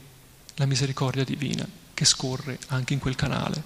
la 0.55 0.65
misericordia 0.65 1.23
divina 1.23 1.67
che 1.93 2.05
scorre 2.05 2.59
anche 2.67 2.93
in 2.93 2.99
quel 2.99 3.15
canale. 3.15 3.55
Non 3.55 3.63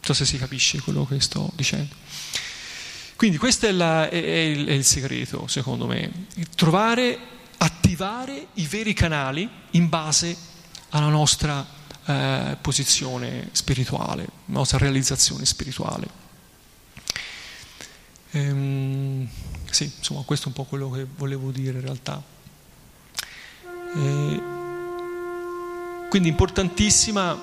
so 0.00 0.14
se 0.14 0.24
si 0.24 0.38
capisce 0.38 0.80
quello 0.80 1.06
che 1.06 1.20
sto 1.20 1.50
dicendo. 1.54 1.94
Quindi 3.16 3.36
questo 3.36 3.66
è, 3.66 3.72
la, 3.72 4.08
è, 4.08 4.22
è, 4.22 4.38
il, 4.38 4.84
segreto, 4.84 5.48
secondo 5.48 5.86
me, 5.86 6.26
trovare, 6.54 7.18
attivare 7.56 8.48
i 8.54 8.66
veri 8.66 8.94
canali 8.94 9.48
in 9.72 9.88
base 9.88 10.36
alla 10.90 11.08
nostra 11.08 11.76
eh, 12.08 12.56
posizione 12.58 13.50
spirituale, 13.52 14.26
nostra 14.46 14.78
realizzazione 14.78 15.44
spirituale. 15.44 16.08
Ehm, 18.30 19.28
sì, 19.70 19.92
insomma, 19.94 20.22
questo 20.22 20.46
è 20.46 20.48
un 20.48 20.54
po' 20.54 20.64
quello 20.64 20.88
che 20.90 21.06
volevo 21.16 21.50
dire 21.50 21.76
in 21.78 21.84
realtà. 21.84 22.22
Eh, 23.94 24.42
quindi 26.08 26.28
importantissima 26.30 27.38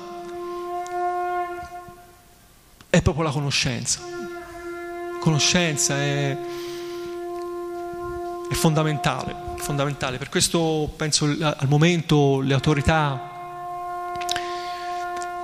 è 2.89 3.01
proprio 3.03 3.24
la 3.24 3.32
conoscenza. 3.32 4.01
Conoscenza 5.20 5.95
è, 5.95 6.36
è 8.49 8.53
fondamentale, 8.55 9.36
fondamentale. 9.57 10.18
Per 10.18 10.30
questo 10.30 10.91
penso 10.95 11.26
al 11.26 11.68
momento 11.68 12.39
le 12.39 12.55
autorità 12.55 13.34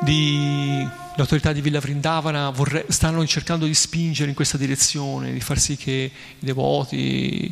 di, 0.04 0.78
le 0.80 1.22
autorità 1.22 1.54
di 1.54 1.62
Villa 1.62 1.80
Vrindavana 1.80 2.49
vorrei, 2.49 2.86
stanno 2.88 3.26
cercando 3.28 3.66
di 3.66 3.74
spingere 3.74 4.30
in 4.30 4.36
questa 4.36 4.58
direzione, 4.58 5.32
di 5.32 5.41
far 5.41 5.60
sì 5.60 5.78
che 5.78 6.12
i 6.39 6.45
devoti 6.45 7.52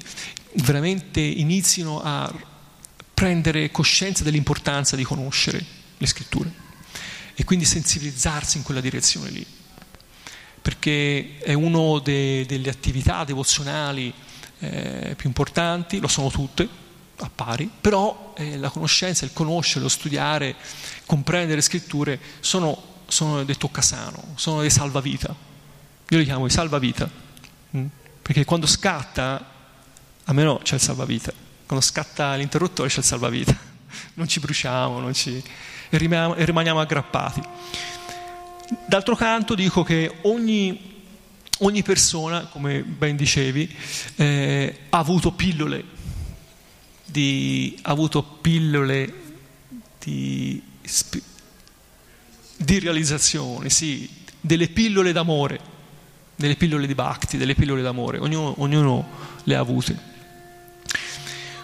veramente 0.55 1.19
inizino 1.19 2.01
a 2.01 2.31
prendere 3.13 3.69
coscienza 3.69 4.23
dell'importanza 4.23 4.95
di 4.95 5.03
conoscere 5.03 5.63
le 5.97 6.07
scritture 6.07 6.51
e 7.35 7.43
quindi 7.43 7.65
sensibilizzarsi 7.65 8.57
in 8.57 8.63
quella 8.63 8.81
direzione 8.81 9.29
lì, 9.29 9.45
perché 10.61 11.37
è 11.37 11.53
una 11.53 11.99
delle 12.01 12.69
attività 12.69 13.23
devozionali 13.23 14.11
eh, 14.59 15.13
più 15.15 15.29
importanti, 15.29 15.99
lo 15.99 16.07
sono 16.07 16.29
tutte, 16.29 16.67
a 17.19 17.29
pari, 17.33 17.69
però 17.81 18.33
eh, 18.37 18.57
la 18.57 18.69
conoscenza, 18.69 19.25
il 19.25 19.33
conoscere, 19.33 19.81
lo 19.81 19.89
studiare, 19.89 20.55
comprendere 21.05 21.55
le 21.55 21.61
scritture 21.61 22.19
sono, 22.39 23.01
sono 23.07 23.43
dei 23.43 23.57
toccasano, 23.57 24.33
sono 24.35 24.61
dei 24.61 24.69
salvavita. 24.69 25.35
Io 26.09 26.17
li 26.17 26.25
chiamo 26.25 26.45
i 26.45 26.49
salvavita? 26.49 27.27
Mm? 27.77 27.85
perché 28.29 28.45
quando 28.45 28.67
scatta, 28.67 29.43
a 30.23 30.33
me 30.33 30.43
no, 30.43 30.59
c'è 30.61 30.75
il 30.75 30.81
salvavita, 30.81 31.33
quando 31.65 31.83
scatta 31.83 32.35
l'interruttore 32.35 32.87
c'è 32.87 32.99
il 32.99 33.03
salvavita, 33.03 33.57
non 34.13 34.27
ci 34.27 34.39
bruciamo 34.39 34.99
non 34.99 35.15
ci... 35.15 35.43
e, 35.89 35.97
rimaniamo, 35.97 36.35
e 36.35 36.45
rimaniamo 36.45 36.79
aggrappati. 36.79 37.41
D'altro 38.85 39.15
canto 39.15 39.55
dico 39.55 39.81
che 39.81 40.17
ogni, 40.21 41.01
ogni 41.61 41.81
persona, 41.81 42.41
come 42.41 42.83
ben 42.83 43.15
dicevi, 43.15 43.75
eh, 44.17 44.81
ha 44.89 44.97
avuto 44.99 45.31
pillole 45.31 45.83
di, 47.11 47.77
ha 47.83 47.91
avuto 47.91 48.23
pillole 48.23 49.13
di, 49.99 50.61
di 52.57 52.79
realizzazione, 52.79 53.69
sì, 53.69 54.09
delle 54.39 54.69
pillole 54.69 55.11
d'amore, 55.11 55.59
delle 56.35 56.55
pillole 56.55 56.87
di 56.87 56.95
bhakti, 56.95 57.37
delle 57.37 57.55
pillole 57.55 57.81
d'amore, 57.81 58.19
ognuno, 58.19 58.55
ognuno 58.57 59.07
le 59.43 59.55
ha 59.55 59.59
avute. 59.59 60.07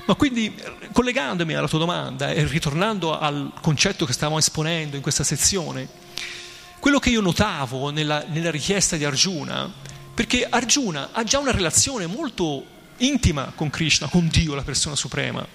Ma 0.06 0.16
quindi, 0.16 0.54
collegandomi 0.92 1.54
alla 1.56 1.68
tua 1.68 1.80
domanda 1.80 2.30
e 2.32 2.46
ritornando 2.46 3.18
al 3.18 3.52
concetto 3.62 4.06
che 4.06 4.14
stavamo 4.14 4.38
esponendo 4.38 4.96
in 4.96 5.02
questa 5.02 5.24
sezione, 5.24 5.88
quello 6.80 7.00
che 7.00 7.10
io 7.10 7.22
notavo 7.22 7.90
nella, 7.90 8.24
nella 8.28 8.52
richiesta 8.52 8.98
di 8.98 9.06
Arjuna, 9.06 9.72
perché 10.14 10.46
Arjuna 10.48 11.10
ha 11.12 11.24
già 11.24 11.40
una 11.40 11.52
relazione 11.52 12.06
molto 12.06 12.74
intima 12.98 13.52
con 13.56 13.70
Krishna, 13.70 14.08
con 14.08 14.28
Dio, 14.28 14.56
la 14.56 14.64
persona 14.64 14.96
suprema. 14.96 15.46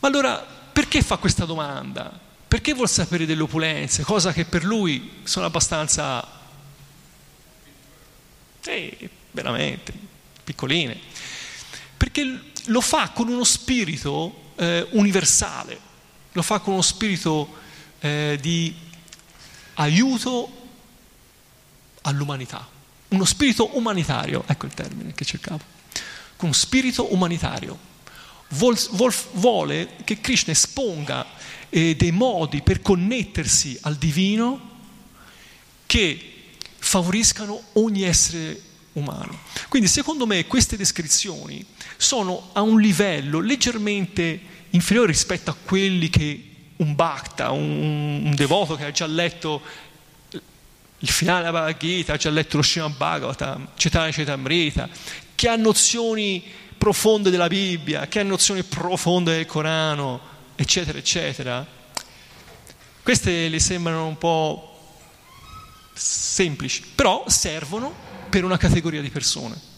Ma 0.00 0.08
allora 0.08 0.36
perché 0.72 1.02
fa 1.02 1.16
questa 1.18 1.44
domanda? 1.44 2.20
Perché 2.48 2.74
vuol 2.74 2.88
sapere 2.88 3.26
delle 3.26 3.42
opulenze, 3.42 4.02
cosa 4.02 4.32
che 4.32 4.44
per 4.44 4.64
lui 4.64 5.20
sono 5.24 5.46
abbastanza, 5.46 6.26
eh, 8.64 9.10
veramente, 9.30 9.92
piccoline? 10.42 10.98
Perché 11.96 12.40
lo 12.66 12.80
fa 12.80 13.10
con 13.10 13.28
uno 13.28 13.44
spirito 13.44 14.52
eh, 14.56 14.86
universale, 14.90 15.78
lo 16.32 16.42
fa 16.42 16.58
con 16.58 16.74
uno 16.74 16.82
spirito 16.82 17.56
eh, 18.00 18.38
di 18.40 18.74
aiuto 19.74 20.62
all'umanità, 22.02 22.68
uno 23.08 23.24
spirito 23.24 23.76
umanitario, 23.76 24.44
ecco 24.46 24.66
il 24.66 24.74
termine 24.74 25.12
che 25.14 25.24
cercavo 25.24 25.73
con 26.44 26.52
spirito 26.52 27.10
umanitario. 27.14 27.78
vuole 28.48 29.96
che 30.04 30.20
Krishna 30.20 30.52
esponga 30.52 31.24
eh, 31.70 31.96
dei 31.96 32.12
modi 32.12 32.60
per 32.60 32.82
connettersi 32.82 33.78
al 33.80 33.96
divino 33.96 34.72
che 35.86 36.32
favoriscano 36.76 37.58
ogni 37.72 38.02
essere 38.02 38.60
umano. 38.92 39.38
Quindi 39.70 39.88
secondo 39.88 40.26
me 40.26 40.46
queste 40.46 40.76
descrizioni 40.76 41.64
sono 41.96 42.50
a 42.52 42.60
un 42.60 42.78
livello 42.78 43.40
leggermente 43.40 44.38
inferiore 44.68 45.12
rispetto 45.12 45.50
a 45.50 45.56
quelli 45.64 46.10
che 46.10 46.50
un 46.76 46.94
bhakta, 46.94 47.52
un, 47.52 48.20
un 48.22 48.34
devoto 48.34 48.76
che 48.76 48.84
ha 48.84 48.90
già 48.90 49.06
letto 49.06 49.62
il 50.98 51.08
finale 51.08 51.38
della 51.38 51.52
Bhagavad 51.52 51.78
Gita, 51.78 52.12
ha 52.12 52.16
già 52.16 52.30
letto 52.30 52.56
lo 52.58 52.62
Srimad 52.62 52.96
Bhagavatam, 52.96 53.68
Cetane 53.76 54.12
Cetamrita, 54.12 54.88
che 55.34 55.48
ha 55.48 55.56
nozioni 55.56 56.42
profonde 56.76 57.30
della 57.30 57.46
Bibbia, 57.46 58.08
che 58.08 58.20
ha 58.20 58.22
nozioni 58.22 58.62
profonde 58.62 59.36
del 59.36 59.46
Corano, 59.46 60.20
eccetera, 60.54 60.98
eccetera. 60.98 61.66
Queste 63.02 63.48
le 63.48 63.58
sembrano 63.58 64.06
un 64.06 64.18
po' 64.18 64.70
semplici, 65.94 66.82
però 66.94 67.24
servono 67.28 67.94
per 68.28 68.44
una 68.44 68.56
categoria 68.56 69.00
di 69.00 69.10
persone. 69.10 69.72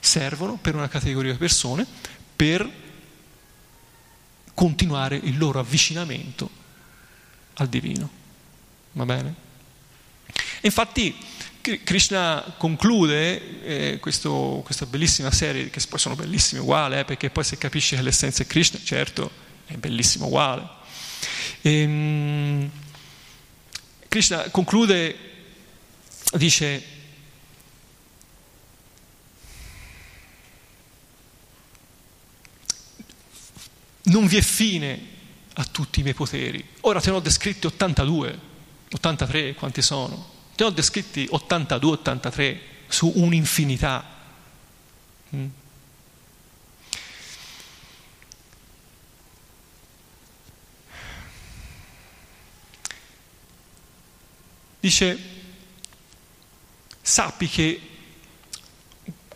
Servono 0.00 0.56
per 0.56 0.74
una 0.74 0.88
categoria 0.88 1.32
di 1.32 1.38
persone 1.38 1.86
per 2.34 2.68
continuare 4.54 5.16
il 5.16 5.38
loro 5.38 5.60
avvicinamento 5.60 6.50
al 7.54 7.68
divino. 7.68 8.10
Va 8.92 9.04
bene? 9.04 9.34
Infatti 10.62 11.16
Krishna 11.62 12.54
conclude 12.58 13.62
eh, 13.62 13.98
questo, 14.00 14.62
questa 14.64 14.84
bellissima 14.84 15.30
serie, 15.30 15.70
che 15.70 15.80
poi 15.88 15.98
sono 15.98 16.16
bellissime 16.16 16.60
uguali, 16.60 16.98
eh, 16.98 17.04
perché 17.04 17.30
poi 17.30 17.44
se 17.44 17.56
capisce 17.56 17.94
che 17.94 18.02
l'essenza 18.02 18.42
è 18.42 18.46
Krishna, 18.46 18.80
certo, 18.82 19.30
è 19.66 19.74
bellissimo 19.74 20.26
uguale. 20.26 20.68
E, 21.60 21.70
ehm, 21.70 22.70
Krishna 24.08 24.50
conclude, 24.50 25.16
dice, 26.34 26.84
non 34.02 34.26
vi 34.26 34.36
è 34.36 34.42
fine 34.42 35.10
a 35.54 35.64
tutti 35.64 36.00
i 36.00 36.02
miei 36.02 36.14
poteri. 36.14 36.64
Ora 36.80 37.00
te 37.00 37.10
ne 37.10 37.16
ho 37.16 37.20
descritti 37.20 37.66
82, 37.66 38.38
83, 38.90 39.54
quanti 39.54 39.80
sono? 39.80 40.40
Ne 40.56 40.64
ho 40.64 40.70
descritti 40.70 41.26
82, 41.30 41.90
83 41.92 42.60
su 42.88 43.10
un'infinità. 43.16 44.04
Mm. 45.34 45.46
Dice, 54.78 55.18
sappi 57.00 57.48
che 57.48 57.80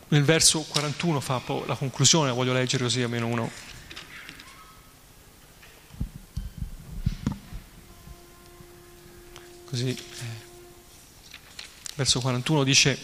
nel 0.09 0.25
verso 0.25 0.63
41 0.63 1.21
fa 1.21 1.41
la 1.67 1.77
conclusione, 1.77 2.31
voglio 2.31 2.53
leggere 2.53 2.83
così 2.83 3.03
almeno 3.03 3.27
uno. 3.27 3.51
Così, 9.67 9.91
eh, 9.91 10.36
verso 11.97 12.21
41 12.21 12.63
dice, 12.63 12.99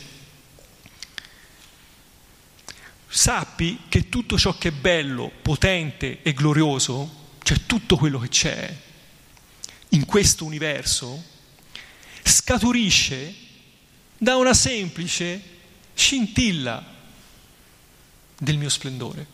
sappi 3.08 3.80
che 3.88 4.08
tutto 4.08 4.38
ciò 4.38 4.56
che 4.58 4.68
è 4.68 4.72
bello, 4.72 5.32
potente 5.42 6.22
e 6.22 6.32
glorioso, 6.34 7.30
cioè 7.42 7.64
tutto 7.66 7.96
quello 7.96 8.18
che 8.18 8.28
c'è 8.28 8.76
in 9.90 10.04
questo 10.04 10.44
universo, 10.44 11.24
scaturisce 12.22 13.34
da 14.18 14.36
una 14.36 14.54
semplice 14.54 15.42
scintilla 15.94 16.84
del 18.38 18.58
mio 18.58 18.68
splendore. 18.68 19.26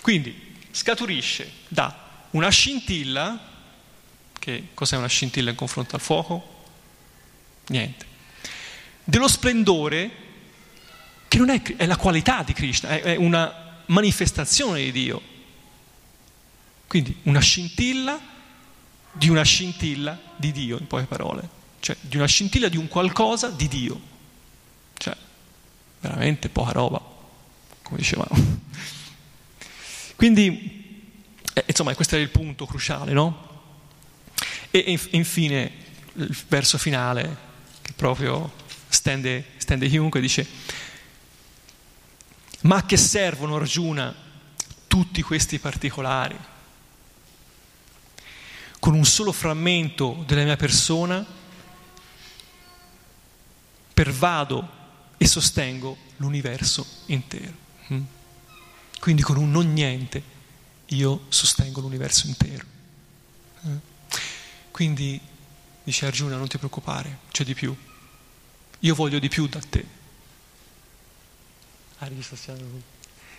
Quindi 0.00 0.54
scaturisce 0.72 1.50
da 1.68 2.24
una 2.30 2.48
scintilla, 2.48 3.54
che 4.32 4.68
cos'è 4.74 4.96
una 4.96 5.06
scintilla 5.06 5.50
in 5.50 5.56
confronto 5.56 5.94
al 5.94 6.02
fuoco? 6.02 6.54
Niente. 7.68 8.04
Dello 9.04 9.28
splendore 9.28 10.24
che 11.28 11.38
non 11.38 11.50
è, 11.50 11.62
è 11.76 11.86
la 11.86 11.96
qualità 11.96 12.42
di 12.42 12.52
Krishna, 12.52 12.90
è, 12.90 13.02
è 13.02 13.16
una 13.16 13.82
manifestazione 13.86 14.82
di 14.84 14.92
Dio. 14.92 15.22
Quindi 16.86 17.16
una 17.22 17.40
scintilla 17.40 18.18
di 19.12 19.28
una 19.28 19.42
scintilla 19.42 20.18
di 20.36 20.52
Dio, 20.52 20.78
in 20.78 20.86
poche 20.86 21.04
parole, 21.06 21.48
cioè 21.80 21.96
di 22.00 22.16
una 22.16 22.26
scintilla 22.26 22.68
di 22.68 22.76
un 22.76 22.88
qualcosa 22.88 23.48
di 23.48 23.68
Dio. 23.68 24.00
Cioè, 24.96 25.16
veramente 26.00 26.48
poca 26.48 26.72
roba, 26.72 27.02
come 27.82 27.98
dicevamo. 27.98 28.36
Quindi, 30.16 31.12
eh, 31.52 31.64
insomma, 31.66 31.94
questo 31.94 32.16
è 32.16 32.18
il 32.18 32.30
punto 32.30 32.66
cruciale, 32.66 33.12
no? 33.12 33.44
E, 34.70 34.84
e 34.86 35.16
infine, 35.16 35.72
il 36.14 36.36
verso 36.48 36.78
finale, 36.78 37.44
che 37.86 37.92
proprio 37.94 38.52
stende, 38.88 39.44
stende 39.56 39.88
chiunque, 39.88 40.20
dice, 40.20 40.46
ma 42.62 42.76
a 42.76 42.84
che 42.84 42.96
servono, 42.96 43.56
Arjuna, 43.56 44.14
tutti 44.88 45.22
questi 45.22 45.58
particolari? 45.58 46.36
con 48.86 48.94
un 48.94 49.04
solo 49.04 49.32
frammento 49.32 50.22
della 50.28 50.44
mia 50.44 50.56
persona, 50.56 51.26
pervado 53.92 54.68
e 55.16 55.26
sostengo 55.26 55.96
l'universo 56.18 56.86
intero. 57.06 57.54
Mm? 57.92 58.02
Quindi 59.00 59.22
con 59.22 59.38
un 59.38 59.50
non 59.50 59.72
niente 59.72 60.22
io 60.90 61.24
sostengo 61.30 61.80
l'universo 61.80 62.28
intero. 62.28 62.64
Eh? 63.64 63.78
Quindi 64.70 65.20
dice 65.86 66.06
Arjuna 66.06 66.36
non 66.36 66.48
ti 66.48 66.58
preoccupare, 66.58 67.20
c'è 67.30 67.44
di 67.44 67.54
più. 67.54 67.74
Io 68.80 68.94
voglio 68.94 69.18
di 69.18 69.28
più 69.28 69.46
da 69.46 69.60
te. 69.60 69.86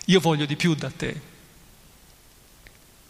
Io 0.06 0.20
voglio 0.20 0.46
di 0.46 0.56
più 0.56 0.74
da 0.74 0.90
te 0.90 1.36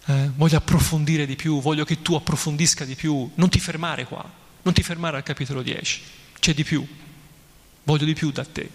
eh, 0.09 0.31
voglio 0.37 0.57
approfondire 0.57 1.27
di 1.27 1.37
più, 1.37 1.61
voglio 1.61 1.85
che 1.85 2.01
tu 2.01 2.15
approfondisca 2.15 2.85
di 2.87 2.95
più, 2.95 3.31
non 3.35 3.51
ti 3.51 3.61
fermare 3.61 4.07
qua, 4.07 4.25
non 4.63 4.73
ti 4.73 4.83
fermare 4.83 5.19
al 5.19 5.23
capitolo 5.23 5.63
10, 5.63 6.03
c'è 6.41 6.55
di 6.55 6.65
più, 6.65 6.87
voglio 7.83 8.07
di 8.07 8.15
più 8.15 8.31
da 8.31 8.45
te 8.45 8.71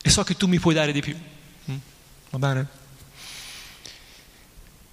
e 0.00 0.08
so 0.08 0.22
che 0.22 0.36
tu 0.36 0.46
mi 0.46 0.60
puoi 0.60 0.74
dare 0.74 0.92
di 0.92 1.00
più, 1.00 1.16
mm? 1.70 1.76
va 2.30 2.38
bene? 2.38 2.66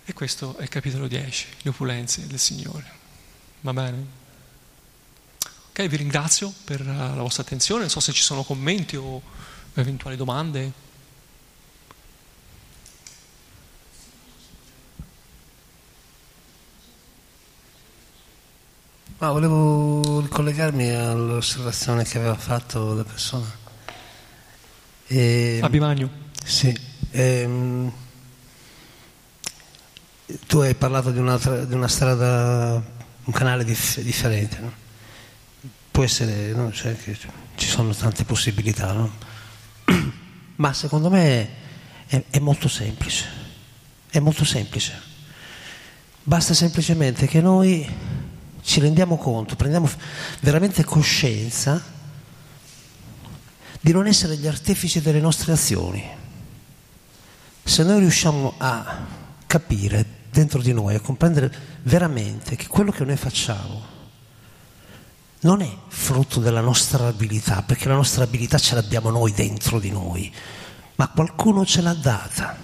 E 0.06 0.14
questo 0.14 0.58
è 0.58 0.64
il 0.64 0.70
capitolo 0.70 1.08
10, 1.08 1.48
le 1.62 1.70
opulenze 1.70 2.26
del 2.26 2.40
Signore, 2.40 2.92
va 3.62 3.74
bene? 3.74 4.26
Ok, 5.80 5.88
vi 5.90 5.98
ringrazio 5.98 6.52
per 6.64 6.84
la 6.84 7.14
vostra 7.22 7.44
attenzione, 7.44 7.82
non 7.82 7.90
so 7.92 8.00
se 8.00 8.12
ci 8.12 8.24
sono 8.24 8.42
commenti 8.42 8.96
o 8.96 9.22
eventuali 9.76 10.16
domande. 10.16 10.72
Ma 19.20 19.30
volevo 19.30 20.22
ricollegarmi 20.22 20.90
all'osservazione 20.90 22.06
che 22.06 22.18
aveva 22.18 22.34
fatto 22.34 22.96
la 22.96 23.04
persona. 23.04 23.46
E, 25.06 25.60
Abimagno. 25.62 26.10
Sì. 26.44 26.76
E, 27.12 27.92
tu 30.48 30.58
hai 30.58 30.74
parlato 30.74 31.12
di, 31.12 31.22
di, 31.22 31.74
una 31.76 31.88
strada, 31.88 32.84
un 33.26 33.32
canale 33.32 33.64
dif, 33.64 34.00
differente, 34.00 34.60
no? 34.60 34.86
Può 35.98 36.06
essere, 36.06 36.52
no? 36.54 36.72
cioè 36.72 36.96
ci 37.56 37.68
sono 37.68 37.92
tante 37.92 38.24
possibilità, 38.24 38.92
no? 38.92 39.14
Ma 40.58 40.72
secondo 40.72 41.10
me 41.10 41.50
è, 42.06 42.24
è 42.30 42.38
molto 42.38 42.68
semplice. 42.68 43.26
È 44.08 44.20
molto 44.20 44.46
semplice. 44.46 44.94
Basta 46.22 46.54
semplicemente 46.54 47.26
che 47.26 47.42
noi 47.42 47.84
ci 48.62 48.80
rendiamo 48.80 49.18
conto, 49.18 49.56
prendiamo 49.56 49.90
veramente 50.42 50.84
coscienza 50.84 51.84
di 53.82 53.92
non 53.92 54.06
essere 54.06 54.38
gli 54.38 54.46
artefici 54.46 55.02
delle 55.02 55.20
nostre 55.20 55.54
azioni. 55.54 56.08
Se 57.64 57.84
noi 57.84 58.02
riusciamo 58.02 58.54
a 58.60 59.04
capire 59.48 60.06
dentro 60.30 60.62
di 60.62 60.74
noi, 60.74 60.94
a 60.94 61.00
comprendere 61.00 61.52
veramente 61.82 62.56
che 62.56 62.68
quello 62.68 62.92
che 62.92 63.04
noi 63.04 63.18
facciamo 63.18 63.97
non 65.42 65.62
è 65.62 65.72
frutto 65.88 66.40
della 66.40 66.62
nostra 66.62 67.08
abilità, 67.08 67.62
perché 67.62 67.88
la 67.88 67.96
nostra 67.96 68.24
abilità 68.24 68.58
ce 68.58 68.76
l'abbiamo 68.76 69.10
noi 69.10 69.32
dentro 69.32 69.80
di 69.80 69.92
noi. 69.92 70.34
ma 70.96 71.08
qualcuno 71.10 71.64
ce 71.64 71.82
l'ha 71.82 71.94
data. 71.94 72.58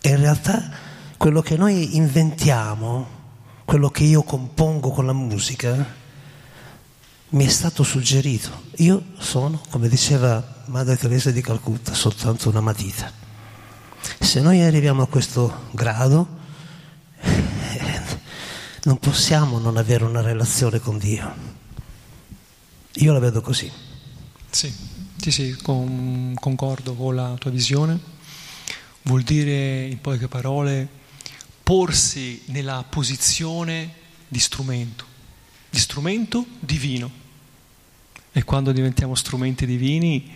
E 0.00 0.08
in 0.08 0.18
realtà 0.18 0.70
quello 1.16 1.42
che 1.42 1.56
noi 1.56 1.96
inventiamo, 1.96 3.18
quello 3.64 3.90
che 3.90 4.04
io 4.04 4.22
compongo 4.22 4.90
con 4.90 5.04
la 5.04 5.12
musica, 5.12 5.84
mi 7.30 7.44
è 7.44 7.48
stato 7.48 7.82
suggerito. 7.82 8.68
Io 8.76 9.02
sono, 9.18 9.60
come 9.68 9.88
diceva 9.88 10.62
Madre 10.66 10.96
Teresa 10.96 11.30
di 11.30 11.40
Calcutta, 11.40 11.92
soltanto 11.92 12.48
una 12.48 12.60
matita. 12.60 13.12
Se 14.18 14.40
noi 14.40 14.62
arriviamo 14.62 15.02
a 15.02 15.08
questo 15.08 15.66
grado, 15.72 16.38
non 18.82 18.98
possiamo 18.98 19.58
non 19.58 19.76
avere 19.76 20.04
una 20.04 20.22
relazione 20.22 20.78
con 20.78 20.98
Dio. 20.98 21.58
Io 22.94 23.12
la 23.12 23.18
vedo 23.18 23.40
così. 23.40 23.70
Sì, 24.50 24.72
sì, 25.16 25.30
sì 25.30 25.56
con, 25.62 26.34
concordo 26.38 26.94
con 26.94 27.14
la 27.14 27.34
tua 27.38 27.50
visione. 27.50 27.98
Vuol 29.02 29.22
dire, 29.22 29.86
in 29.86 30.00
poche 30.00 30.28
parole, 30.28 30.88
porsi 31.62 32.42
nella 32.46 32.84
posizione 32.88 33.94
di 34.26 34.38
strumento, 34.38 35.04
di 35.68 35.78
strumento 35.78 36.44
divino. 36.58 37.18
E 38.32 38.44
quando 38.44 38.72
diventiamo 38.72 39.14
strumenti 39.14 39.66
divini, 39.66 40.32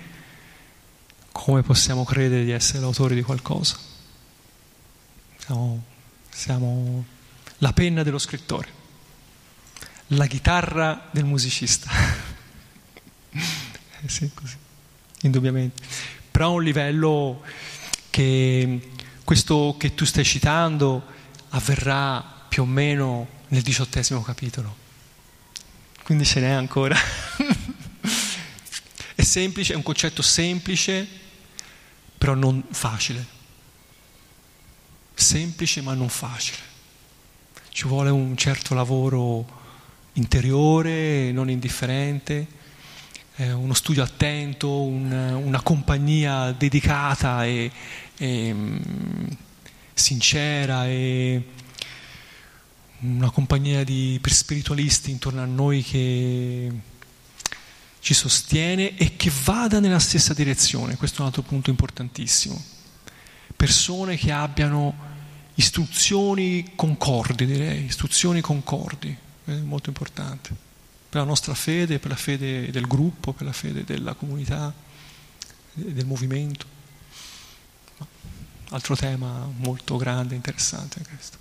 come 1.33 1.63
possiamo 1.63 2.05
credere 2.05 2.45
di 2.45 2.51
essere 2.51 2.81
l'autori 2.81 3.15
di 3.15 3.23
qualcosa? 3.23 3.77
Siamo, 5.39 5.83
siamo 6.31 7.05
la 7.65 7.73
penna 7.73 8.03
dello 8.03 8.19
scrittore, 8.19 8.69
la 10.09 10.27
chitarra 10.27 11.09
del 11.11 11.25
musicista. 11.25 11.91
Eh 14.07 14.11
sì, 14.11 14.31
così, 14.35 14.55
indubbiamente. 15.23 15.83
Però 16.31 16.49
a 16.49 16.51
un 16.51 16.63
livello 16.63 17.43
che 18.11 18.91
questo 19.25 19.77
che 19.79 19.95
tu 19.95 20.05
stai 20.05 20.25
citando 20.25 21.03
avverrà 21.49 22.23
più 22.47 22.65
o 22.65 22.67
meno 22.67 23.27
nel 23.49 23.63
diciottesimo 23.63 24.21
capitolo. 24.21 24.77
Quindi 26.03 26.27
ce 26.27 26.41
n'è 26.41 26.51
ancora. 26.51 26.95
è 29.17 29.23
semplice, 29.23 29.73
è 29.73 29.77
un 29.77 29.83
concetto 29.83 30.21
semplice, 30.21 31.09
però 32.19 32.35
non 32.35 32.63
facile. 32.73 33.27
Semplice 35.15 35.81
ma 35.81 35.95
non 35.95 36.11
facile. 36.11 36.74
Ci 37.75 37.89
vuole 37.89 38.11
un 38.11 38.37
certo 38.37 38.73
lavoro 38.73 39.45
interiore, 40.13 41.33
non 41.33 41.51
indifferente, 41.51 42.47
eh, 43.35 43.51
uno 43.51 43.75
studio 43.75 44.05
attento, 44.05 44.83
un, 44.83 45.11
una 45.11 45.61
compagnia 45.61 46.53
dedicata 46.53 47.45
e, 47.45 47.69
e 48.17 48.53
um, 48.53 49.37
sincera 49.93 50.87
e 50.87 51.45
una 53.01 53.31
compagnia 53.31 53.83
di 53.83 54.21
spiritualisti 54.25 55.11
intorno 55.11 55.43
a 55.43 55.47
noi 55.47 55.83
che 55.83 56.71
ci 57.99 58.15
sostiene 58.15 58.97
e 58.97 59.17
che 59.17 59.33
vada 59.43 59.81
nella 59.81 59.99
stessa 59.99 60.33
direzione. 60.33 60.95
Questo 60.97 61.17
è 61.17 61.21
un 61.23 61.27
altro 61.27 61.43
punto 61.43 61.71
importantissimo. 61.71 62.63
Persone 63.57 64.17
che 64.17 64.31
abbiano 64.31 65.14
istruzioni 65.55 66.73
concordi, 66.75 67.47
direi, 67.47 67.85
istruzioni 67.85 68.41
concordi, 68.41 69.17
è 69.45 69.53
molto 69.53 69.89
importante, 69.89 70.51
per 71.09 71.21
la 71.21 71.27
nostra 71.27 71.55
fede, 71.55 71.99
per 71.99 72.11
la 72.11 72.17
fede 72.17 72.71
del 72.71 72.87
gruppo, 72.87 73.33
per 73.33 73.47
la 73.47 73.53
fede 73.53 73.85
della 73.85 74.15
comunità, 74.15 74.73
del 75.73 76.07
movimento. 76.07 76.73
Altro 78.71 78.97
tema 78.97 79.49
molto 79.57 79.97
grande 79.97 80.35
e 80.35 80.37
interessante 80.37 81.01
questo. 81.09 81.39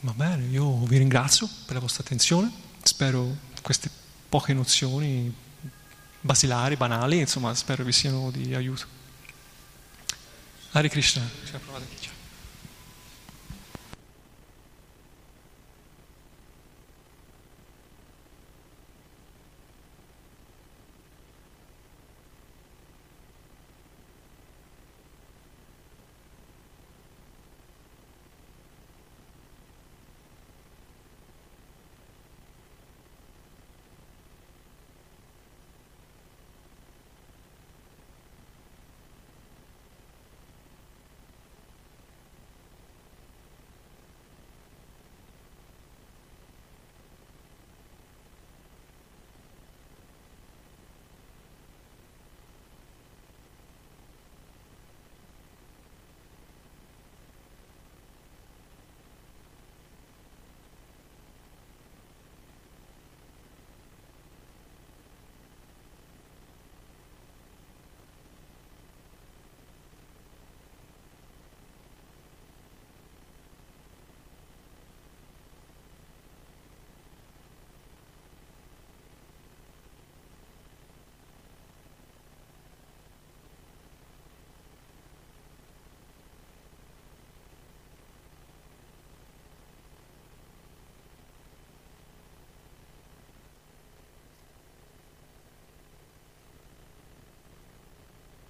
Va 0.00 0.12
bene, 0.12 0.44
io 0.46 0.84
vi 0.84 0.98
ringrazio 0.98 1.48
per 1.64 1.74
la 1.74 1.80
vostra 1.80 2.04
attenzione, 2.04 2.50
spero 2.82 3.36
queste 3.62 3.90
poche 4.28 4.52
nozioni 4.52 5.34
basilari, 6.20 6.76
banali, 6.76 7.18
insomma, 7.18 7.54
spero 7.54 7.84
vi 7.84 7.92
siano 7.92 8.30
di 8.30 8.54
aiuto. 8.54 8.86
Hare 10.72 10.88
Krishna, 10.88 11.26